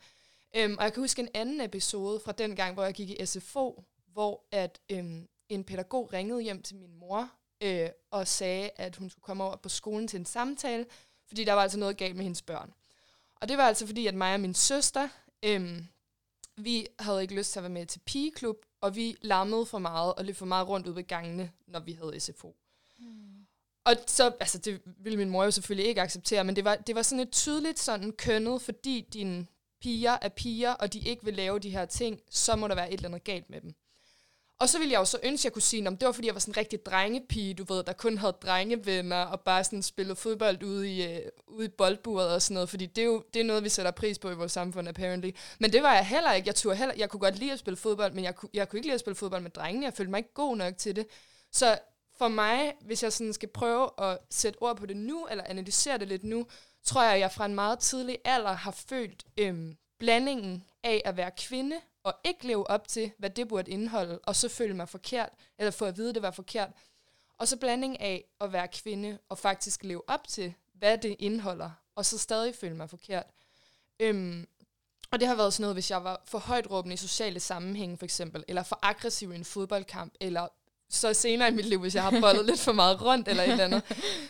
Um, 0.64 0.76
og 0.78 0.84
jeg 0.84 0.92
kan 0.92 1.02
huske 1.02 1.22
en 1.22 1.28
anden 1.34 1.60
episode 1.60 2.20
fra 2.20 2.32
den 2.32 2.56
gang, 2.56 2.74
hvor 2.74 2.84
jeg 2.84 2.94
gik 2.94 3.10
i 3.10 3.26
SFO, 3.26 3.84
hvor 4.12 4.44
at 4.52 4.80
um, 4.92 5.28
en 5.48 5.64
pædagog 5.64 6.12
ringede 6.12 6.42
hjem 6.42 6.62
til 6.62 6.76
min 6.76 6.94
mor 6.94 7.30
øh, 7.60 7.88
og 8.10 8.28
sagde, 8.28 8.70
at 8.76 8.96
hun 8.96 9.10
skulle 9.10 9.24
komme 9.24 9.44
over 9.44 9.56
på 9.56 9.68
skolen 9.68 10.08
til 10.08 10.18
en 10.18 10.26
samtale, 10.26 10.86
fordi 11.26 11.44
der 11.44 11.52
var 11.52 11.62
altså 11.62 11.78
noget 11.78 11.96
galt 11.96 12.16
med 12.16 12.24
hendes 12.24 12.42
børn. 12.42 12.74
Og 13.40 13.48
det 13.48 13.58
var 13.58 13.64
altså 13.64 13.86
fordi, 13.86 14.06
at 14.06 14.14
mig 14.14 14.34
og 14.34 14.40
min 14.40 14.54
søster, 14.54 15.08
øhm, 15.42 15.86
vi 16.56 16.86
havde 16.98 17.22
ikke 17.22 17.34
lyst 17.34 17.52
til 17.52 17.58
at 17.58 17.62
være 17.62 17.70
med 17.70 17.86
til 17.86 18.00
pigeklub, 18.06 18.56
og 18.80 18.96
vi 18.96 19.16
larmede 19.22 19.66
for 19.66 19.78
meget 19.78 20.14
og 20.14 20.24
løb 20.24 20.36
for 20.36 20.46
meget 20.46 20.68
rundt 20.68 20.86
ud 20.86 20.92
ved 20.92 21.06
gangene, 21.06 21.52
når 21.66 21.80
vi 21.80 21.92
havde 21.92 22.20
SFO. 22.20 22.56
Og 23.84 23.96
så, 24.06 24.32
altså 24.40 24.58
det 24.58 24.80
ville 24.98 25.18
min 25.18 25.30
mor 25.30 25.44
jo 25.44 25.50
selvfølgelig 25.50 25.88
ikke 25.88 26.00
acceptere, 26.00 26.44
men 26.44 26.56
det 26.56 26.64
var, 26.64 26.76
det 26.76 26.94
var 26.94 27.02
sådan 27.02 27.22
et 27.22 27.32
tydeligt 27.32 27.78
sådan 27.78 28.12
kønnet, 28.12 28.62
fordi 28.62 29.08
dine 29.12 29.46
piger 29.80 30.16
er 30.22 30.28
piger, 30.28 30.72
og 30.72 30.92
de 30.92 30.98
ikke 30.98 31.24
vil 31.24 31.34
lave 31.34 31.58
de 31.58 31.70
her 31.70 31.84
ting, 31.84 32.20
så 32.30 32.56
må 32.56 32.68
der 32.68 32.74
være 32.74 32.92
et 32.92 32.96
eller 32.96 33.08
andet 33.08 33.24
galt 33.24 33.50
med 33.50 33.60
dem. 33.60 33.74
Og 34.60 34.68
så 34.68 34.78
ville 34.78 34.92
jeg 34.92 34.98
jo 34.98 35.04
så 35.04 35.18
ønske, 35.22 35.40
at 35.40 35.44
jeg 35.44 35.52
kunne 35.52 35.62
sige, 35.62 35.88
om 35.88 35.96
det 35.96 36.06
var 36.06 36.12
fordi, 36.12 36.26
jeg 36.26 36.34
var 36.34 36.40
sådan 36.40 36.52
en 36.52 36.56
rigtig 36.56 36.86
drengepige, 36.86 37.54
du 37.54 37.64
ved, 37.74 37.84
der 37.84 37.92
kun 37.92 38.18
havde 38.18 38.36
drengevenner, 38.42 39.22
og 39.22 39.40
bare 39.40 39.64
sådan 39.64 39.82
spillede 39.82 40.16
fodbold 40.16 40.62
ude 40.62 40.92
i, 40.92 41.04
øh, 41.04 41.20
ude 41.46 41.66
i 41.66 41.68
boldburet 41.68 42.34
og 42.34 42.42
sådan 42.42 42.54
noget, 42.54 42.68
fordi 42.68 42.86
det 42.86 43.02
er 43.02 43.06
jo 43.06 43.24
det 43.34 43.40
er 43.40 43.44
noget, 43.44 43.64
vi 43.64 43.68
sætter 43.68 43.90
pris 43.90 44.18
på 44.18 44.30
i 44.30 44.34
vores 44.34 44.52
samfund, 44.52 44.88
apparently. 44.88 45.30
Men 45.58 45.72
det 45.72 45.82
var 45.82 45.94
jeg 45.94 46.06
heller 46.06 46.32
ikke. 46.32 46.46
Jeg, 46.46 46.54
turde 46.54 46.76
heller, 46.76 46.94
jeg 46.98 47.10
kunne 47.10 47.20
godt 47.20 47.38
lide 47.38 47.52
at 47.52 47.58
spille 47.58 47.76
fodbold, 47.76 48.12
men 48.12 48.24
jeg, 48.24 48.34
kunne, 48.34 48.48
jeg 48.54 48.68
kunne 48.68 48.78
ikke 48.78 48.86
lide 48.86 48.94
at 48.94 49.00
spille 49.00 49.16
fodbold 49.16 49.42
med 49.42 49.50
drengene. 49.50 49.86
Jeg 49.86 49.94
følte 49.94 50.10
mig 50.10 50.18
ikke 50.18 50.34
god 50.34 50.56
nok 50.56 50.76
til 50.78 50.96
det. 50.96 51.06
Så 51.52 51.78
for 52.16 52.28
mig, 52.28 52.74
hvis 52.80 53.02
jeg 53.02 53.12
sådan 53.12 53.32
skal 53.32 53.48
prøve 53.48 53.90
at 53.98 54.18
sætte 54.30 54.62
ord 54.62 54.76
på 54.76 54.86
det 54.86 54.96
nu, 54.96 55.26
eller 55.26 55.44
analysere 55.44 55.98
det 55.98 56.08
lidt 56.08 56.24
nu, 56.24 56.46
tror 56.82 57.02
jeg, 57.02 57.14
at 57.14 57.20
jeg 57.20 57.32
fra 57.32 57.46
en 57.46 57.54
meget 57.54 57.78
tidlig 57.78 58.18
alder 58.24 58.52
har 58.52 58.70
følt 58.70 59.24
øhm, 59.36 59.76
blandingen 59.98 60.64
af 60.82 61.02
at 61.04 61.16
være 61.16 61.30
kvinde, 61.38 61.80
og 62.02 62.14
ikke 62.24 62.46
leve 62.46 62.70
op 62.70 62.88
til, 62.88 63.12
hvad 63.18 63.30
det 63.30 63.48
burde 63.48 63.70
indeholde, 63.70 64.18
og 64.18 64.36
så 64.36 64.48
føle 64.48 64.74
mig 64.74 64.88
forkert, 64.88 65.30
eller 65.58 65.70
få 65.70 65.84
at 65.84 65.96
vide, 65.96 66.08
at 66.08 66.14
det 66.14 66.22
var 66.22 66.30
forkert. 66.30 66.70
Og 67.38 67.48
så 67.48 67.56
blanding 67.56 68.00
af 68.00 68.24
at 68.40 68.52
være 68.52 68.68
kvinde, 68.68 69.18
og 69.28 69.38
faktisk 69.38 69.84
leve 69.84 70.02
op 70.08 70.28
til, 70.28 70.54
hvad 70.72 70.98
det 70.98 71.16
indeholder, 71.18 71.70
og 71.94 72.06
så 72.06 72.18
stadig 72.18 72.54
føle 72.54 72.76
mig 72.76 72.90
forkert. 72.90 73.26
Øhm, 74.00 74.46
og 75.10 75.20
det 75.20 75.28
har 75.28 75.34
været 75.34 75.52
sådan 75.52 75.62
noget, 75.62 75.76
hvis 75.76 75.90
jeg 75.90 76.04
var 76.04 76.22
for 76.24 76.38
højt 76.38 76.70
råbende 76.70 76.94
i 76.94 76.96
sociale 76.96 77.40
sammenhænge, 77.40 77.98
for 77.98 78.04
eksempel, 78.04 78.44
eller 78.48 78.62
for 78.62 78.78
aggressiv 78.82 79.32
i 79.32 79.34
en 79.34 79.44
fodboldkamp, 79.44 80.14
eller 80.20 80.48
så 80.94 81.14
senere 81.14 81.48
i 81.48 81.52
mit 81.52 81.64
liv, 81.64 81.80
hvis 81.80 81.94
jeg 81.94 82.02
har 82.02 82.20
bollet 82.20 82.46
lidt 82.46 82.60
for 82.60 82.72
meget 82.72 83.02
rundt 83.02 83.28
eller 83.28 83.42
et 83.42 83.50
eller 83.50 83.64
andet. 83.64 83.82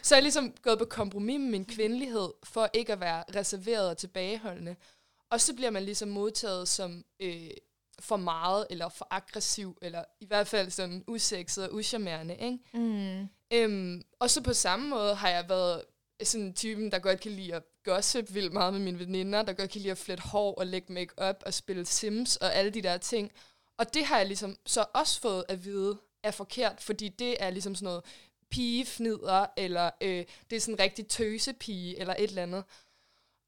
Så 0.03 0.15
er 0.15 0.17
jeg 0.17 0.23
ligesom 0.23 0.53
gået 0.63 0.79
på 0.79 0.85
kompromis 0.85 1.41
med 1.41 1.49
min 1.49 1.65
kvindelighed, 1.65 2.29
for 2.45 2.71
ikke 2.73 2.93
at 2.93 3.01
være 3.01 3.25
reserveret 3.37 3.89
og 3.89 3.97
tilbageholdende. 3.97 4.77
Og 5.31 5.41
så 5.41 5.55
bliver 5.55 5.71
man 5.71 5.83
ligesom 5.83 6.09
modtaget 6.09 6.69
som 6.69 7.05
øh, 7.21 7.51
for 8.01 8.17
meget, 8.17 8.67
eller 8.71 8.89
for 8.89 9.07
aggressiv, 9.11 9.79
eller 9.83 10.05
i 10.21 10.27
hvert 10.27 10.49
fald 10.49 10.71
sådan 10.71 11.05
usekset 11.07 11.69
og 11.69 11.75
uschammerende. 11.75 12.37
Ikke? 12.37 12.59
Mm. 12.75 13.29
Øhm, 13.51 14.03
og 14.21 14.31
så 14.31 14.43
på 14.43 14.53
samme 14.53 14.89
måde 14.89 15.15
har 15.15 15.29
jeg 15.29 15.45
været 15.49 15.83
sådan 16.23 16.55
typen, 16.55 16.93
der 16.93 16.99
godt 16.99 17.21
kan 17.21 17.33
lide 17.33 17.55
at 17.55 17.63
gossip 17.85 18.35
vildt 18.35 18.53
meget 18.53 18.73
med 18.73 18.81
mine 18.81 18.99
veninder, 18.99 19.43
der 19.43 19.53
godt 19.53 19.71
kan 19.71 19.81
lide 19.81 19.91
at 19.91 19.99
flette 19.99 20.23
hår 20.23 20.55
og 20.55 20.67
lægge 20.67 20.93
make 20.93 21.29
up 21.29 21.37
og 21.47 21.55
spille 21.55 21.87
Sims 21.87 22.37
og 22.37 22.55
alle 22.55 22.71
de 22.71 22.83
der 22.83 22.97
ting. 22.97 23.33
Og 23.79 23.95
det 23.95 24.05
har 24.05 24.17
jeg 24.17 24.27
ligesom 24.27 24.57
så 24.67 24.85
også 24.95 25.21
fået 25.21 25.45
at 25.49 25.65
vide, 25.65 25.99
er 26.25 26.31
forkert, 26.31 26.81
fordi 26.81 27.09
det 27.09 27.43
er 27.43 27.51
ligesom 27.51 27.75
sådan 27.75 27.85
noget 27.85 28.05
pigefnider, 28.51 29.47
eller 29.57 29.91
øh, 30.01 30.25
det 30.51 30.57
er 30.57 30.61
sådan 30.61 30.75
en 30.75 30.81
rigtig 30.81 31.07
tøsepige, 31.07 31.99
eller 31.99 32.15
et 32.19 32.29
eller 32.29 32.43
andet. 32.43 32.65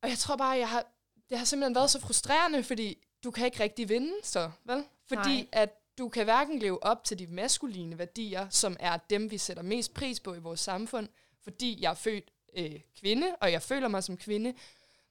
Og 0.03 0.09
jeg 0.09 0.19
tror 0.19 0.37
bare, 0.37 0.59
jeg 0.59 0.69
har, 0.69 0.87
det 1.31 1.39
har 1.39 1.45
simpelthen 1.45 1.75
været 1.75 1.91
så 1.91 2.01
frustrerende, 2.01 2.63
fordi 2.63 3.07
du 3.25 3.31
kan 3.31 3.47
ikke 3.47 3.61
rigtig 3.63 3.89
vinde 3.89 4.13
så, 4.23 4.51
vel? 4.65 4.85
Fordi 5.09 5.37
Nej. 5.37 5.47
at 5.53 5.83
du 5.99 6.09
kan 6.09 6.25
hverken 6.25 6.59
leve 6.59 6.85
op 6.85 7.05
til 7.05 7.19
de 7.19 7.27
maskuline 7.27 7.99
værdier, 7.99 8.49
som 8.51 8.77
er 8.81 8.97
dem, 8.97 9.31
vi 9.31 9.39
sætter 9.39 9.63
mest 9.63 9.95
pris 9.95 10.21
på 10.21 10.35
i 10.35 10.39
vores 10.39 10.61
samfund, 10.61 11.09
fordi 11.43 11.79
jeg 11.83 11.91
er 11.91 11.95
født 11.95 12.31
øh, 12.57 12.81
kvinde, 13.01 13.37
og 13.41 13.53
jeg 13.53 13.63
føler 13.63 13.89
mig 13.89 14.05
som 14.05 14.17
kvinde, 14.17 14.55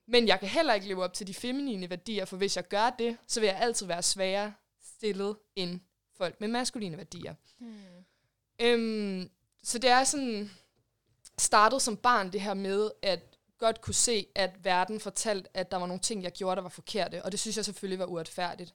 men 0.07 0.27
jeg 0.27 0.39
kan 0.39 0.49
heller 0.49 0.73
ikke 0.73 0.87
leve 0.87 1.03
op 1.03 1.13
til 1.13 1.27
de 1.27 1.33
feminine 1.33 1.89
værdier, 1.89 2.25
for 2.25 2.37
hvis 2.37 2.55
jeg 2.55 2.67
gør 2.67 2.89
det, 2.99 3.17
så 3.27 3.39
vil 3.39 3.47
jeg 3.47 3.59
altid 3.59 3.85
være 3.85 4.03
sværere 4.03 4.53
stillet 4.81 5.37
end 5.55 5.79
folk 6.17 6.41
med 6.41 6.47
maskuline 6.47 6.97
værdier. 6.97 7.35
Hmm. 7.57 7.75
Øhm, 8.61 9.29
så 9.63 9.79
det 9.79 9.89
er 9.89 10.03
sådan 10.03 10.51
startet 11.37 11.81
som 11.81 11.97
barn 11.97 12.31
det 12.31 12.41
her 12.41 12.53
med, 12.53 12.91
at 13.01 13.35
godt 13.57 13.81
kunne 13.81 13.93
se, 13.93 14.27
at 14.35 14.65
verden 14.65 14.99
fortalte, 14.99 15.57
at 15.57 15.71
der 15.71 15.77
var 15.77 15.87
nogle 15.87 16.01
ting, 16.01 16.23
jeg 16.23 16.31
gjorde, 16.31 16.55
der 16.55 16.61
var 16.61 16.69
forkerte, 16.69 17.25
og 17.25 17.31
det 17.31 17.39
synes 17.39 17.57
jeg 17.57 17.65
selvfølgelig 17.65 17.99
var 17.99 18.05
uretfærdigt. 18.05 18.73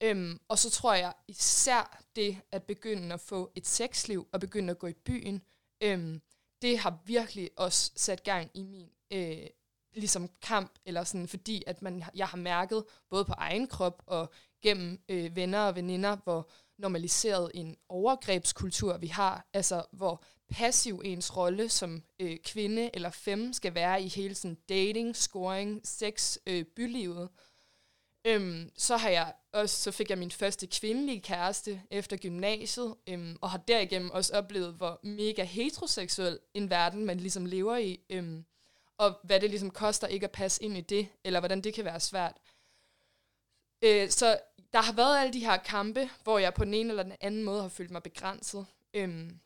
Øhm, 0.00 0.40
og 0.48 0.58
så 0.58 0.70
tror 0.70 0.94
jeg 0.94 1.12
især 1.28 2.02
det 2.16 2.38
at 2.52 2.62
begynde 2.62 3.14
at 3.14 3.20
få 3.20 3.52
et 3.54 3.66
sexliv 3.66 4.28
og 4.32 4.40
begynde 4.40 4.70
at 4.70 4.78
gå 4.78 4.86
i 4.86 4.92
byen, 4.92 5.42
øhm, 5.80 6.22
det 6.62 6.78
har 6.78 6.98
virkelig 7.04 7.50
også 7.56 7.92
sat 7.96 8.22
gang 8.22 8.50
i 8.54 8.62
min 8.62 8.90
øh, 9.10 9.46
ligesom 9.94 10.30
kamp, 10.42 10.78
eller 10.84 11.04
sådan, 11.04 11.28
fordi 11.28 11.62
at 11.66 11.82
man, 11.82 12.04
jeg 12.14 12.26
har 12.26 12.38
mærket 12.38 12.84
både 13.10 13.24
på 13.24 13.32
egen 13.32 13.66
krop 13.66 14.02
og 14.06 14.32
gennem 14.62 15.00
øh, 15.08 15.36
venner 15.36 15.60
og 15.60 15.76
veninder, 15.76 16.16
hvor 16.24 16.50
normaliseret 16.78 17.50
en 17.54 17.76
overgrebskultur 17.88 18.96
vi 18.96 19.06
har, 19.06 19.46
altså 19.52 19.84
hvor 19.92 20.24
passiv 20.50 21.02
ens 21.04 21.36
rolle 21.36 21.68
som 21.68 22.02
øh, 22.20 22.38
kvinde 22.44 22.90
eller 22.94 23.10
fem 23.10 23.52
skal 23.52 23.74
være 23.74 24.02
i 24.02 24.08
hele 24.08 24.34
sådan 24.34 24.58
dating, 24.68 25.16
scoring, 25.16 25.80
sex, 25.84 26.36
øh, 26.46 26.64
bylivet. 26.64 27.28
Øhm, 28.26 28.70
så 28.76 28.96
har 28.96 29.08
jeg 29.08 29.32
også, 29.52 29.82
så 29.82 29.90
fik 29.90 30.10
jeg 30.10 30.18
min 30.18 30.30
første 30.30 30.66
kvindelige 30.66 31.20
kæreste 31.20 31.82
efter 31.90 32.16
gymnasiet, 32.16 32.94
øhm, 33.06 33.36
og 33.40 33.50
har 33.50 33.58
derigennem 33.58 34.10
også 34.10 34.36
oplevet, 34.36 34.74
hvor 34.74 35.00
mega 35.02 35.44
heteroseksuel 35.44 36.38
en 36.54 36.70
verden 36.70 37.04
man 37.04 37.20
ligesom 37.20 37.46
lever 37.46 37.76
i, 37.76 38.00
øhm, 38.10 38.44
og 38.98 39.14
hvad 39.24 39.40
det 39.40 39.50
ligesom 39.50 39.70
koster 39.70 40.06
ikke 40.06 40.24
at 40.24 40.32
passe 40.32 40.64
ind 40.64 40.76
i 40.76 40.80
det, 40.80 41.08
eller 41.24 41.40
hvordan 41.40 41.60
det 41.60 41.74
kan 41.74 41.84
være 41.84 42.00
svært. 42.00 42.36
Øh, 43.82 44.10
så 44.10 44.38
der 44.72 44.82
har 44.82 44.92
været 44.92 45.18
alle 45.18 45.32
de 45.32 45.44
her 45.44 45.56
kampe, 45.56 46.10
hvor 46.22 46.38
jeg 46.38 46.54
på 46.54 46.64
den 46.64 46.74
ene 46.74 46.90
eller 46.90 47.02
den 47.02 47.16
anden 47.20 47.44
måde 47.44 47.62
har 47.62 47.68
følt 47.68 47.90
mig 47.90 48.02
begrænset. 48.02 48.66
Øhm, 48.94 49.38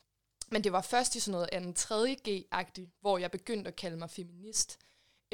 men 0.51 0.63
det 0.63 0.71
var 0.71 0.81
først 0.81 1.15
i 1.15 1.19
sådan 1.19 1.31
noget 1.31 1.49
anden 1.51 1.73
3. 1.73 2.17
G-agtigt, 2.27 2.99
hvor 3.01 3.17
jeg 3.17 3.31
begyndte 3.31 3.67
at 3.67 3.75
kalde 3.75 3.97
mig 3.97 4.09
feminist. 4.09 4.79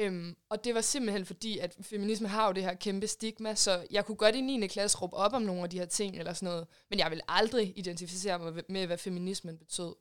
Øhm, 0.00 0.36
og 0.48 0.64
det 0.64 0.74
var 0.74 0.80
simpelthen 0.80 1.26
fordi, 1.26 1.58
at 1.58 1.76
feminisme 1.80 2.28
har 2.28 2.46
jo 2.46 2.52
det 2.52 2.62
her 2.62 2.74
kæmpe 2.74 3.06
stigma, 3.06 3.54
så 3.54 3.86
jeg 3.90 4.06
kunne 4.06 4.16
godt 4.16 4.34
i 4.34 4.40
9. 4.40 4.66
klasse 4.66 4.98
råbe 4.98 5.16
op 5.16 5.32
om 5.32 5.42
nogle 5.42 5.62
af 5.62 5.70
de 5.70 5.78
her 5.78 5.86
ting 5.86 6.18
eller 6.18 6.32
sådan 6.32 6.46
noget, 6.46 6.66
men 6.90 6.98
jeg 6.98 7.10
vil 7.10 7.20
aldrig 7.28 7.72
identificere 7.76 8.38
mig 8.38 8.64
med, 8.68 8.86
hvad 8.86 8.98
feminismen 8.98 9.58
betød. 9.58 9.94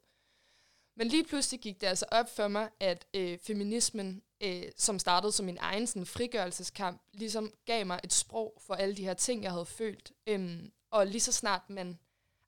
Men 0.97 1.07
lige 1.07 1.23
pludselig 1.23 1.59
gik 1.59 1.81
det 1.81 1.87
altså 1.87 2.05
op 2.11 2.35
for 2.35 2.47
mig, 2.47 2.69
at 2.79 3.05
øh, 3.13 3.37
feminismen, 3.39 4.21
øh, 4.41 4.63
som 4.77 4.99
startede 4.99 5.31
som 5.31 5.45
min 5.45 5.57
egen 5.61 5.87
sådan, 5.87 6.05
frigørelseskamp, 6.05 7.01
ligesom 7.13 7.53
gav 7.65 7.85
mig 7.85 7.99
et 8.03 8.13
sprog 8.13 8.61
for 8.67 8.73
alle 8.73 8.95
de 8.95 9.03
her 9.03 9.13
ting, 9.13 9.43
jeg 9.43 9.51
havde 9.51 9.65
følt. 9.65 10.11
Øhm, 10.27 10.71
og 10.91 11.07
lige 11.07 11.21
så 11.21 11.31
snart 11.31 11.69
man 11.69 11.99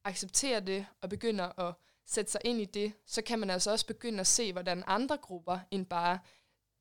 accepterer 0.03 0.59
det 0.59 0.85
og 1.01 1.09
begynder 1.09 1.59
at 1.59 1.73
sætte 2.05 2.31
sig 2.31 2.41
ind 2.43 2.61
i 2.61 2.65
det, 2.65 2.93
så 3.05 3.21
kan 3.21 3.39
man 3.39 3.49
altså 3.49 3.71
også 3.71 3.85
begynde 3.85 4.19
at 4.19 4.27
se, 4.27 4.51
hvordan 4.51 4.83
andre 4.87 5.17
grupper 5.17 5.59
end 5.71 5.85
bare 5.85 6.19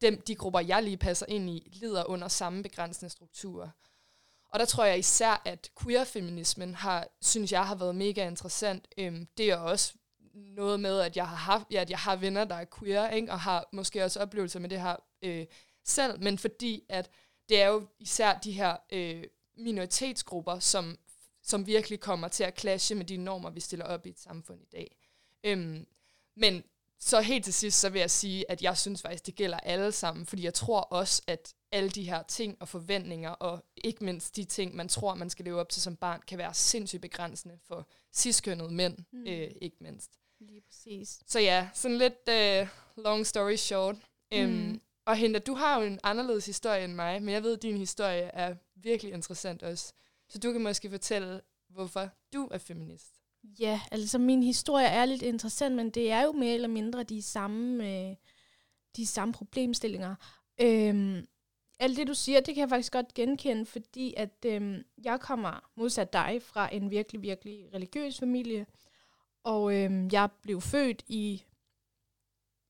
dem, 0.01 0.21
de 0.21 0.35
grupper, 0.35 0.61
jeg 0.61 0.83
lige 0.83 0.97
passer 0.97 1.27
ind 1.29 1.51
i, 1.51 1.69
lider 1.73 2.05
under 2.05 2.29
samme 2.29 2.63
begrænsende 2.63 3.11
strukturer. 3.11 3.69
Og 4.51 4.59
der 4.59 4.65
tror 4.65 4.85
jeg 4.85 4.99
især, 4.99 5.43
at 5.45 5.71
queer-feminismen 5.83 6.75
har, 6.75 7.09
synes 7.23 7.53
jeg 7.53 7.67
har 7.67 7.75
været 7.75 7.97
mega 7.97 8.29
interessant. 8.29 8.89
Øhm, 8.99 9.29
det 9.37 9.51
er 9.51 9.57
også 9.57 9.95
noget 10.39 10.81
med, 10.81 11.01
at 11.01 11.17
jeg 11.17 11.29
har 11.29 11.37
haft, 11.37 11.67
ja, 11.71 11.81
at 11.81 11.91
jeg 11.91 11.99
har 11.99 12.17
venner, 12.17 12.45
der 12.45 12.55
er 12.55 12.65
queer, 12.79 13.11
ikke? 13.11 13.33
og 13.33 13.41
har 13.41 13.69
måske 13.73 14.05
også 14.05 14.21
oplevelser 14.21 14.61
med 14.61 14.69
det 14.69 14.81
her 14.81 14.97
øh, 15.23 15.47
selv, 15.85 16.23
men 16.23 16.39
fordi 16.39 16.85
at 16.89 17.11
det 17.49 17.63
er 17.63 17.69
jo 17.69 17.87
især 17.99 18.39
de 18.39 18.53
her 18.53 18.77
øh, 18.93 19.25
minoritetsgrupper, 19.57 20.59
som, 20.59 20.99
som 21.43 21.67
virkelig 21.67 22.01
kommer 22.01 22.29
til 22.29 22.45
at 22.45 22.61
clashe 22.61 22.95
med 22.95 23.05
de 23.05 23.17
normer, 23.17 23.51
vi 23.51 23.61
stiller 23.61 23.87
op 23.87 24.07
i 24.07 24.09
et 24.09 24.19
samfund 24.19 24.61
i 24.63 24.69
dag. 24.73 24.97
Øhm, 25.45 25.87
men 26.37 26.65
så 27.01 27.21
helt 27.21 27.45
til 27.45 27.55
sidst, 27.55 27.81
så 27.81 27.91
vil 27.91 28.01
jeg 28.01 28.11
sige, 28.11 28.51
at 28.51 28.63
jeg 28.63 28.79
synes 28.79 29.03
faktisk, 29.03 29.27
det 29.27 29.35
gælder 29.35 29.59
alle 29.61 29.93
sammen, 29.93 30.27
fordi 30.27 30.45
jeg 30.45 30.55
tror 30.55 30.81
også, 30.81 31.23
at 31.27 31.55
alle 31.73 31.91
de 31.91 32.03
her 32.03 32.23
ting 32.23 32.57
og 32.61 32.69
forventninger, 32.69 33.31
og 33.31 33.65
ikke 33.77 34.05
mindst 34.05 34.37
de 34.37 34.45
ting, 34.45 34.77
man 34.77 34.89
tror, 34.89 35.15
man 35.15 35.31
skal 35.31 35.45
leve 35.45 35.61
op 35.61 35.69
til 35.69 35.83
som 35.83 35.97
barn, 35.97 36.21
kan 36.27 36.39
være 36.39 36.55
sindssygt 36.55 37.03
begrænsende 37.03 37.59
for 37.65 37.89
ciskønnede 38.13 38.73
mænd, 38.73 38.99
mm. 39.13 39.27
øh, 39.27 39.51
ikke 39.61 39.77
mindst. 39.81 40.19
Lige 40.41 40.61
præcis. 40.61 41.21
Så 41.27 41.41
ja, 41.41 41.69
sådan 41.75 41.99
lidt 41.99 42.29
uh, 42.29 42.69
long 43.05 43.27
story 43.27 43.57
short. 43.57 43.97
Um, 44.35 44.45
Mm. 44.45 44.81
Og 45.07 45.17
Hinda, 45.17 45.39
du 45.39 45.55
har 45.55 45.81
jo 45.81 45.87
en 45.87 46.01
anderledes 46.03 46.47
historie 46.47 46.85
end 46.85 46.93
mig, 46.93 47.23
men 47.23 47.35
jeg 47.35 47.43
ved, 47.43 47.57
at 47.57 47.63
din 47.63 47.77
historie 47.77 48.23
er 48.23 48.55
virkelig 48.75 49.13
interessant 49.13 49.63
også. 49.63 49.93
Så 50.29 50.39
du 50.39 50.53
kan 50.53 50.63
måske 50.63 50.91
fortælle, 50.91 51.41
hvorfor 51.69 52.09
du 52.33 52.49
er 52.51 52.59
feminist. 52.59 53.13
Ja, 53.61 53.81
altså 53.91 54.19
min 54.19 54.43
historie 54.43 54.87
er 54.87 55.05
lidt 55.05 55.23
interessant, 55.23 55.75
men 55.77 55.91
det 55.91 56.11
er 56.11 56.23
jo 56.23 56.33
mere 56.33 56.55
eller 56.55 56.69
mindre 56.69 57.03
de 57.03 57.23
samme, 57.23 57.91
øh, 57.91 58.17
de 58.97 59.07
samme 59.07 59.35
problemstillinger. 59.35 60.15
Øhm, 60.61 61.27
alt 61.81 61.97
det, 61.97 62.07
du 62.07 62.15
siger, 62.15 62.41
det 62.41 62.55
kan 62.55 62.61
jeg 62.61 62.69
faktisk 62.69 62.93
godt 62.93 63.15
genkende, 63.15 63.67
fordi 63.67 64.15
at 64.17 64.45
øhm, 64.47 64.83
jeg 65.05 65.21
kommer 65.21 65.71
modsat 65.77 66.13
dig 66.13 66.43
fra 66.43 66.75
en 66.75 66.91
virkelig, 66.91 67.23
virkelig 67.23 67.75
religiøs 67.75 68.19
familie, 68.19 68.67
og 69.49 69.75
øh, 69.75 70.13
jeg 70.13 70.29
blev 70.43 70.61
født 70.61 71.03
i 71.07 71.45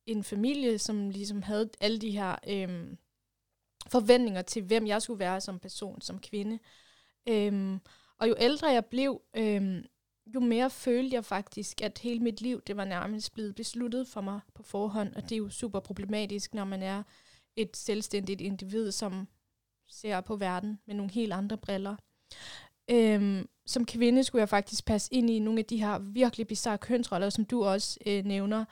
en 0.07 0.25
familie, 0.25 0.79
som 0.79 1.11
ligesom 1.11 1.43
havde 1.43 1.71
alle 1.81 1.99
de 1.99 2.11
her 2.11 2.37
øh, 2.49 2.97
forventninger 3.89 4.43
til, 4.43 4.63
hvem 4.63 4.87
jeg 4.87 5.03
skulle 5.03 5.19
være 5.19 5.41
som 5.41 5.59
person, 5.59 6.01
som 6.01 6.19
kvinde. 6.19 6.59
Øh, 7.29 7.79
og 8.19 8.29
jo 8.29 8.35
ældre 8.39 8.69
jeg 8.69 8.87
blev, 8.87 9.23
øh, 9.37 9.85
jo 10.35 10.41
mere 10.41 10.71
følte 10.71 11.15
jeg 11.15 11.25
faktisk, 11.25 11.83
at 11.83 11.99
hele 11.99 12.21
mit 12.21 12.41
liv, 12.41 12.63
det 12.67 12.77
var 12.77 12.85
nærmest 12.85 13.35
blevet 13.35 13.55
besluttet 13.55 14.09
for 14.09 14.21
mig 14.21 14.41
på 14.55 14.63
forhånd, 14.63 15.15
og 15.15 15.23
det 15.23 15.33
er 15.33 15.39
jo 15.39 15.51
super 15.51 15.81
problematisk, 15.81 16.55
når 16.55 16.65
man 16.65 16.83
er 16.83 17.03
et 17.57 17.77
selvstændigt 17.77 18.41
individ, 18.41 18.93
som 18.93 19.29
ser 19.89 20.21
på 20.21 20.37
verden 20.37 20.79
med 20.87 20.95
nogle 20.95 21.13
helt 21.13 21.33
andre 21.33 21.59
briller. 21.59 21.97
Øhm, 22.91 23.49
som 23.67 23.87
kvinde 23.87 24.25
skulle 24.25 24.41
jeg 24.41 24.49
faktisk 24.49 24.85
passe 24.85 25.15
ind 25.15 25.31
i 25.31 25.39
nogle 25.39 25.59
af 25.59 25.65
de 25.65 25.77
her 25.77 25.99
virkelig 25.99 26.47
bizarre 26.47 26.79
kønsroller, 26.79 27.31
som 27.31 27.45
du 27.45 27.65
også 27.65 27.99
øh, 28.07 28.25
nævner. 28.25 28.65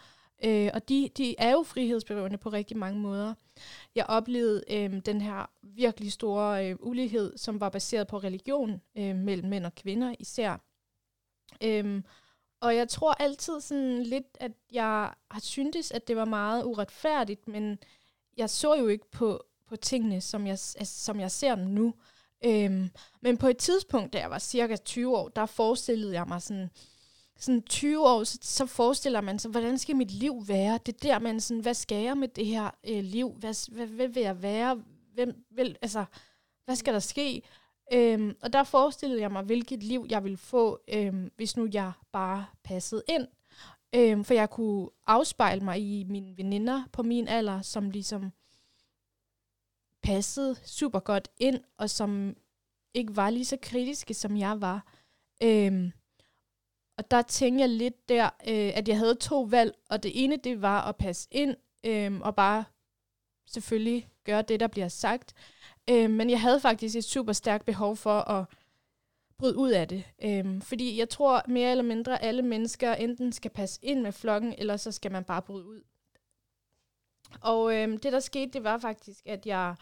Øh, 0.44 0.70
og 0.74 0.88
de, 0.88 1.10
de 1.16 1.34
er 1.38 1.52
jo 1.52 1.62
frihedsberøvende 1.62 2.38
på 2.38 2.48
rigtig 2.48 2.76
mange 2.76 3.00
måder. 3.00 3.34
Jeg 3.94 4.06
oplevede 4.08 4.64
øh, 4.70 5.00
den 5.06 5.20
her 5.20 5.50
virkelig 5.62 6.12
store 6.12 6.70
øh, 6.70 6.76
ulighed, 6.80 7.36
som 7.36 7.60
var 7.60 7.68
baseret 7.68 8.06
på 8.06 8.18
religion 8.18 8.80
øh, 8.98 9.16
mellem 9.16 9.48
mænd 9.48 9.66
og 9.66 9.74
kvinder 9.74 10.14
især. 10.18 10.60
Øh, 11.62 12.02
og 12.60 12.76
jeg 12.76 12.88
tror 12.88 13.12
altid 13.12 13.60
sådan 13.60 14.02
lidt, 14.02 14.26
at 14.40 14.52
jeg 14.72 15.12
har 15.30 15.40
syntes, 15.40 15.90
at 15.90 16.08
det 16.08 16.16
var 16.16 16.24
meget 16.24 16.64
uretfærdigt, 16.64 17.48
men 17.48 17.78
jeg 18.36 18.50
så 18.50 18.74
jo 18.74 18.86
ikke 18.86 19.10
på, 19.10 19.44
på 19.68 19.76
tingene, 19.76 20.20
som 20.20 20.46
jeg, 20.46 20.52
altså, 20.52 21.04
som 21.04 21.20
jeg 21.20 21.30
ser 21.30 21.54
dem 21.54 21.64
nu. 21.64 21.94
Øhm, 22.44 22.90
men 23.22 23.36
på 23.36 23.48
et 23.48 23.56
tidspunkt, 23.56 24.12
da 24.12 24.18
jeg 24.18 24.30
var 24.30 24.38
cirka 24.38 24.76
20 24.76 25.16
år, 25.16 25.28
der 25.28 25.46
forestillede 25.46 26.12
jeg 26.12 26.24
mig 26.28 26.42
sådan, 26.42 26.70
sådan 27.38 27.62
20 27.62 28.08
år, 28.08 28.24
så, 28.24 28.38
så 28.42 28.66
forestiller 28.66 29.20
man 29.20 29.38
sig, 29.38 29.50
hvordan 29.50 29.78
skal 29.78 29.96
mit 29.96 30.10
liv 30.10 30.42
være? 30.48 30.78
Det 30.86 30.94
er 30.94 30.98
der, 31.08 31.18
man 31.18 31.40
sådan, 31.40 31.62
hvad 31.62 31.74
skal 31.74 32.02
jeg 32.02 32.16
med 32.16 32.28
det 32.28 32.46
her 32.46 32.70
øh, 32.88 33.04
liv? 33.04 33.32
Hvad, 33.38 33.70
hvad, 33.72 33.86
hvad 33.86 34.08
vil 34.08 34.22
jeg 34.22 34.42
være? 34.42 34.82
Hvem 35.14 35.44
vil, 35.50 35.76
altså, 35.82 36.04
hvad 36.64 36.76
skal 36.76 36.94
der 36.94 37.00
ske? 37.00 37.42
Øhm, 37.92 38.36
og 38.42 38.52
der 38.52 38.64
forestillede 38.64 39.20
jeg 39.20 39.32
mig, 39.32 39.42
hvilket 39.42 39.82
liv 39.82 40.06
jeg 40.08 40.24
ville 40.24 40.36
få, 40.36 40.80
øhm, 40.88 41.30
hvis 41.36 41.56
nu 41.56 41.68
jeg 41.72 41.92
bare 42.12 42.46
passede 42.64 43.02
ind. 43.08 43.26
Øhm, 43.94 44.24
for 44.24 44.34
jeg 44.34 44.50
kunne 44.50 44.88
afspejle 45.06 45.60
mig 45.60 45.80
i 45.80 46.04
mine 46.04 46.36
veninder 46.36 46.84
på 46.92 47.02
min 47.02 47.28
alder, 47.28 47.62
som 47.62 47.90
ligesom 47.90 48.32
passede 50.06 50.56
super 50.64 51.00
godt 51.00 51.28
ind, 51.38 51.60
og 51.76 51.90
som 51.90 52.36
ikke 52.94 53.16
var 53.16 53.30
lige 53.30 53.44
så 53.44 53.56
kritiske, 53.62 54.14
som 54.14 54.36
jeg 54.36 54.60
var. 54.60 54.86
Øhm, 55.42 55.92
og 56.98 57.10
der 57.10 57.22
tænkte 57.22 57.60
jeg 57.60 57.68
lidt 57.68 58.08
der, 58.08 58.24
øh, 58.24 58.72
at 58.78 58.88
jeg 58.88 58.98
havde 58.98 59.14
to 59.14 59.42
valg, 59.42 59.74
og 59.90 60.02
det 60.02 60.24
ene, 60.24 60.36
det 60.36 60.62
var 60.62 60.88
at 60.88 60.96
passe 60.96 61.28
ind, 61.30 61.56
øhm, 61.84 62.22
og 62.22 62.36
bare 62.36 62.64
selvfølgelig 63.46 64.08
gøre 64.24 64.42
det, 64.42 64.60
der 64.60 64.66
bliver 64.66 64.88
sagt. 64.88 65.34
Øhm, 65.90 66.12
men 66.12 66.30
jeg 66.30 66.40
havde 66.40 66.60
faktisk 66.60 66.96
et 66.96 67.04
super 67.04 67.32
stærkt 67.32 67.64
behov 67.64 67.96
for 67.96 68.20
at 68.20 68.44
bryde 69.38 69.56
ud 69.56 69.70
af 69.70 69.88
det. 69.88 70.04
Øhm, 70.22 70.60
fordi 70.60 70.98
jeg 70.98 71.08
tror 71.08 71.42
mere 71.48 71.70
eller 71.70 71.84
mindre, 71.84 72.22
alle 72.22 72.42
mennesker 72.42 72.94
enten 72.94 73.32
skal 73.32 73.50
passe 73.50 73.80
ind 73.82 74.00
med 74.00 74.12
flokken, 74.12 74.54
eller 74.58 74.76
så 74.76 74.92
skal 74.92 75.12
man 75.12 75.24
bare 75.24 75.42
bryde 75.42 75.66
ud. 75.66 75.82
Og 77.40 77.74
øhm, 77.74 77.98
det, 77.98 78.12
der 78.12 78.20
skete, 78.20 78.52
det 78.52 78.64
var 78.64 78.78
faktisk, 78.78 79.26
at 79.26 79.46
jeg 79.46 79.74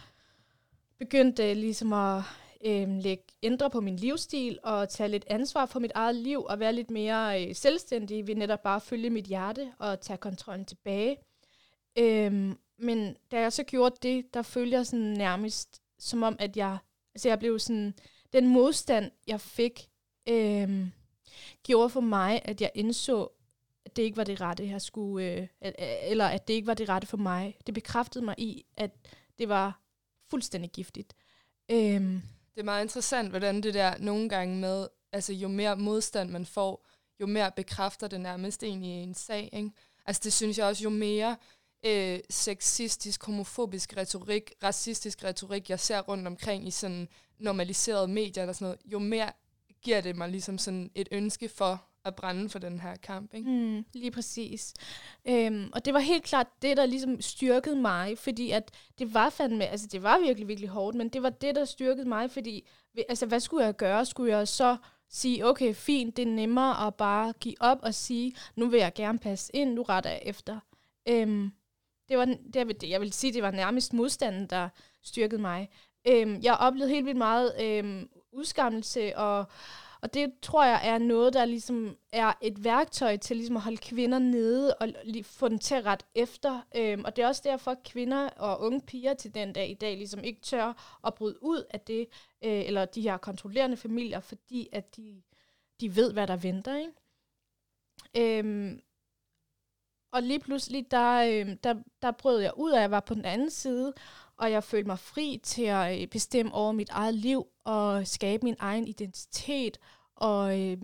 begyndte 0.99 1.55
ligesom 1.55 1.93
at 1.93 2.23
øh, 2.65 2.89
lægge, 2.89 3.25
ændre 3.43 3.71
på 3.71 3.81
min 3.81 3.97
livsstil 3.97 4.59
og 4.63 4.89
tage 4.89 5.09
lidt 5.09 5.25
ansvar 5.27 5.67
for 5.67 5.81
mit 5.81 5.93
eget 5.95 6.15
liv 6.15 6.45
og 6.45 6.61
være 6.61 6.73
lidt 6.73 6.91
mere 6.91 7.49
øh, 7.49 7.55
selvstændig 7.55 8.27
ved 8.27 8.35
netop 8.35 8.63
bare 8.63 8.77
at 8.77 8.83
følge 8.83 9.11
mit 9.11 9.25
hjerte 9.25 9.73
og 9.79 10.01
tage 10.01 10.17
kontrollen 10.17 10.65
tilbage. 10.65 11.17
Øh, 11.99 12.55
men 12.79 13.17
da 13.31 13.41
jeg 13.41 13.53
så 13.53 13.63
gjorde 13.63 13.97
det, 14.03 14.35
der 14.35 14.43
følte 14.43 14.77
jeg 14.77 14.87
sådan 14.87 15.01
nærmest 15.01 15.83
som 15.99 16.23
om, 16.23 16.37
at 16.39 16.57
jeg, 16.57 16.79
altså 17.15 17.29
jeg 17.29 17.39
blev 17.39 17.59
sådan, 17.59 17.95
den 18.33 18.47
modstand, 18.47 19.11
jeg 19.27 19.41
fik, 19.41 19.89
øh, 20.29 20.87
gjorde 21.63 21.91
for 21.91 22.01
mig, 22.01 22.43
at 22.45 22.61
jeg 22.61 22.71
indså, 22.75 23.29
at 23.87 23.97
det 23.97 24.03
ikke 24.03 24.17
var 24.17 24.25
det 24.25 24.41
rette, 24.41 24.67
jeg 24.67 24.83
skulle, 24.83 25.27
øh, 25.27 25.49
eller 26.03 26.27
at 26.27 26.49
det 26.49 26.55
ikke 26.55 26.67
var 26.67 26.75
det 26.75 26.89
rette 26.89 27.07
for 27.07 27.17
mig. 27.17 27.57
Det 27.67 27.75
bekræftede 27.75 28.25
mig 28.25 28.35
i, 28.39 28.65
at 28.77 28.91
det 29.39 29.49
var 29.49 29.84
fuldstændig 30.31 30.71
giftigt. 30.71 31.15
Øhm, 31.71 32.23
Det 32.55 32.61
er 32.61 32.65
meget 32.65 32.83
interessant, 32.85 33.31
hvordan 33.31 33.63
det 33.63 33.75
der 33.75 33.95
nogle 33.99 34.29
gange 34.29 34.57
med, 34.57 34.89
altså 35.13 35.33
jo 35.33 35.49
mere 35.49 35.77
modstand 35.77 36.31
man 36.31 36.47
får, 36.47 36.87
jo 37.21 37.27
mere 37.27 37.51
bekræfter 37.57 38.09
det 38.09 38.21
nærmest 38.21 38.63
egentlig 38.63 39.03
en 39.03 39.15
sag. 39.15 39.51
Ikke? 39.53 39.71
Altså 40.07 40.21
det 40.25 40.33
synes 40.33 40.59
jeg 40.59 40.67
også, 40.67 40.83
jo 40.85 40.91
mere 40.91 41.37
øh, 41.87 42.21
sexistisk, 42.31 43.25
homofobisk 43.25 43.97
retorik, 43.97 44.53
racistisk 44.63 45.25
retorik, 45.25 45.71
jeg 45.71 45.81
ser 45.81 46.01
rundt 46.01 46.27
omkring 46.27 46.67
i 46.67 46.71
sådan 46.71 47.09
normaliserede 47.39 48.09
medier 48.09 48.43
eller 48.43 48.53
sådan 48.53 48.65
noget, 48.65 48.81
jo 48.85 48.99
mere 48.99 49.33
giver 49.83 50.01
det 50.01 50.17
mig 50.17 50.29
ligesom 50.29 50.59
sådan 50.59 50.91
et 50.95 51.09
ønske 51.13 51.49
for 51.49 51.85
at 52.05 52.15
brænde 52.15 52.49
for 52.49 52.59
den 52.59 52.81
her 52.81 52.97
kamp. 52.97 53.35
Ikke? 53.35 53.51
Mm, 53.51 53.85
lige 53.93 54.11
præcis. 54.11 54.75
Øhm, 55.29 55.71
og 55.73 55.85
det 55.85 55.95
var 55.95 56.01
helt 56.01 56.25
klart 56.25 56.47
det, 56.63 56.77
der 56.77 56.87
ligesom 56.87 57.21
styrkede 57.21 57.77
mig, 57.77 58.19
fordi 58.19 58.51
at 58.51 58.71
det 58.99 59.15
var 59.15 59.31
fandme, 59.31 59.67
altså 59.67 59.87
det 59.87 60.03
var 60.03 60.19
virkelig, 60.19 60.49
virkelig 60.49 60.71
hårdt, 60.71 60.97
men 60.97 61.09
det 61.09 61.23
var 61.23 61.31
det, 61.31 61.55
der 61.55 61.65
styrkede 61.65 62.09
mig, 62.09 62.31
fordi, 62.31 62.69
altså 63.09 63.27
hvad 63.27 63.41
skulle 63.41 63.65
jeg 63.65 63.77
gøre? 63.77 64.07
Skulle 64.07 64.37
jeg 64.37 64.49
så 64.49 64.77
sige, 65.09 65.47
okay, 65.47 65.75
fint, 65.75 66.17
det 66.17 66.23
er 66.23 66.33
nemmere 66.33 66.87
at 66.87 66.95
bare 66.95 67.33
give 67.41 67.55
op 67.61 67.79
og 67.83 67.95
sige, 67.95 68.35
nu 68.57 68.69
vil 68.69 68.81
jeg 68.81 68.93
gerne 68.95 69.19
passe 69.19 69.57
ind, 69.57 69.73
nu 69.73 69.83
retter 69.83 70.11
jeg 70.11 70.23
efter. 70.25 70.61
Øhm, 71.09 71.53
det 72.09 72.19
var, 72.19 72.25
det, 72.25 72.83
jeg 72.89 73.01
vil 73.01 73.13
sige, 73.13 73.33
det 73.33 73.43
var 73.43 73.51
nærmest 73.51 73.93
modstanden, 73.93 74.47
der 74.47 74.69
styrkede 75.03 75.41
mig. 75.41 75.69
Øhm, 76.09 76.41
jeg 76.43 76.57
oplevede 76.57 76.91
helt 76.91 77.07
vildt 77.07 77.19
meget 77.19 77.53
øhm, 77.61 78.09
udskammelse, 78.33 79.17
og, 79.17 79.47
og 80.05 80.15
det 80.15 80.33
tror 80.43 80.65
jeg 80.65 80.89
er 80.89 80.99
noget, 80.99 81.33
der 81.33 81.45
ligesom 81.45 81.97
er 82.13 82.33
et 82.43 82.65
værktøj 82.65 83.17
til 83.17 83.37
ligesom 83.37 83.57
at 83.57 83.63
holde 83.63 83.77
kvinder 83.77 84.19
nede 84.19 84.75
og 84.75 84.89
få 85.23 85.49
dem 85.49 85.59
til 85.59 85.75
at 85.75 85.85
rette 85.85 86.07
efter. 86.15 86.67
Øhm, 86.77 87.05
og 87.05 87.17
det 87.17 87.23
er 87.23 87.29
også 87.29 87.43
derfor, 87.45 87.71
at 87.71 87.83
kvinder 87.83 88.29
og 88.29 88.61
unge 88.61 88.81
piger 88.81 89.15
til 89.15 89.35
den 89.35 89.53
dag 89.53 89.71
i 89.71 89.75
dag 89.75 89.97
ligesom 89.97 90.25
ikke 90.25 90.41
tør 90.41 90.99
at 91.07 91.15
bryde 91.15 91.43
ud 91.43 91.65
af 91.71 91.81
det, 91.81 92.07
øh, 92.45 92.67
eller 92.67 92.85
de 92.85 93.01
her 93.01 93.17
kontrollerende 93.17 93.77
familier, 93.77 94.21
fordi 94.21 94.69
at 94.73 94.97
de, 94.97 95.23
de 95.81 95.97
ved, 95.97 96.13
hvad 96.13 96.27
der 96.27 96.37
venter. 96.37 96.77
Ikke? 96.77 98.39
Øhm, 98.39 98.81
og 100.13 100.23
lige 100.23 100.41
pludselig, 100.41 100.91
der, 100.91 101.13
øh, 101.15 101.57
der, 101.65 101.75
der 102.03 102.11
brød 102.11 102.41
jeg 102.41 102.53
ud 102.57 102.71
af, 102.73 102.77
at 102.77 102.83
jeg 102.83 102.91
var 102.91 103.01
på 103.01 103.15
den 103.15 103.25
anden 103.25 103.51
side, 103.51 103.93
og 104.37 104.51
jeg 104.51 104.65
følte 104.65 104.87
mig 104.87 104.99
fri 104.99 105.41
til 105.43 105.65
at 105.65 106.03
øh, 106.03 106.09
bestemme 106.09 106.55
over 106.55 106.73
mit 106.73 106.91
eget 106.91 107.15
liv, 107.15 107.47
og 107.65 108.07
skabe 108.07 108.45
min 108.45 108.57
egen 108.59 108.89
identitet, 108.89 109.79
og 110.17 110.61
øh, 110.61 110.79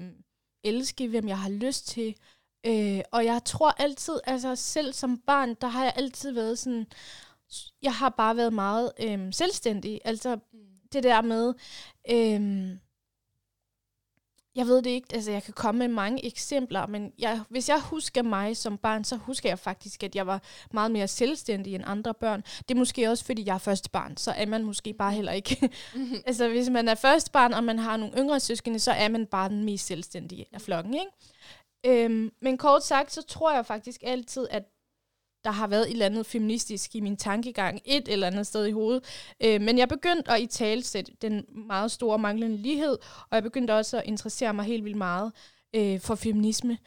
elske, 0.64 1.08
hvem 1.08 1.28
jeg 1.28 1.38
har 1.38 1.50
lyst 1.50 1.86
til. 1.86 2.14
Øh, 2.66 3.00
og 3.12 3.24
jeg 3.24 3.44
tror 3.44 3.70
altid, 3.70 4.20
altså 4.24 4.56
selv 4.56 4.92
som 4.92 5.18
barn, 5.18 5.54
der 5.54 5.66
har 5.66 5.84
jeg 5.84 5.92
altid 5.96 6.32
været 6.32 6.58
sådan, 6.58 6.86
jeg 7.82 7.94
har 7.94 8.08
bare 8.08 8.36
været 8.36 8.52
meget 8.52 8.92
øh, 9.00 9.32
selvstændig. 9.32 10.00
Altså 10.04 10.34
mm. 10.52 10.58
det 10.92 11.02
der 11.02 11.22
med, 11.22 11.54
øh, 12.10 12.76
jeg 14.56 14.66
ved 14.66 14.82
det 14.82 14.90
ikke, 14.90 15.08
altså 15.14 15.30
jeg 15.30 15.42
kan 15.42 15.54
komme 15.54 15.78
med 15.78 15.88
mange 15.88 16.26
eksempler, 16.26 16.86
men 16.86 17.12
jeg, 17.18 17.40
hvis 17.48 17.68
jeg 17.68 17.80
husker 17.80 18.22
mig 18.22 18.56
som 18.56 18.78
barn, 18.78 19.04
så 19.04 19.16
husker 19.16 19.48
jeg 19.48 19.58
faktisk, 19.58 20.02
at 20.02 20.16
jeg 20.16 20.26
var 20.26 20.42
meget 20.72 20.90
mere 20.90 21.08
selvstændig 21.08 21.74
end 21.74 21.84
andre 21.86 22.14
børn. 22.14 22.40
Det 22.40 22.74
er 22.74 22.78
måske 22.78 23.10
også, 23.10 23.24
fordi 23.24 23.46
jeg 23.46 23.54
er 23.54 23.58
første 23.58 23.90
barn, 23.90 24.16
så 24.16 24.30
er 24.30 24.46
man 24.46 24.64
måske 24.64 24.92
bare 24.92 25.12
heller 25.12 25.32
ikke. 25.32 25.70
altså 26.26 26.48
hvis 26.48 26.70
man 26.70 26.88
er 26.88 26.94
første 26.94 27.30
barn, 27.30 27.54
og 27.54 27.64
man 27.64 27.78
har 27.78 27.96
nogle 27.96 28.18
yngre 28.18 28.40
søskende, 28.40 28.78
så 28.78 28.92
er 28.92 29.08
man 29.08 29.26
bare 29.26 29.48
den 29.48 29.64
mest 29.64 29.86
selvstændige 29.86 30.46
af 30.52 30.60
flokken, 30.60 30.94
ikke? 30.94 32.04
Øhm, 32.04 32.30
men 32.42 32.58
kort 32.58 32.84
sagt, 32.84 33.12
så 33.12 33.22
tror 33.22 33.54
jeg 33.54 33.66
faktisk 33.66 34.00
altid, 34.06 34.46
at 34.50 34.62
der 35.44 35.50
har 35.50 35.66
været 35.66 35.82
et 35.82 35.90
eller 35.90 36.06
andet 36.06 36.26
feministisk 36.26 36.94
i 36.94 37.00
min 37.00 37.16
tankegang, 37.16 37.80
et 37.84 38.08
eller 38.08 38.26
andet 38.26 38.46
sted 38.46 38.66
i 38.66 38.70
hovedet. 38.70 39.04
Øh, 39.40 39.60
men 39.60 39.78
jeg 39.78 39.88
begyndte 39.88 40.30
at 40.32 40.40
i 40.40 40.46
talsætte 40.46 41.12
den 41.22 41.44
meget 41.66 41.90
store 41.90 42.18
manglende 42.18 42.56
lighed, 42.56 42.98
og 43.20 43.34
jeg 43.34 43.42
begyndte 43.42 43.74
også 43.74 43.96
at 43.96 44.02
interessere 44.06 44.54
mig 44.54 44.64
helt 44.64 44.84
vildt 44.84 44.98
meget 44.98 45.32
øh, 45.74 46.00
for 46.00 46.14
feminisme. 46.14 46.78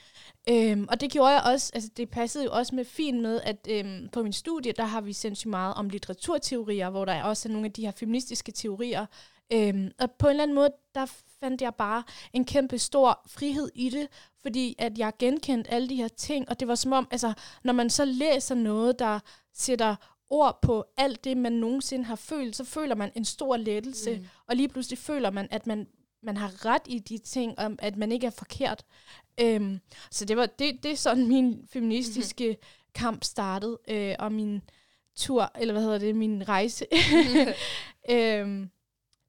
Øhm, 0.49 0.87
og 0.89 1.01
det 1.01 1.11
gjorde 1.11 1.29
jeg 1.29 1.43
også, 1.53 1.71
altså 1.73 1.89
det 1.97 2.09
passede 2.09 2.43
jo 2.43 2.51
også 2.51 2.75
med 2.75 2.85
fint 2.85 3.21
med, 3.21 3.41
at 3.41 3.67
øhm, 3.69 4.09
på 4.09 4.23
min 4.23 4.33
studie, 4.33 4.71
der 4.71 4.85
har 4.85 5.01
vi 5.01 5.13
sindssygt 5.13 5.49
meget 5.49 5.73
om 5.73 5.89
litteraturteorier, 5.89 6.89
hvor 6.89 7.05
der 7.05 7.23
også 7.23 7.49
er 7.49 7.53
nogle 7.53 7.65
af 7.65 7.73
de 7.73 7.81
her 7.81 7.91
feministiske 7.91 8.51
teorier. 8.51 9.05
Øhm, 9.51 9.91
og 9.99 10.11
på 10.11 10.27
en 10.27 10.29
eller 10.29 10.43
anden 10.43 10.55
måde, 10.55 10.71
der 10.95 11.05
fandt 11.39 11.61
jeg 11.61 11.75
bare 11.75 12.03
en 12.33 12.45
kæmpe 12.45 12.79
stor 12.79 13.21
frihed 13.27 13.69
i 13.75 13.89
det, 13.89 14.07
fordi 14.41 14.75
at 14.79 14.97
jeg 14.97 15.13
genkendte 15.19 15.71
alle 15.71 15.89
de 15.89 15.95
her 15.95 16.07
ting, 16.07 16.49
og 16.49 16.59
det 16.59 16.67
var 16.67 16.75
som 16.75 16.93
om, 16.93 17.07
altså, 17.11 17.33
når 17.63 17.73
man 17.73 17.89
så 17.89 18.05
læser 18.05 18.55
noget, 18.55 18.99
der 18.99 19.19
sætter 19.53 19.95
ord 20.29 20.59
på 20.61 20.85
alt 20.97 21.23
det, 21.23 21.37
man 21.37 21.53
nogensinde 21.53 22.05
har 22.05 22.15
følt, 22.15 22.55
så 22.55 22.63
føler 22.63 22.95
man 22.95 23.11
en 23.15 23.25
stor 23.25 23.57
lettelse, 23.57 24.15
mm. 24.15 24.25
og 24.47 24.55
lige 24.55 24.69
pludselig 24.69 24.99
føler 24.99 25.29
man, 25.29 25.47
at 25.51 25.67
man, 25.67 25.87
man 26.23 26.37
har 26.37 26.65
ret 26.65 26.81
i 26.85 26.99
de 26.99 27.17
ting, 27.17 27.59
og 27.59 27.75
at 27.79 27.97
man 27.97 28.11
ikke 28.11 28.27
er 28.27 28.31
forkert. 28.31 28.85
Øhm, 29.39 29.79
så 30.11 30.25
det 30.25 30.37
var 30.37 30.45
det, 30.45 30.83
det 30.83 30.91
er 30.91 30.95
sådan 30.95 31.27
min 31.27 31.67
feministiske 31.69 32.49
mm. 32.49 32.67
kamp 32.95 33.23
startede, 33.23 33.77
øh, 33.87 34.15
og 34.19 34.31
min 34.31 34.61
tur, 35.15 35.51
eller 35.55 35.73
hvad 35.73 35.83
hedder 35.83 35.97
det, 35.97 36.15
min 36.15 36.49
rejse. 36.49 36.85
øhm, 38.09 38.69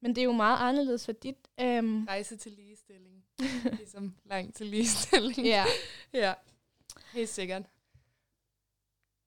men 0.04 0.14
det 0.14 0.20
er 0.20 0.24
jo 0.24 0.32
meget 0.32 0.58
anderledes 0.60 1.04
for 1.04 1.12
dit. 1.12 1.36
Øhm. 1.60 2.04
Rejse 2.04 2.36
til 2.36 2.52
ligestilling. 2.52 3.24
ligesom 3.80 4.14
langt 4.24 4.56
til 4.56 4.66
ligestilling. 4.66 5.46
Ja. 5.46 5.64
ja, 6.22 6.34
helt 7.12 7.28
sikkert. 7.28 7.62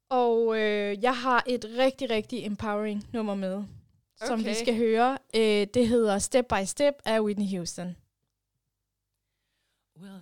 Og 0.09 0.59
øh, 0.59 1.03
jeg 1.03 1.17
har 1.17 1.43
et 1.47 1.65
rigtig, 1.77 2.09
rigtig 2.09 2.45
empowering 2.45 3.03
nummer 3.13 3.35
med, 3.35 3.55
okay. 3.55 4.27
som 4.27 4.45
vi 4.45 4.53
skal 4.53 4.77
høre. 4.77 5.17
Øh, 5.35 5.67
det 5.73 5.87
hedder 5.87 6.19
Step 6.19 6.45
by 6.45 6.65
Step 6.65 6.95
af 7.05 7.19
Whitney 7.19 7.47
Houston. 7.57 7.95
Well, 10.01 10.19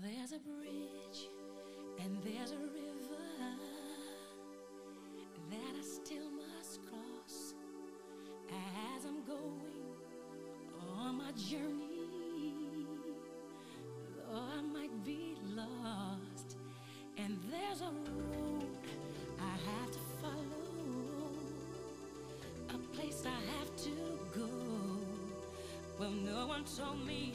told 26.66 27.06
me 27.06 27.34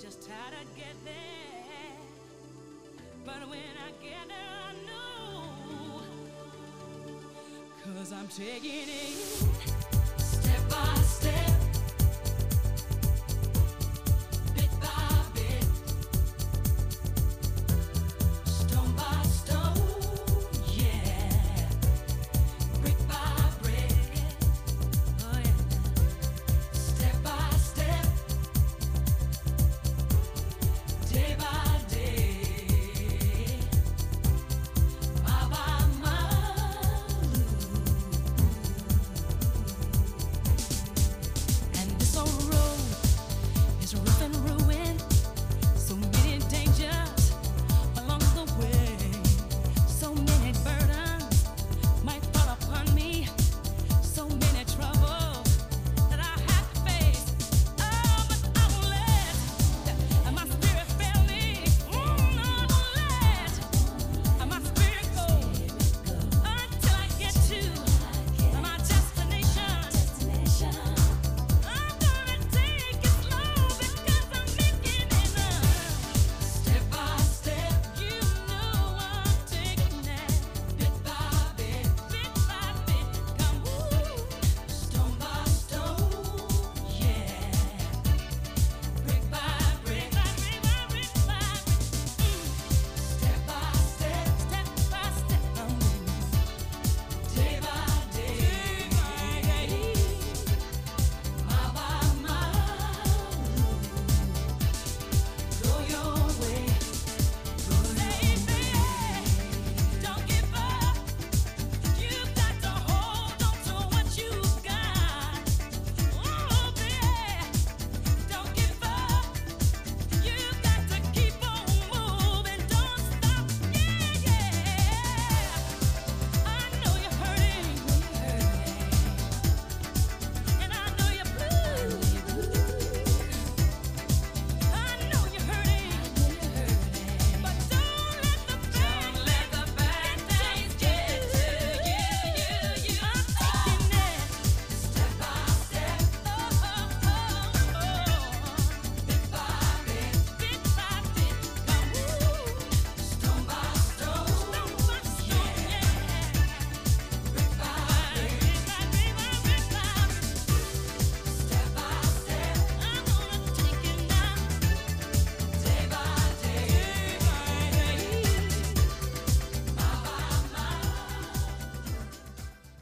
just 0.00 0.26
how 0.28 0.50
to 0.50 0.64
get 0.74 0.94
there. 1.04 1.14
But 3.24 3.48
when 3.48 3.58
I 3.58 3.90
get 4.02 4.26
there, 4.26 4.38
I 4.68 4.72
know. 4.86 6.00
Cause 7.84 8.12
I'm 8.12 8.28
taking 8.28 8.88
it 8.88 9.14
step 10.18 10.70
by 10.70 10.94
step. 11.02 11.27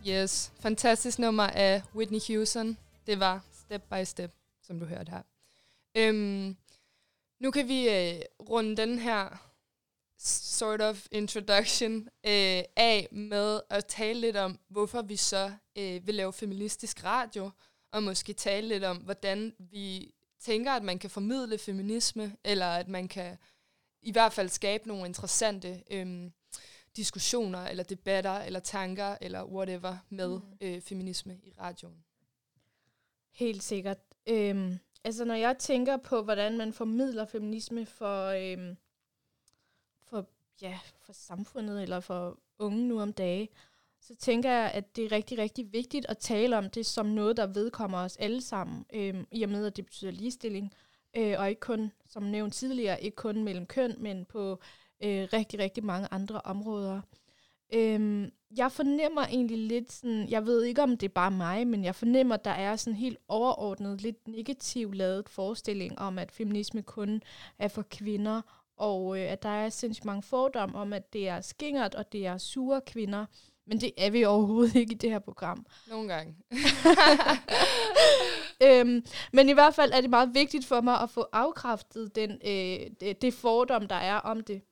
Yes, 0.09 0.53
fantastisk 0.61 1.19
nummer 1.19 1.43
af 1.43 1.83
Whitney 1.95 2.21
Houston. 2.29 2.79
Det 3.07 3.21
var 3.21 3.45
Step 3.53 3.83
by 3.83 4.05
Step, 4.05 4.33
som 4.63 4.81
du 4.81 4.87
hørte 4.87 5.11
her. 5.11 5.23
Øhm, 5.95 6.57
nu 7.41 7.51
kan 7.51 7.69
vi 7.69 7.89
øh, 7.89 8.21
runde 8.49 8.77
den 8.77 8.99
her 8.99 9.53
sort 10.19 10.81
of 10.81 11.07
introduction 11.11 12.01
øh, 12.27 12.63
af 12.77 13.09
med 13.13 13.61
at 13.71 13.87
tale 13.87 14.21
lidt 14.21 14.37
om, 14.37 14.59
hvorfor 14.69 15.03
vi 15.03 15.17
så 15.17 15.53
øh, 15.77 16.07
vil 16.07 16.15
lave 16.15 16.33
feministisk 16.33 17.05
radio, 17.05 17.51
og 17.93 18.03
måske 18.03 18.33
tale 18.33 18.69
lidt 18.69 18.85
om, 18.85 18.97
hvordan 18.97 19.55
vi 19.59 20.15
tænker, 20.41 20.73
at 20.73 20.83
man 20.83 20.99
kan 20.99 21.11
formidle 21.11 21.59
feminisme, 21.59 22.37
eller 22.45 22.67
at 22.67 22.89
man 22.89 23.09
kan 23.09 23.39
i 24.03 24.13
hvert 24.13 24.33
fald 24.33 24.49
skabe 24.49 24.89
nogle 24.89 25.07
interessante 25.07 25.83
øh, 25.91 26.31
diskussioner, 26.97 27.59
eller 27.59 27.85
debatter, 27.85 28.39
eller 28.39 28.61
tanker, 28.61 29.17
eller 29.21 29.45
whatever 29.45 29.97
med 30.09 30.29
mm. 30.29 30.43
øh, 30.61 30.81
feminisme 30.81 31.39
i 31.43 31.53
radioen. 31.61 32.05
Helt 33.33 33.63
sikkert. 33.63 33.99
Øhm, 34.27 34.79
altså 35.05 35.25
når 35.25 35.35
jeg 35.35 35.59
tænker 35.59 35.97
på, 35.97 36.23
hvordan 36.23 36.59
man 36.59 36.73
formidler 36.73 37.25
feminisme 37.25 37.87
for, 37.87 38.27
øhm, 38.27 38.77
for, 40.05 40.29
ja, 40.63 40.79
for 41.01 41.13
samfundet 41.13 41.83
eller 41.83 42.01
for 42.01 42.39
unge 42.59 42.89
nu 42.89 43.01
om 43.01 43.13
dage, 43.13 43.49
så 44.01 44.15
tænker 44.15 44.51
jeg, 44.51 44.71
at 44.71 44.97
det 44.97 45.05
er 45.05 45.13
rigtig, 45.13 45.39
rigtig 45.39 45.73
vigtigt 45.73 46.07
at 46.09 46.19
tale 46.19 46.59
om 46.59 46.71
det 46.71 46.87
som 46.87 47.07
noget, 47.07 47.37
der 47.37 47.47
vedkommer 47.47 47.99
os 47.99 48.17
alle 48.17 48.41
sammen, 48.41 48.87
øhm, 48.93 49.27
i 49.31 49.43
og 49.43 49.49
med, 49.49 49.67
at 49.67 49.77
det 49.77 49.85
betyder 49.85 50.11
ligestilling, 50.11 50.75
øh, 51.17 51.35
og 51.39 51.49
ikke 51.49 51.61
kun, 51.61 51.93
som 52.09 52.23
nævnt 52.23 52.55
tidligere, 52.55 53.03
ikke 53.03 53.17
kun 53.17 53.45
mellem 53.45 53.67
køn, 53.67 53.95
men 53.99 54.25
på 54.25 54.61
øh, 55.05 55.29
rigtig, 55.33 55.59
rigtig 55.59 55.85
mange 55.85 56.09
andre 56.11 56.41
områder. 56.45 57.01
Øhm, 57.75 58.31
jeg 58.57 58.73
fornemmer 58.73 59.23
egentlig 59.23 59.59
lidt 59.59 59.93
sådan, 59.93 60.29
jeg 60.29 60.47
ved 60.47 60.63
ikke 60.63 60.83
om 60.83 60.97
det 60.97 61.09
er 61.09 61.15
bare 61.15 61.31
mig, 61.31 61.67
men 61.67 61.85
jeg 61.85 61.95
fornemmer, 61.95 62.35
at 62.35 62.45
der 62.45 62.51
er 62.51 62.77
sådan 62.77 62.97
helt 62.97 63.19
overordnet, 63.29 64.01
lidt 64.01 64.29
negativ 64.29 64.93
lavet 64.93 65.29
forestilling 65.29 65.99
om, 65.99 66.19
at 66.19 66.33
feminisme 66.33 66.83
kun 66.83 67.23
er 67.59 67.69
for 67.69 67.83
kvinder, 67.83 68.43
og 68.77 69.19
øh, 69.19 69.33
at 69.33 69.43
der 69.43 69.49
er 69.49 69.69
sindssygt 69.69 70.05
mange 70.05 70.23
fordomme 70.23 70.79
om, 70.79 70.93
at 70.93 71.13
det 71.13 71.29
er 71.29 71.41
skingert, 71.41 71.95
og 71.95 72.13
det 72.13 72.27
er 72.27 72.39
sure 72.39 72.81
kvinder. 72.87 73.27
Men 73.67 73.81
det 73.81 73.93
er 73.99 74.11
vi 74.11 74.25
overhovedet 74.25 74.75
ikke 74.75 74.95
i 74.95 74.99
det 74.99 75.11
her 75.11 75.19
program. 75.19 75.67
Nogle 75.89 76.09
gange. 76.09 76.37
øhm, 78.67 79.05
men 79.33 79.49
i 79.49 79.53
hvert 79.53 79.75
fald 79.75 79.93
er 79.93 80.01
det 80.01 80.11
meget 80.11 80.35
vigtigt 80.35 80.67
for 80.67 80.81
mig 80.81 81.01
at 81.01 81.11
få 81.11 81.27
afkræftet 81.33 82.15
den, 82.15 82.31
øh, 82.31 82.91
det, 83.01 83.23
det 83.23 83.35
fordom, 83.35 83.89
der 83.89 83.97
er 83.97 84.17
om 84.17 84.41
det. 84.41 84.63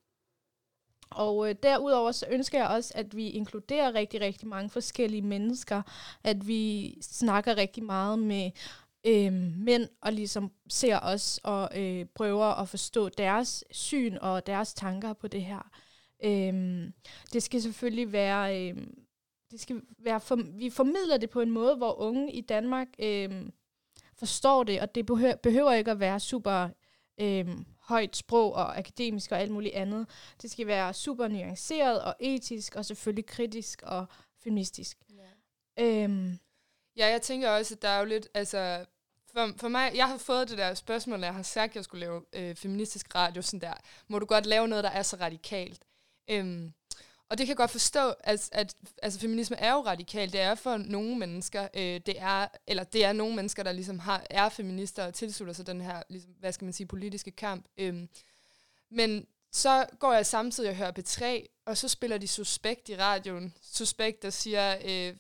Og 1.14 1.48
øh, 1.48 1.54
derudover 1.62 2.12
så 2.12 2.26
ønsker 2.30 2.58
jeg 2.58 2.68
også, 2.68 2.92
at 2.96 3.16
vi 3.16 3.28
inkluderer 3.28 3.94
rigtig, 3.94 4.20
rigtig 4.20 4.48
mange 4.48 4.70
forskellige 4.70 5.22
mennesker. 5.22 5.82
At 6.24 6.48
vi 6.48 6.94
snakker 7.02 7.56
rigtig 7.56 7.84
meget 7.84 8.18
med 8.18 8.50
øh, 9.06 9.32
mænd 9.56 9.88
og 10.00 10.12
ligesom 10.12 10.50
ser 10.68 11.00
os 11.00 11.40
og 11.44 11.80
øh, 11.80 12.06
prøver 12.14 12.44
at 12.44 12.68
forstå 12.68 13.08
deres 13.08 13.64
syn 13.70 14.16
og 14.20 14.46
deres 14.46 14.74
tanker 14.74 15.12
på 15.12 15.28
det 15.28 15.42
her. 15.42 15.70
Øh, 16.24 16.84
det 17.32 17.42
skal 17.42 17.62
selvfølgelig 17.62 18.12
være... 18.12 18.70
Øh, 18.70 18.76
det 19.50 19.60
skal 19.60 19.82
være 19.98 20.20
for, 20.20 20.38
vi 20.58 20.70
formidler 20.70 21.16
det 21.16 21.30
på 21.30 21.40
en 21.40 21.50
måde, 21.50 21.76
hvor 21.76 22.00
unge 22.00 22.32
i 22.32 22.40
Danmark 22.40 22.88
øh, 22.98 23.30
forstår 24.18 24.64
det, 24.64 24.80
og 24.80 24.94
det 24.94 25.06
behøver, 25.06 25.36
behøver 25.36 25.72
ikke 25.72 25.90
at 25.90 26.00
være 26.00 26.20
super 26.20 26.68
øh, 27.20 27.46
højt 27.84 28.16
sprog 28.16 28.54
og 28.54 28.78
akademisk 28.78 29.32
og 29.32 29.40
alt 29.40 29.50
muligt 29.50 29.74
andet. 29.74 30.06
Det 30.42 30.50
skal 30.50 30.66
være 30.66 30.94
super 30.94 31.28
nuanceret 31.28 32.02
og 32.02 32.16
etisk 32.20 32.76
og 32.76 32.84
selvfølgelig 32.84 33.26
kritisk 33.26 33.82
og 33.82 34.06
feministisk. 34.42 34.98
Ja, 35.10 35.84
øhm. 35.84 36.38
ja 36.96 37.06
jeg 37.06 37.22
tænker 37.22 37.50
også, 37.50 37.74
at 37.74 37.82
der 37.82 37.88
er 37.88 37.98
jo 37.98 38.04
lidt, 38.04 38.28
altså 38.34 38.84
for, 39.32 39.52
for 39.56 39.68
mig, 39.68 39.92
jeg 39.94 40.08
har 40.08 40.18
fået 40.18 40.48
det 40.48 40.58
der 40.58 40.74
spørgsmål, 40.74 41.18
når 41.18 41.26
jeg 41.26 41.34
har 41.34 41.42
sagt, 41.42 41.70
at 41.70 41.76
jeg 41.76 41.84
skulle 41.84 42.00
lave 42.00 42.24
øh, 42.32 42.56
feministisk 42.56 43.14
radio, 43.14 43.42
sådan 43.42 43.60
der, 43.60 43.74
må 44.08 44.18
du 44.18 44.26
godt 44.26 44.46
lave 44.46 44.68
noget, 44.68 44.84
der 44.84 44.90
er 44.90 45.02
så 45.02 45.16
radikalt? 45.20 45.84
Øhm, 46.30 46.72
og 47.30 47.38
det 47.38 47.46
kan 47.46 47.48
jeg 47.48 47.56
godt 47.56 47.70
forstå, 47.70 48.14
at, 48.20 48.48
at 48.52 48.74
altså, 49.02 49.20
feminisme 49.20 49.56
er 49.56 49.72
jo 49.72 49.80
radikalt. 49.80 50.32
Det 50.32 50.40
er 50.40 50.54
for 50.54 50.76
nogle 50.76 51.18
mennesker, 51.18 51.68
øh, 51.74 52.00
det 52.06 52.14
er, 52.20 52.48
eller 52.66 52.84
det 52.84 53.04
er 53.04 53.12
nogle 53.12 53.36
mennesker, 53.36 53.62
der 53.62 53.72
ligesom 53.72 53.98
har, 53.98 54.26
er 54.30 54.48
feminister 54.48 55.06
og 55.06 55.14
tilslutter 55.14 55.54
sig 55.54 55.66
den 55.66 55.80
her, 55.80 56.02
ligesom, 56.08 56.30
hvad 56.40 56.52
skal 56.52 56.64
man 56.64 56.72
sige, 56.72 56.86
politiske 56.86 57.30
kamp. 57.30 57.64
Øhm, 57.78 58.08
men 58.90 59.26
så 59.52 59.86
går 59.98 60.12
jeg 60.12 60.26
samtidig 60.26 60.70
og 60.70 60.76
hører 60.76 60.92
P3, 60.98 61.46
og 61.66 61.76
så 61.76 61.88
spiller 61.88 62.18
de 62.18 62.28
Suspekt 62.28 62.88
i 62.88 62.96
radioen. 62.96 63.54
Suspekt, 63.62 64.22
der 64.22 64.30
siger, 64.30 64.76
øh, 64.84 65.16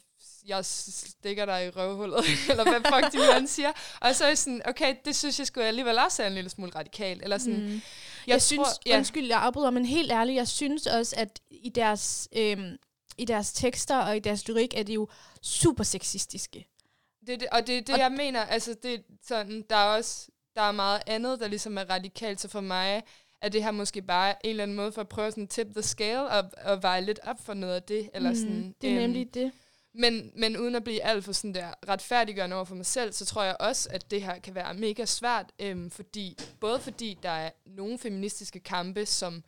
jeg 0.46 0.64
stikker 0.64 1.44
dig 1.44 1.66
i 1.66 1.70
røvhullet, 1.70 2.24
eller 2.50 2.64
hvad 2.64 2.80
fuck 2.80 3.12
de 3.12 3.18
man 3.32 3.48
siger. 3.48 3.72
Og 4.00 4.14
så 4.14 4.24
er 4.24 4.28
jeg 4.28 4.38
sådan, 4.38 4.62
okay, 4.64 4.96
det 5.04 5.16
synes 5.16 5.38
jeg 5.38 5.46
skulle 5.46 5.66
alligevel 5.66 5.98
også 5.98 6.22
er 6.22 6.26
en 6.26 6.34
lille 6.34 6.50
smule 6.50 6.72
radikalt. 6.74 7.22
Eller 7.22 7.38
sådan, 7.38 7.60
mm 7.60 7.80
jeg, 8.26 8.42
synes, 8.42 8.68
tror, 8.68 8.82
ja. 8.86 8.96
undskyld, 8.96 9.26
jeg 9.26 9.38
afbryder, 9.38 9.70
men 9.70 9.84
helt 9.84 10.12
ærligt, 10.12 10.36
jeg 10.36 10.48
synes 10.48 10.86
også, 10.86 11.14
at 11.18 11.40
i 11.50 11.68
deres, 11.68 12.28
øhm, 12.36 12.76
i 13.18 13.24
deres 13.24 13.52
tekster 13.52 13.96
og 13.96 14.16
i 14.16 14.18
deres 14.18 14.48
lyrik 14.48 14.74
er 14.76 14.82
de 14.82 14.92
jo 14.92 15.08
super 15.42 15.84
sexistiske. 15.84 16.66
Det, 17.26 17.40
det, 17.40 17.48
og 17.52 17.66
det 17.66 17.78
er 17.78 17.80
det, 17.80 17.94
og 17.94 18.00
jeg 18.00 18.12
mener, 18.12 18.40
altså 18.40 18.76
det 18.82 19.02
sådan, 19.22 19.64
der 19.70 19.76
er 19.76 19.96
også, 19.96 20.28
der 20.54 20.62
er 20.62 20.72
meget 20.72 21.02
andet, 21.06 21.40
der 21.40 21.48
ligesom 21.48 21.78
er 21.78 21.90
radikalt, 21.90 22.40
så 22.40 22.48
for 22.48 22.60
mig 22.60 23.02
er 23.40 23.48
det 23.48 23.62
her 23.62 23.70
måske 23.70 24.02
bare 24.02 24.46
en 24.46 24.50
eller 24.50 24.62
anden 24.62 24.76
måde 24.76 24.92
for 24.92 25.00
at 25.00 25.08
prøve 25.08 25.30
sådan 25.30 25.48
tip 25.48 25.66
the 25.72 25.82
scale 25.82 26.28
og, 26.28 26.50
og 26.64 26.82
veje 26.82 27.00
lidt 27.00 27.20
op 27.22 27.36
for 27.44 27.54
noget 27.54 27.74
af 27.74 27.82
det. 27.82 28.10
Eller 28.14 28.30
mm, 28.30 28.36
sådan, 28.36 28.74
det 28.80 28.90
er 28.90 28.94
øhm, 28.94 29.02
nemlig 29.02 29.34
det. 29.34 29.52
Men, 29.94 30.30
men 30.36 30.56
uden 30.56 30.74
at 30.74 30.84
blive 30.84 31.02
alt 31.02 31.24
for 31.24 31.32
sådan 31.32 31.54
der 31.54 31.74
retfærdiggørende 31.88 32.56
over 32.56 32.64
for 32.64 32.74
mig 32.74 32.86
selv, 32.86 33.12
så 33.12 33.24
tror 33.24 33.42
jeg 33.42 33.56
også, 33.60 33.88
at 33.92 34.10
det 34.10 34.22
her 34.22 34.38
kan 34.38 34.54
være 34.54 34.74
mega 34.74 35.04
svært, 35.04 35.52
øhm, 35.58 35.90
fordi, 35.90 36.38
både 36.60 36.80
fordi 36.80 37.18
der 37.22 37.30
er 37.30 37.50
nogle 37.66 37.98
feministiske 37.98 38.60
kampe, 38.60 39.06
som 39.06 39.44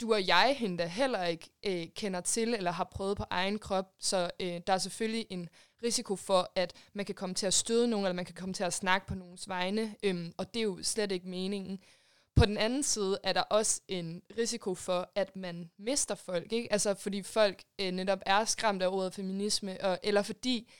du 0.00 0.12
og 0.12 0.26
jeg 0.26 0.56
hende 0.58 0.88
heller 0.88 1.24
ikke 1.24 1.50
øh, 1.66 1.86
kender 1.96 2.20
til 2.20 2.54
eller 2.54 2.70
har 2.70 2.84
prøvet 2.84 3.16
på 3.16 3.24
egen 3.30 3.58
krop, 3.58 3.92
så 3.98 4.30
øh, 4.40 4.60
der 4.66 4.72
er 4.72 4.78
selvfølgelig 4.78 5.26
en 5.30 5.48
risiko 5.82 6.16
for, 6.16 6.52
at 6.54 6.72
man 6.92 7.04
kan 7.04 7.14
komme 7.14 7.34
til 7.34 7.46
at 7.46 7.54
støde 7.54 7.88
nogen, 7.88 8.06
eller 8.06 8.14
man 8.14 8.24
kan 8.24 8.34
komme 8.34 8.54
til 8.54 8.64
at 8.64 8.72
snakke 8.72 9.06
på 9.06 9.14
nogens 9.14 9.48
vegne, 9.48 9.94
øhm, 10.02 10.32
og 10.36 10.54
det 10.54 10.60
er 10.60 10.64
jo 10.64 10.78
slet 10.82 11.12
ikke 11.12 11.28
meningen. 11.28 11.78
På 12.38 12.46
den 12.46 12.56
anden 12.56 12.82
side 12.82 13.18
er 13.22 13.32
der 13.32 13.40
også 13.40 13.80
en 13.88 14.22
risiko 14.38 14.74
for, 14.74 15.10
at 15.14 15.36
man 15.36 15.70
mister 15.78 16.14
folk, 16.14 16.52
ikke? 16.52 16.72
Altså 16.72 16.94
fordi 16.94 17.22
folk 17.22 17.62
øh, 17.80 17.90
netop 17.92 18.18
er 18.26 18.44
skræmt 18.44 18.82
af 18.82 18.88
ordet 18.88 19.14
feminisme, 19.14 19.84
og, 19.84 19.98
eller 20.02 20.22
fordi 20.22 20.72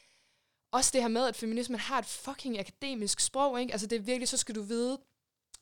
også 0.72 0.90
det 0.92 1.00
her 1.00 1.08
med, 1.08 1.26
at 1.26 1.36
feminismen 1.36 1.78
har 1.78 1.98
et 1.98 2.04
fucking 2.04 2.58
akademisk 2.58 3.20
sprog, 3.20 3.60
ikke? 3.60 3.72
Altså 3.72 3.86
det 3.86 3.96
er 3.96 4.02
virkelig, 4.02 4.28
så 4.28 4.36
skal 4.36 4.54
du 4.54 4.62
vide, 4.62 4.98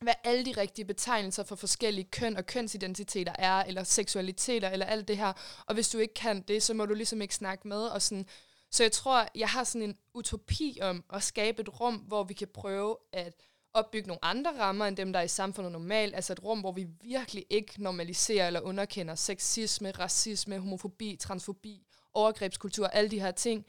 hvad 0.01 0.15
alle 0.25 0.45
de 0.45 0.61
rigtige 0.61 0.85
betegnelser 0.85 1.43
for 1.43 1.57
forskellige 1.57 2.09
køn 2.11 2.37
og 2.37 2.47
kønsidentiteter 2.47 3.33
er, 3.39 3.65
eller 3.65 3.85
seksualiteter, 3.85 4.69
eller 4.69 4.87
alt 4.87 5.09
det 5.09 5.17
her. 5.17 5.33
Og 5.67 5.75
hvis 5.75 5.89
du 5.89 5.99
ikke 5.99 6.15
kan 6.15 6.43
det, 6.43 6.63
så 6.63 6.75
må 6.75 6.87
du 6.87 6.95
ligesom 6.95 7.23
ikke 7.23 7.35
snakke 7.35 7.69
med. 7.69 7.83
Og 7.87 8.03
sådan. 8.03 8.27
Så 8.71 8.83
jeg 8.83 8.93
tror, 8.93 9.29
jeg 9.35 9.49
har 9.49 9.65
sådan 9.65 9.83
en 9.83 9.99
utopi 10.15 10.79
om 10.83 11.05
at 11.13 11.23
skabe 11.23 11.63
et 11.63 11.81
rum, 11.81 11.95
hvor 11.95 12.25
vi 12.25 12.35
kan 12.35 12.49
prøve 12.49 12.97
at 13.13 13.35
opbygge 13.77 14.09
nogle 14.09 14.24
andre 14.24 14.59
rammer 14.61 14.87
end 14.87 14.97
dem, 14.97 15.12
der 15.12 15.20
er 15.20 15.24
i 15.24 15.29
samfundet 15.29 15.72
normalt. 15.72 16.14
Altså 16.14 16.33
et 16.33 16.45
rum, 16.45 16.61
hvor 16.61 16.72
vi 16.72 16.87
virkelig 17.03 17.47
ikke 17.51 17.83
normaliserer 17.83 18.47
eller 18.47 18.61
underkender 18.61 19.14
sexisme, 19.14 19.91
racisme, 19.91 20.59
homofobi, 20.59 21.16
transfobi, 21.20 21.87
overgrebskultur, 22.14 22.87
alle 22.87 23.11
de 23.11 23.20
her 23.20 23.31
ting. 23.31 23.66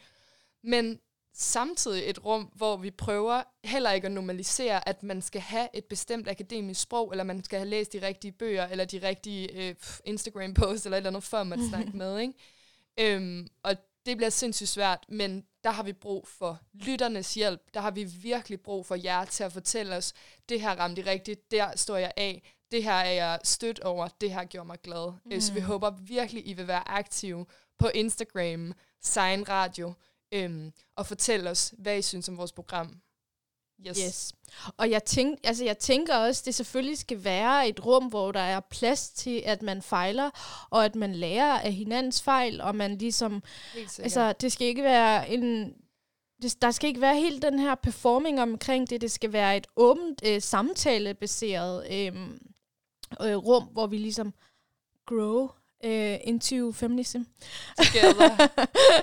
Men 0.64 1.00
samtidig 1.34 2.10
et 2.10 2.26
rum, 2.26 2.52
hvor 2.56 2.78
vi 2.78 2.92
prøver 2.92 3.44
heller 3.64 3.92
ikke 3.92 4.06
at 4.06 4.12
normalisere, 4.12 4.90
at 4.90 5.04
man 5.04 5.22
skal 5.22 5.42
have 5.42 5.68
et 5.74 5.86
bestemt 5.86 6.28
akademisk 6.28 6.82
sprog, 6.82 7.12
eller 7.12 7.24
man 7.24 7.44
skal 7.44 7.60
have 7.60 7.70
læst 7.70 7.94
de 7.94 8.08
rigtige 8.08 8.32
bøger, 8.32 8.68
eller 8.68 8.86
de 8.86 9.08
rigtige 9.08 9.70
øh, 9.70 9.76
Instagram-posts, 10.06 10.86
eller 10.86 10.98
et 10.98 11.00
eller 11.00 11.10
andet, 11.10 11.24
før 11.24 11.44
man 11.44 11.60
snakker 11.70 11.94
med. 11.94 12.20
Ikke? 12.20 12.34
Øhm, 13.00 13.48
og 13.64 13.76
det 14.08 14.18
bliver 14.18 14.30
sindssygt 14.30 14.70
svært, 14.70 15.06
men 15.10 15.44
der 15.64 15.72
har 15.72 15.84
vi 15.84 15.94
brug 15.94 16.28
for 16.28 16.60
lytternes 16.74 17.34
hjælp. 17.34 17.62
Der 17.74 17.80
har 17.80 17.92
vi 17.92 18.04
virkelig 18.04 18.62
brug 18.62 18.86
for 18.86 18.96
jer 18.96 19.26
til 19.26 19.44
at 19.44 19.54
fortælle 19.54 19.96
os, 19.96 20.14
det 20.50 20.62
her 20.62 20.76
ramte 20.76 21.06
rigtigt, 21.06 21.52
der 21.52 21.76
står 21.76 21.98
jeg 21.98 22.12
af, 22.18 22.56
det 22.72 22.84
her 22.84 22.94
er 22.94 23.12
jeg 23.12 23.40
stødt 23.44 23.80
over, 23.80 24.08
det 24.22 24.32
her 24.32 24.44
gjorde 24.44 24.68
mig 24.68 24.82
glad. 24.82 25.14
Mm. 25.26 25.42
Så 25.42 25.54
vi 25.54 25.60
håber 25.60 25.90
virkelig, 25.90 26.48
I 26.48 26.54
vil 26.54 26.68
være 26.68 26.88
aktive 26.88 27.46
på 27.80 27.88
Instagram, 27.88 28.74
Sign 29.02 29.50
Radio, 29.50 29.94
øhm, 30.32 30.74
og 30.96 31.06
fortælle 31.06 31.50
os, 31.50 31.74
hvad 31.78 31.98
I 31.98 32.02
synes 32.02 32.30
om 32.30 32.38
vores 32.38 32.52
program. 32.52 33.02
Yes. 33.88 33.98
yes. 33.98 34.34
Og 34.78 34.90
jeg, 34.90 35.04
tænk, 35.04 35.40
altså 35.44 35.66
jeg 35.66 35.78
tænker 35.78 36.16
også, 36.16 36.44
det 36.46 36.56
selvfølgelig 36.56 36.98
skal 36.98 37.24
være 37.24 37.70
et 37.70 37.86
rum, 37.86 38.06
hvor 38.06 38.32
der 38.32 38.40
er 38.40 38.60
plads 38.60 39.10
til, 39.10 39.44
at 39.46 39.62
man 39.62 39.82
fejler, 39.82 40.30
og 40.70 40.86
at 40.86 40.96
man 40.96 41.16
lærer 41.16 41.60
af 41.60 41.74
hinandens 41.74 42.22
fejl, 42.22 42.62
og 42.62 42.76
man 42.76 42.98
ligesom... 42.98 43.44
Altså, 44.00 44.34
det 44.34 44.52
skal 44.52 44.68
ikke 44.68 44.84
være 44.84 45.30
en... 45.30 45.74
Det, 46.42 46.62
der 46.62 46.72
skal 46.72 46.88
ikke 46.88 47.02
være 47.02 47.16
helt 47.16 47.42
den 47.42 47.60
her 47.60 47.76
performing 47.76 48.42
omkring 48.42 48.90
det. 48.90 49.02
Det 49.02 49.12
skal 49.12 49.34
være 49.34 49.58
et 49.58 49.68
åbent, 49.76 50.22
øh, 50.26 50.42
samtalebaseret 50.42 51.88
øh, 51.92 52.30
øh, 53.22 53.36
rum, 53.36 53.64
hvor 53.64 53.88
vi 53.88 53.98
ligesom 53.98 54.34
grow 55.06 55.50
uh, 55.84 56.28
into 56.28 56.72
feminism. 56.72 57.22
Together. 57.78 58.48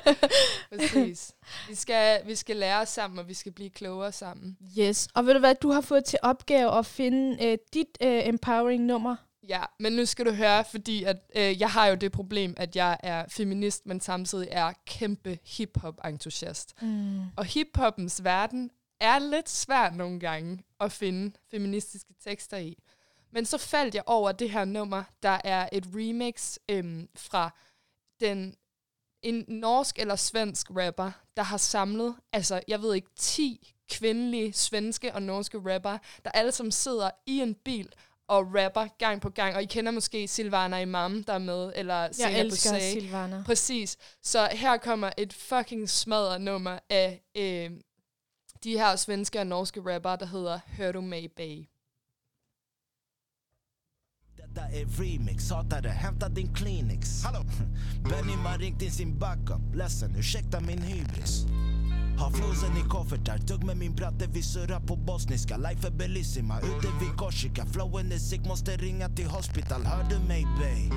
Præcis. 0.72 1.32
Vi 1.68 1.74
skal, 1.74 2.26
vi 2.26 2.34
skal 2.34 2.56
lære 2.56 2.86
sammen, 2.86 3.18
og 3.18 3.28
vi 3.28 3.34
skal 3.34 3.52
blive 3.52 3.70
klogere 3.70 4.12
sammen. 4.12 4.56
Yes. 4.78 5.08
Og 5.14 5.26
ved 5.26 5.32
du 5.34 5.38
hvad, 5.38 5.54
du 5.54 5.70
har 5.70 5.80
fået 5.80 6.04
til 6.04 6.18
opgave 6.22 6.78
at 6.78 6.86
finde 6.86 7.36
uh, 7.40 7.58
dit 7.74 7.98
uh, 8.00 8.28
empowering 8.28 8.84
nummer. 8.84 9.16
Ja, 9.48 9.62
men 9.80 9.92
nu 9.92 10.04
skal 10.04 10.26
du 10.26 10.30
høre, 10.30 10.64
fordi 10.64 11.04
at, 11.04 11.16
øh, 11.36 11.60
jeg 11.60 11.70
har 11.70 11.86
jo 11.86 11.94
det 11.94 12.12
problem, 12.12 12.54
at 12.56 12.76
jeg 12.76 12.96
er 13.02 13.24
feminist, 13.28 13.86
men 13.86 14.00
samtidig 14.00 14.48
er 14.50 14.72
kæmpe 14.86 15.38
hip-hop-entusiast. 15.44 16.82
Mm. 16.82 17.20
Og 17.36 17.44
hip-hoppens 17.44 18.24
verden 18.24 18.70
er 19.00 19.18
lidt 19.18 19.50
svært 19.50 19.94
nogle 19.96 20.20
gange 20.20 20.58
at 20.80 20.92
finde 20.92 21.32
feministiske 21.50 22.14
tekster 22.24 22.56
i. 22.56 22.78
Men 23.34 23.44
så 23.46 23.58
faldt 23.58 23.94
jeg 23.94 24.02
over 24.06 24.32
det 24.32 24.50
her 24.50 24.64
nummer, 24.64 25.04
der 25.22 25.38
er 25.44 25.68
et 25.72 25.84
remix 25.94 26.56
øhm, 26.68 27.08
fra 27.16 27.50
den 28.20 28.56
en 29.22 29.44
norsk 29.48 29.98
eller 29.98 30.16
svensk 30.16 30.70
rapper, 30.70 31.10
der 31.36 31.42
har 31.42 31.56
samlet, 31.56 32.14
altså 32.32 32.60
jeg 32.68 32.82
ved 32.82 32.94
ikke, 32.94 33.08
10 33.16 33.74
kvindelige 33.90 34.52
svenske 34.52 35.14
og 35.14 35.22
norske 35.22 35.58
rapper, 35.58 35.98
der 36.24 36.30
alle 36.30 36.52
sammen 36.52 36.72
sidder 36.72 37.10
i 37.26 37.40
en 37.40 37.54
bil 37.54 37.92
og 38.28 38.46
rapper 38.54 38.86
gang 38.98 39.20
på 39.20 39.30
gang. 39.30 39.56
Og 39.56 39.62
I 39.62 39.66
kender 39.66 39.92
måske 39.92 40.28
Silvana 40.28 40.80
Imam, 40.80 41.24
der 41.24 41.32
er 41.32 41.38
med, 41.38 41.72
eller 41.74 41.94
Jeg 41.94 42.14
Singer 42.14 42.40
elsker 42.40 42.70
Bosé. 42.70 42.92
Silvana. 42.92 43.42
Præcis. 43.46 43.96
Så 44.22 44.48
her 44.52 44.76
kommer 44.76 45.10
et 45.18 45.32
fucking 45.32 45.88
smadret 45.88 46.40
nummer 46.40 46.78
af 46.90 47.22
øh, 47.36 47.70
de 48.64 48.78
her 48.78 48.96
svenske 48.96 49.38
og 49.38 49.46
norske 49.46 49.94
rapper, 49.94 50.16
der 50.16 50.26
hedder 50.26 50.60
Hør 50.76 50.92
du 50.92 51.00
mig, 51.00 51.32
Bay. 51.36 51.66
Detta 54.54 54.68
är 54.68 54.86
remix, 54.86 55.50
hatare 55.50 55.88
hämta 55.88 56.28
din 56.28 56.54
Kleenex. 56.54 57.24
Hallå? 57.24 57.44
Benny 58.10 58.32
har 58.32 58.58
ringt 58.58 58.82
in 58.82 58.90
sin 58.90 59.18
backup, 59.18 59.74
ledsen 59.74 60.16
ursäkta 60.16 60.60
min 60.60 60.82
hybris. 60.82 61.46
Har 62.18 62.30
flosen 62.30 62.76
i 62.76 62.88
koffertar, 62.88 63.38
tugg 63.38 63.64
med 63.64 63.76
min 63.76 63.94
bratte, 63.94 64.26
vi 64.26 64.42
surrar 64.42 64.80
på 64.80 64.96
bosniska. 64.96 65.56
Life 65.56 65.86
är 65.86 65.90
bellissima, 65.90 66.60
ute 66.60 66.88
vid 67.00 67.16
Korsika. 67.16 67.66
Flowen 67.66 68.12
är 68.12 68.18
sick, 68.18 68.44
måste 68.44 68.76
ringa 68.76 69.08
till 69.08 69.26
hospital. 69.26 69.84
Hör 69.84 70.04
du 70.10 70.18
mig 70.18 70.46
bey? 70.58 70.90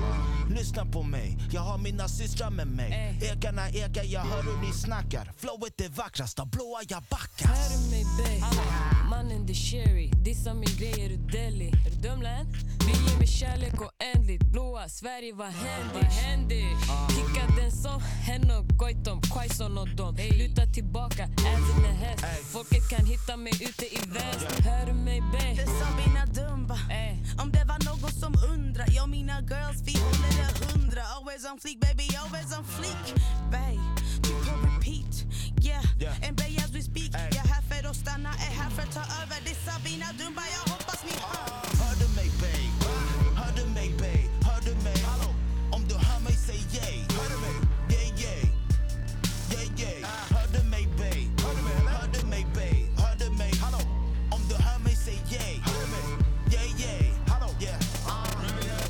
Lyssna 0.56 0.86
på 0.86 1.02
mig, 1.02 1.38
jag 1.50 1.60
har 1.60 1.78
mina 1.78 2.08
systrar 2.08 2.50
med 2.50 2.66
mig. 2.66 3.18
Ekarna 3.22 3.68
ekar, 3.68 4.04
jag 4.04 4.20
hör 4.20 4.42
hur 4.42 4.66
ni 4.66 4.72
snackar. 4.72 5.32
Flowet 5.36 5.80
är 5.80 5.88
vackrast, 5.88 6.38
av 6.38 6.50
blåa 6.50 6.80
jag 6.88 7.02
backas 7.02 7.50
Hör 7.50 7.78
du 7.78 7.90
mig 7.90 8.04
babe? 8.04 8.87
Mannen 9.18 9.46
det 9.46 9.52
är 9.52 9.54
Sherry, 9.54 10.10
dissa 10.24 10.54
min 10.54 10.76
grej 10.78 11.04
är 11.04 11.08
du 11.08 11.16
deli. 11.16 11.68
Är 11.86 11.90
du 11.90 12.08
dum 12.08 12.22
län? 12.22 12.46
Vi 12.86 12.92
ger 13.10 13.18
mig 13.18 13.26
kärlek 13.26 13.74
oändligt 13.80 14.42
Blåa 14.52 14.88
Sverige 14.88 15.32
vad 15.34 15.46
händer? 15.46 15.94
Vad 15.94 16.04
händer? 16.04 16.56
Kicka 17.08 17.62
den 17.62 17.72
som 17.72 18.00
henne 18.00 18.56
och 18.56 18.66
Goitom, 18.78 19.20
Quaison 19.20 19.78
och 19.78 19.88
dom 19.88 20.16
Luta 20.38 20.66
tillbaka, 20.66 21.22
äter 21.24 21.86
en 21.88 21.96
häst 21.96 22.24
Folket 22.52 22.88
kan 22.90 23.06
hitta 23.06 23.36
mig 23.36 23.52
ute 23.52 23.86
i 23.94 23.98
väst 24.14 24.60
Hör 24.64 24.86
du 24.86 24.92
mig 24.92 25.20
babe? 25.20 25.54
Det 25.56 25.66
sa 25.66 25.86
mina 26.06 26.26
dumba. 26.26 26.78
Ey. 26.90 27.14
Om 27.42 27.50
det 27.50 27.64
var 27.64 27.78
någon 27.90 28.12
som 28.22 28.32
undrar 28.54 28.86
Jag 28.96 29.02
och 29.02 29.08
mina 29.08 29.40
girls 29.40 29.80
vi 29.86 29.94
håller 29.98 30.32
det 30.40 30.50
hundra 30.66 31.02
Always 31.16 31.44
on 31.52 31.58
fleek 31.58 31.80
baby, 31.80 32.06
always 32.22 32.58
on 32.58 32.64
fleek. 32.64 33.06
Bay, 33.52 33.78
vi 34.22 34.32
på 34.46 34.54
repeat. 34.66 35.14
Yeah, 35.66 35.84
Yeah. 36.00 36.28
en 36.28 36.34
Jag 37.88 37.94
är 37.96 38.00
här 38.00 38.04
för 38.04 38.12
att 38.12 38.12
stanna, 38.12 38.28
är 38.28 38.54
här 38.60 38.70
för 38.70 38.82
att 38.82 38.92
ta 38.94 39.00
över 39.22 39.36
Det 39.44 39.54
sa 39.64 39.72
mina 39.84 40.06
dumba, 40.20 40.42
jag 40.56 40.72
hoppas 40.72 41.04
ni 41.04 41.12
hör 41.12 41.84
Hör 41.84 41.94
du 42.00 42.08
mig 42.16 42.30
bey? 42.40 42.64
Hör 43.36 43.52
du 43.56 43.64
mig 43.74 43.90
bey? 44.00 44.22
Hör 44.46 44.60
du 44.66 44.74
mig? 44.84 44.98
Hallå? 45.08 45.30
Om 45.70 45.82
du 45.88 45.94
hör 45.94 46.20
mig 46.20 46.36
säg 46.46 46.60
yay 46.76 46.98
Hör 47.16 47.28
du 47.32 47.38
mig? 47.46 47.56
Yay 47.92 48.08
yay 48.22 48.44
Yay 49.52 49.68
yay 49.80 50.02
Hör 50.34 50.46
du 50.54 50.68
mig 50.68 50.88
bey? 50.98 51.20
Hör 51.42 51.54
du 51.56 51.62
mig? 51.68 51.78
Hör 51.94 52.08
du 52.14 52.26
mig 52.26 52.46
bey? 52.54 52.76
Hör 53.02 53.14
du 53.22 53.30
mig? 53.40 53.52
Hallå? 53.62 53.80
Om 54.30 54.40
du 54.48 54.54
hör 54.66 54.78
mig 54.78 54.96
säg 55.04 55.20
yay 55.32 55.54
Hör 55.66 55.80
du 55.82 55.88
mig? 55.96 56.06
Yay 56.54 56.70
yay 56.82 57.12
Hallå? 57.28 57.48
Yeah 57.60 57.80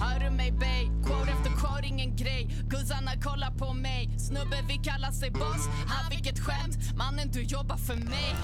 Hör 0.00 0.18
du 0.24 0.30
mig 0.30 0.52
babe? 0.52 0.90
Quote 1.06 1.30
efter 1.30 1.50
quote, 1.60 1.86
ingen 1.86 2.16
grej 2.16 2.42
Guzzarna 2.68 3.12
kollar 3.22 3.50
på 3.50 3.72
mig 3.72 4.10
Snubbe 4.18 4.58
vi 4.68 4.76
kallar 4.88 5.12
sig 5.12 5.30
boss 5.30 5.64
Ah 5.88 6.10
vilket 6.10 6.38
skämt 6.38 6.96
Mannen 6.96 7.28
du 7.32 7.42
jobbar 7.42 7.76
för 7.76 7.96
mig 7.96 8.34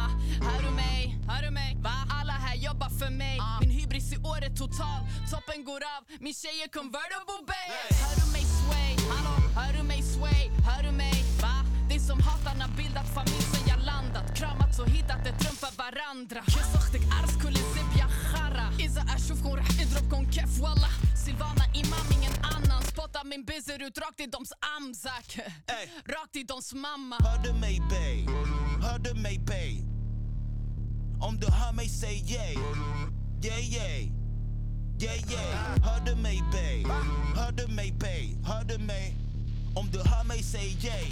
Ah, 0.00 0.10
hör 0.46 0.58
du 0.66 0.70
mig? 0.84 1.00
Hör 1.28 1.42
du 1.46 1.50
mig? 1.50 1.70
Va? 1.86 1.96
Alla 2.18 2.32
här 2.46 2.56
jobbar 2.68 2.90
för 3.00 3.10
mig 3.10 3.38
ah. 3.40 3.60
Min 3.60 3.70
hybris 3.70 4.12
i 4.12 4.16
år 4.16 4.38
är 4.48 4.52
total 4.62 5.00
Toppen 5.30 5.64
går 5.64 5.82
av, 5.94 6.02
min 6.24 6.34
tjej 6.34 6.56
är 6.64 6.70
convertible 6.78 7.38
babe 7.50 7.70
hey. 7.72 7.96
Hör 8.04 8.14
du 8.20 8.26
mig 8.36 8.44
sway? 8.58 8.92
Hallå? 9.12 9.34
Hör 9.58 9.72
du 9.76 9.82
mig 9.92 10.02
sway? 10.02 10.42
Hör 10.68 10.82
du 10.86 10.92
mig? 11.04 11.16
Va? 11.42 11.56
Det 11.90 12.00
som 12.00 12.20
hatarna 12.28 12.66
bildat 12.76 13.08
familj 13.14 13.42
sen 13.52 13.64
jag 13.72 13.80
landat 13.90 14.26
Kramat 14.38 14.78
och 14.78 14.88
hittat 14.88 15.26
ett 15.26 15.44
rum 15.44 15.56
för 15.62 15.72
varandra 15.84 16.40
Kyssochtik 16.54 17.02
arskulle 17.18 17.62
sibja 17.74 18.06
khara 18.30 18.66
Iza 18.84 19.02
ashufkon 19.14 19.56
rah 19.56 19.82
idrobkon 19.82 20.24
kef 20.32 20.58
wallah 20.64 20.94
Silvana 21.24 21.64
imam 21.74 22.06
ingen 22.16 22.36
annan 22.54 22.82
Spottar 22.82 23.24
min 23.24 23.44
bizer 23.44 23.82
ut 23.82 23.98
rakt 23.98 24.20
i 24.20 24.26
doms 24.26 24.52
amzak 24.76 25.28
Rakt 26.14 26.36
i 26.36 26.42
doms 26.42 26.74
mamma 26.74 27.16
Hör 27.20 27.38
du 27.44 27.52
mig 27.52 27.80
babe? 27.80 28.32
Hör 28.86 28.98
du 28.98 29.14
mig 29.14 29.38
babe? 29.38 29.85
Om 31.20 31.36
du 31.40 31.46
hör 31.50 31.72
mig 31.72 31.88
säg 31.88 32.24
yay 32.32 32.54
Yay 33.42 33.74
yay 33.74 34.12
Yay 35.00 35.18
yay 35.30 35.54
Hör 35.82 36.00
du 36.06 36.14
mig 36.14 36.42
bey? 36.52 36.84
Hör 37.36 37.52
du 37.52 37.66
mig 37.66 37.92
bey? 37.92 38.36
Hör 38.44 38.64
du 38.64 38.78
mig? 38.78 39.16
Om 39.74 39.90
du 39.90 39.98
hör 39.98 40.24
mig 40.24 40.42
säg 40.42 40.78
yay 40.86 41.10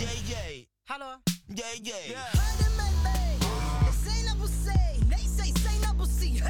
Yay 0.00 0.18
yay 0.30 0.64
Hallå? 0.88 1.20
Yay 1.48 1.76
yay 1.82 2.16
Hör 2.16 2.64
du 2.64 2.76
mig 2.76 2.92
babe? 3.04 3.92
Säg 4.04 4.22
när 4.24 4.40
på 4.40 4.46
säg 4.48 5.00
Nej 5.10 5.24
säg, 5.38 5.52
säg 5.62 5.80
när 5.80 5.98
på 5.98 6.06
si 6.06 6.42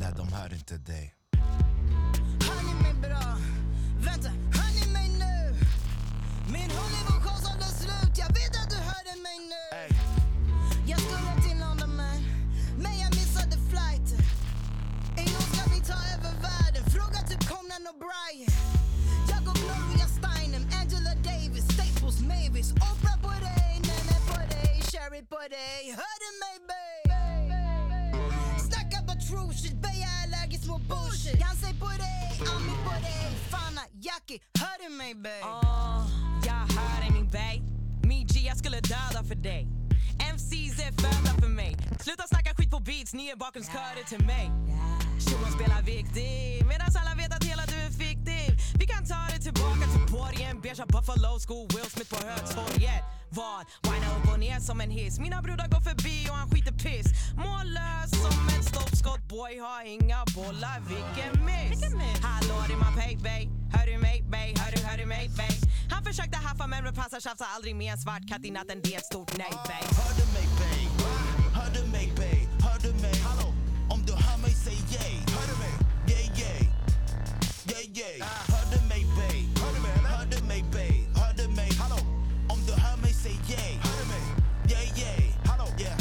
Nej 0.00 0.12
de 0.16 0.32
hör 0.32 0.54
inte 0.54 0.76
dig 0.78 1.14
Hör 2.40 2.62
ni 2.62 2.82
mig 2.82 2.94
bra? 2.94 3.36
Vänta, 4.00 4.28
hör 4.28 4.86
ni 4.86 4.92
mig 4.92 5.08
nu? 5.08 5.58
Min 6.52 6.70
Hollywood-show 6.70 7.60
är 7.60 7.72
slut 7.82 8.18
Jag 8.18 8.28
vet 8.28 8.57
dig 25.18 25.26
Sherry 25.26 25.26
på 25.26 25.38
dig 25.50 25.94
Hör 25.96 26.16
du 26.22 26.30
mig 26.42 26.56
babe? 26.68 27.14
Snacka 28.60 29.02
bara 29.06 29.16
true 29.16 29.54
shit 29.54 29.74
Babe 29.74 29.96
jag 29.96 30.10
är 30.10 30.22
allergisk 30.22 30.66
mot 30.66 30.82
bullshit. 30.82 31.40
Dansar 31.40 31.72
på 31.80 31.86
dig 31.86 32.40
Ami 32.40 32.72
på 32.84 32.90
dig 33.02 33.36
Fana 33.50 33.82
Jackie 33.92 34.40
Hör 34.60 34.88
du 34.88 34.94
mig 34.94 35.14
babe? 35.14 35.42
Åh, 35.44 36.06
jeg 36.44 36.54
har 36.54 37.06
det 37.06 37.12
min 37.14 37.28
bay 37.28 37.60
Min 38.04 38.26
G, 38.26 38.40
jeg 38.46 38.56
skulle 38.56 38.80
døde 38.80 39.26
for 39.28 39.34
dig 39.34 39.66
MCs 40.34 40.78
er 40.80 40.92
födda 41.02 41.32
for 41.42 41.48
mig 41.48 41.76
Sluta 42.00 42.22
snacka 42.28 42.54
skit 42.54 42.70
på 42.70 42.78
beats, 42.78 43.14
ni 43.14 43.28
är 43.28 43.36
bakgrundskörer 43.36 44.04
till 44.08 44.26
mig 44.26 44.50
Shunon 45.24 45.52
spelar 45.58 45.82
viktig. 45.82 46.64
Medan 46.68 46.88
alla 47.00 47.14
vet 47.22 47.32
att 47.36 47.44
hela 47.44 47.64
du 47.72 47.76
är 47.88 47.90
fiktiv. 47.90 48.50
Vi 48.80 48.86
kan 48.86 49.02
ta 49.06 49.20
det 49.32 49.40
tillbaka 49.48 49.84
till 49.94 50.06
borgen 50.14 50.60
Beiga 50.60 50.86
Buffalo 50.86 51.32
School, 51.44 51.66
Will 51.74 51.90
Smith 51.94 52.10
på 52.14 52.20
Hötorget 52.28 53.04
Vad? 53.38 53.62
Wina 53.86 54.08
upp 54.16 54.32
och 54.32 54.40
ner 54.40 54.60
som 54.60 54.80
en 54.80 54.90
hiss? 54.90 55.18
Mina 55.18 55.42
brudar 55.42 55.68
går 55.68 55.80
förbi 55.80 56.16
och 56.30 56.36
han 56.40 56.48
skiter 56.50 56.72
piss. 56.72 57.08
Mållös 57.44 58.10
som 58.24 58.38
ett 58.54 58.64
stolpskott 58.70 59.22
Boy 59.28 59.58
har 59.66 59.82
inga 59.96 60.20
bollar, 60.36 60.78
vilken 60.92 61.32
miss. 61.48 61.80
Hallå 62.22 62.56
det 62.68 62.74
är 62.74 62.78
man 62.78 62.94
pay 62.94 63.16
bay 63.16 63.48
Hör 63.74 63.86
du 63.86 63.98
mig 63.98 64.22
bay, 64.30 64.54
hör 64.60 64.72
du, 64.72 64.82
hör 64.86 64.98
du 64.98 65.06
mig 65.06 65.30
bay 65.36 65.54
Han 65.90 66.04
försökte 66.04 66.36
haffa 66.36 66.66
men 66.66 66.84
med 66.84 66.94
passar 66.94 67.20
tjafsar 67.20 67.46
aldrig 67.56 67.76
med 67.76 67.92
en 67.92 67.98
svart 67.98 68.28
katt 68.28 68.44
i 68.44 68.50
natten 68.50 68.80
Det 68.82 68.94
är 68.94 68.98
ett 68.98 69.04
stort 69.04 69.36
nej 69.38 69.52
bay 69.68 69.84
Hör 70.00 70.12
du 70.18 70.24
mig 70.36 70.48
bey? 70.58 70.88
Hör 71.54 71.70
du 71.74 71.90
mig 71.90 72.12
yeah. 77.98 78.06
yay 78.06 78.20
Hör 78.52 78.64
the 78.72 78.80
mig 78.90 79.04
bey? 79.16 79.38
Hör 79.60 79.72
the 79.74 79.80
mig 79.80 79.98
Hör 80.12 80.26
du 80.32 80.38
mig 80.50 80.62
bey? 80.72 80.94
Hello. 81.18 81.56
mig? 81.56 81.70
Hallå? 81.80 81.98
Om 82.52 82.58
du 82.66 82.72
hör 82.72 82.96
mig 83.02 83.12
say 83.12 83.36
yay 83.50 83.72
Yeah, 84.72 84.86
yeah. 85.00 85.20
mig? 85.68 85.80
Yeah 85.84 85.98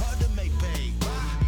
Hör 0.00 0.14
du 0.20 0.28
mig 0.38 0.50
bey? 0.62 0.84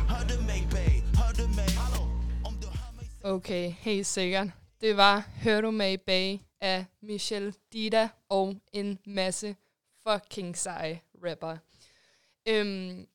Hör 0.08 0.24
du 0.30 0.36
mig 0.50 0.62
bey? 0.70 1.02
Hör 1.20 1.32
du 1.40 1.46
mig? 1.58 1.70
Hallå? 1.82 2.02
Om 2.48 2.54
du 2.62 2.66
hör 2.66 2.92
mig 2.96 3.34
Okay, 3.36 3.74
helt 3.80 4.06
sikkert. 4.06 4.48
Det 4.80 4.96
var 4.96 5.22
Hør 5.42 5.60
du 5.60 5.70
mig 5.70 6.00
bag 6.00 6.44
af 6.60 6.84
Michelle 7.02 7.52
Dida 7.72 8.08
og 8.28 8.54
en 8.72 8.98
masse 9.06 9.56
fucking 10.02 10.56
seje 10.56 11.00
rapper. 11.24 11.56
Øhm, 12.48 13.06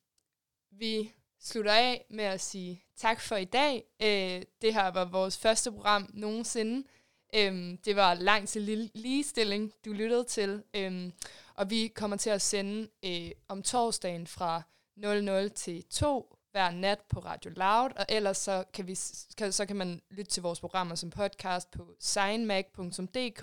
vi 0.70 1.12
slutter 1.40 1.72
af 1.72 2.04
med 2.10 2.24
at 2.24 2.40
sige 2.40 2.83
tak 2.96 3.20
for 3.20 3.36
i 3.36 3.44
dag. 3.44 3.84
Øh, 4.02 4.42
det 4.62 4.74
her 4.74 4.90
var 4.90 5.04
vores 5.04 5.38
første 5.38 5.72
program 5.72 6.10
nogensinde. 6.12 6.88
Øhm, 7.34 7.78
det 7.84 7.96
var 7.96 8.14
langt 8.14 8.50
til 8.50 8.90
ligestilling, 8.94 9.72
du 9.84 9.92
lyttede 9.92 10.24
til. 10.24 10.62
Øhm, 10.74 11.12
og 11.54 11.70
vi 11.70 11.88
kommer 11.88 12.16
til 12.16 12.30
at 12.30 12.42
sende 12.42 12.88
øh, 13.04 13.30
om 13.48 13.62
torsdagen 13.62 14.26
fra 14.26 14.62
00 14.96 15.50
til 15.50 15.84
2 15.84 16.36
hver 16.50 16.70
nat 16.70 17.00
på 17.00 17.20
Radio 17.20 17.50
Loud, 17.50 17.90
og 17.96 18.06
ellers 18.08 18.38
så 18.38 18.64
kan, 18.72 18.86
vi, 18.86 18.98
kan, 19.38 19.52
så 19.52 19.66
kan 19.66 19.76
man 19.76 20.02
lytte 20.10 20.30
til 20.30 20.42
vores 20.42 20.60
programmer 20.60 20.94
som 20.94 21.10
podcast 21.10 21.70
på 21.70 21.94
signmag.dk, 22.00 23.42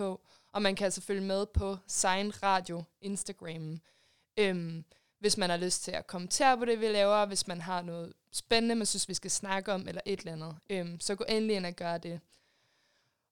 og 0.54 0.62
man 0.62 0.76
kan 0.76 0.86
altså 0.86 1.02
følge 1.02 1.22
med 1.22 1.46
på 1.46 1.78
Sign 1.88 2.44
Radio 2.44 2.84
Instagram. 3.02 3.82
Øhm, 4.40 4.86
hvis 5.22 5.38
man 5.38 5.50
har 5.50 5.58
lyst 5.58 5.84
til 5.84 5.92
at 5.92 6.08
kommentere 6.08 6.58
på 6.58 6.66
det, 6.66 6.80
vi 6.80 6.88
laver, 6.88 7.26
hvis 7.26 7.48
man 7.48 7.62
har 7.62 7.82
noget 7.82 8.14
spændende, 8.32 8.76
man 8.76 8.86
synes, 8.86 9.10
vi 9.10 9.14
skal 9.14 9.32
snakke 9.32 9.74
om, 9.74 9.88
eller 9.88 10.02
et 10.06 10.20
eller 10.20 10.32
andet, 10.32 10.58
øhm, 10.70 11.00
så 11.00 11.16
gå 11.16 11.26
endelig 11.30 11.56
ind 11.56 11.66
og 11.66 11.74
gør 11.74 11.98
det. 11.98 12.20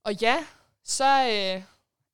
Og 0.03 0.13
ja, 0.21 0.45
så 0.83 1.05
øh, 1.05 1.63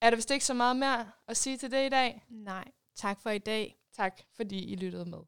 er 0.02 0.10
der 0.10 0.16
vist 0.16 0.32
ikke 0.32 0.46
så 0.46 0.54
meget 0.54 0.76
mere 0.76 1.12
at 1.28 1.38
sige 1.38 1.58
til 1.58 1.72
det 1.72 1.86
i 1.86 1.90
dag. 1.90 2.26
Nej, 2.30 2.72
tak 2.96 3.22
for 3.22 3.30
i 3.30 3.38
dag. 3.38 3.78
Tak, 3.94 4.22
fordi 4.36 4.66
I 4.66 4.76
lyttede 4.76 5.06
med. 5.06 5.20